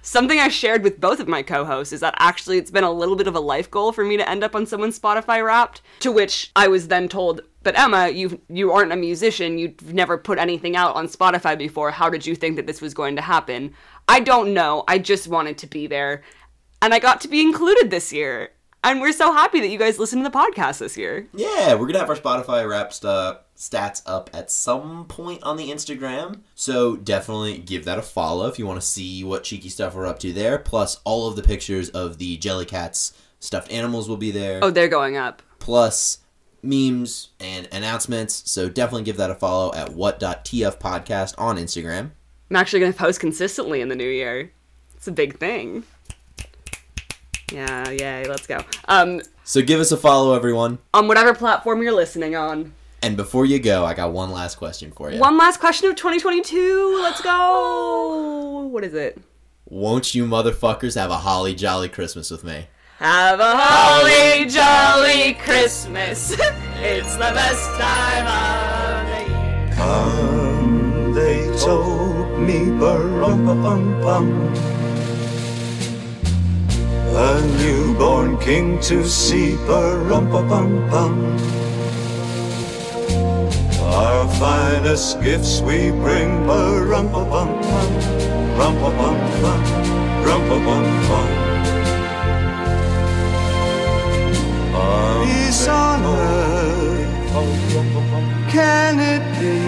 something 0.00 0.38
I 0.38 0.48
shared 0.48 0.82
with 0.82 0.98
both 0.98 1.20
of 1.20 1.28
my 1.28 1.42
co-hosts 1.42 1.92
is 1.92 2.00
that 2.00 2.14
actually 2.16 2.56
it's 2.56 2.70
been 2.70 2.84
a 2.84 2.90
little 2.90 3.16
bit 3.16 3.26
of 3.26 3.34
a 3.34 3.40
life 3.40 3.70
goal 3.70 3.92
for 3.92 4.02
me 4.02 4.16
to 4.16 4.26
end 4.26 4.42
up 4.42 4.54
on 4.54 4.64
someone's 4.64 4.98
Spotify 4.98 5.44
Wrapped. 5.44 5.82
To 6.00 6.10
which 6.10 6.50
I 6.56 6.68
was 6.68 6.88
then 6.88 7.06
told, 7.06 7.42
"But 7.62 7.78
Emma, 7.78 8.08
you 8.08 8.40
you 8.48 8.72
aren't 8.72 8.92
a 8.92 8.96
musician. 8.96 9.58
You've 9.58 9.92
never 9.92 10.16
put 10.16 10.38
anything 10.38 10.74
out 10.74 10.96
on 10.96 11.08
Spotify 11.08 11.58
before. 11.58 11.90
How 11.90 12.08
did 12.08 12.24
you 12.24 12.34
think 12.34 12.56
that 12.56 12.66
this 12.66 12.80
was 12.80 12.94
going 12.94 13.16
to 13.16 13.22
happen?" 13.22 13.74
I 14.08 14.20
don't 14.20 14.54
know. 14.54 14.84
I 14.88 14.98
just 14.98 15.28
wanted 15.28 15.58
to 15.58 15.66
be 15.66 15.86
there, 15.86 16.22
and 16.80 16.94
I 16.94 16.98
got 16.98 17.20
to 17.20 17.28
be 17.28 17.42
included 17.42 17.90
this 17.90 18.10
year. 18.10 18.52
And 18.84 19.00
we're 19.00 19.12
so 19.12 19.32
happy 19.32 19.60
that 19.60 19.68
you 19.68 19.78
guys 19.78 19.98
listen 19.98 20.22
to 20.22 20.28
the 20.28 20.36
podcast 20.36 20.78
this 20.78 20.96
year. 20.96 21.28
Yeah, 21.34 21.74
we're 21.74 21.86
gonna 21.86 22.00
have 22.00 22.10
our 22.10 22.16
Spotify 22.16 22.68
Wrapped 22.68 23.04
uh, 23.04 23.38
stats 23.56 24.02
up 24.06 24.28
at 24.34 24.50
some 24.50 25.06
point 25.06 25.42
on 25.44 25.56
the 25.56 25.70
Instagram. 25.70 26.40
So 26.56 26.96
definitely 26.96 27.58
give 27.58 27.84
that 27.84 27.98
a 27.98 28.02
follow 28.02 28.48
if 28.48 28.58
you 28.58 28.66
want 28.66 28.80
to 28.80 28.86
see 28.86 29.22
what 29.22 29.44
cheeky 29.44 29.68
stuff 29.68 29.94
we're 29.94 30.06
up 30.06 30.18
to 30.20 30.32
there. 30.32 30.58
Plus, 30.58 31.00
all 31.04 31.28
of 31.28 31.36
the 31.36 31.42
pictures 31.42 31.90
of 31.90 32.18
the 32.18 32.38
Jellycats 32.38 33.12
stuffed 33.38 33.70
animals 33.70 34.08
will 34.08 34.16
be 34.16 34.32
there. 34.32 34.58
Oh, 34.62 34.70
they're 34.70 34.88
going 34.88 35.16
up. 35.16 35.42
Plus 35.60 36.18
memes 36.62 37.30
and 37.40 37.68
announcements. 37.72 38.50
So 38.50 38.68
definitely 38.68 39.04
give 39.04 39.16
that 39.16 39.30
a 39.30 39.34
follow 39.34 39.72
at 39.74 39.94
what.tf 39.94 40.78
podcast 40.78 41.34
on 41.38 41.56
Instagram. 41.56 42.10
I'm 42.50 42.56
actually 42.56 42.80
going 42.80 42.92
to 42.92 42.98
post 42.98 43.20
consistently 43.20 43.80
in 43.80 43.88
the 43.88 43.96
new 43.96 44.08
year. 44.08 44.52
It's 44.94 45.08
a 45.08 45.12
big 45.12 45.38
thing. 45.38 45.84
Yeah, 47.52 47.90
yay, 47.90 48.26
let's 48.26 48.46
go. 48.46 48.58
Um, 48.88 49.20
So 49.44 49.60
give 49.62 49.80
us 49.80 49.92
a 49.92 49.96
follow, 49.96 50.34
everyone. 50.34 50.78
on 50.94 51.08
whatever 51.08 51.34
platform 51.34 51.82
you're 51.82 51.92
listening 51.92 52.34
on. 52.34 52.72
And 53.02 53.16
before 53.16 53.44
you 53.44 53.58
go, 53.58 53.84
I 53.84 53.94
got 53.94 54.12
one 54.12 54.30
last 54.30 54.54
question 54.56 54.92
for 54.92 55.10
you. 55.10 55.18
One 55.18 55.36
last 55.36 55.58
question 55.58 55.88
of 55.90 55.96
2022. 55.96 57.00
Let's 57.02 57.20
go. 57.20 58.68
What 58.70 58.84
is 58.84 58.94
it? 58.94 59.20
Won't 59.68 60.14
you 60.14 60.24
motherfuckers 60.24 60.94
have 60.94 61.10
a 61.10 61.16
holly 61.18 61.54
jolly 61.54 61.88
Christmas 61.88 62.30
with 62.30 62.44
me? 62.44 62.66
Have 62.98 63.40
a 63.40 63.56
holly 63.56 64.46
jolly 64.46 65.34
Christmas. 65.34 66.30
it's 66.76 67.14
the 67.14 67.32
best 67.34 67.68
time 67.80 68.26
of 68.28 69.26
the 69.26 69.32
year. 69.32 69.74
Come, 69.74 71.12
they 71.12 71.58
told 71.58 72.38
me, 72.38 72.70
bum 72.78 74.71
A 77.14 77.40
newborn 77.58 78.38
king 78.38 78.80
to 78.80 79.06
see, 79.06 79.54
bum 79.68 80.88
bum 80.88 81.36
Our 83.80 84.26
finest 84.40 85.20
gifts 85.20 85.60
we 85.60 85.90
bring, 85.90 86.46
bum 86.46 86.88
bum 86.88 87.48
Rumpa 88.56 88.90
bum 88.96 89.18
bum 89.42 89.60
bum 90.24 90.48
bum 90.48 90.84
bum 91.08 91.42
Peace 95.26 95.68
on 95.68 96.02
earth, 96.06 97.32
can 98.50 98.98
it 98.98 99.22
be? 99.38 99.58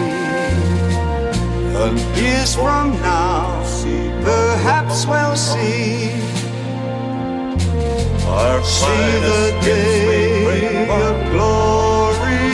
And 1.76 1.98
years 2.16 2.54
from 2.54 2.92
now, 3.02 3.62
perhaps 4.24 5.06
we'll 5.06 5.36
see. 5.36 6.43
Our 8.26 8.62
see 8.64 9.10
the 9.28 9.58
day 9.62 10.88
of 10.88 11.14
glory. 11.32 12.50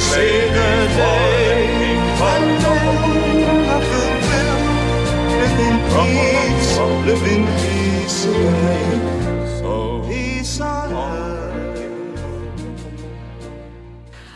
Say 0.00 0.48
the 0.58 0.72
day 0.96 1.98
when 2.20 2.42
men 2.62 3.68
of 3.76 3.82
the 3.92 4.04
will 4.38 5.28
live 5.38 5.58
in 5.68 5.76
peace, 5.92 6.70
live 7.08 7.24
in 7.34 7.42
peace 7.60 8.20
away. 8.26 8.84
Peace 10.08 10.60
on 10.60 10.92
earth. 10.92 12.08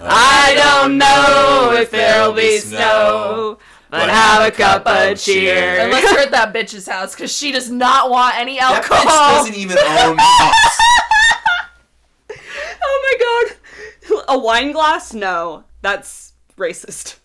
I 0.03 0.55
don't 0.57 0.99
know 0.99 1.73
if 1.81 1.91
there'll 1.91 2.33
be 2.33 2.59
snow, 2.59 3.59
but 3.93 4.09
have 4.09 4.49
a 4.49 4.51
cup 4.51 4.87
of 4.87 5.19
cheer. 5.21 5.55
And 5.81 5.93
let's 5.93 6.11
hurt 6.11 6.31
that 6.31 6.53
bitch's 6.55 6.87
house 6.89 7.15
because 7.15 7.31
she 7.31 7.53
does 7.53 7.71
not 7.71 8.09
want 8.11 8.37
any 8.37 8.57
That 8.59 8.83
alcohol. 8.83 9.05
bitch 9.05 9.37
doesn't 9.39 9.55
even 9.55 9.79
own 9.79 10.17
house. 10.19 10.79
oh 12.83 13.17
my 13.21 14.17
god. 14.17 14.25
A 14.29 14.39
wine 14.39 14.73
glass? 14.73 15.13
No, 15.13 15.65
that's 15.83 16.33
racist. 16.57 17.17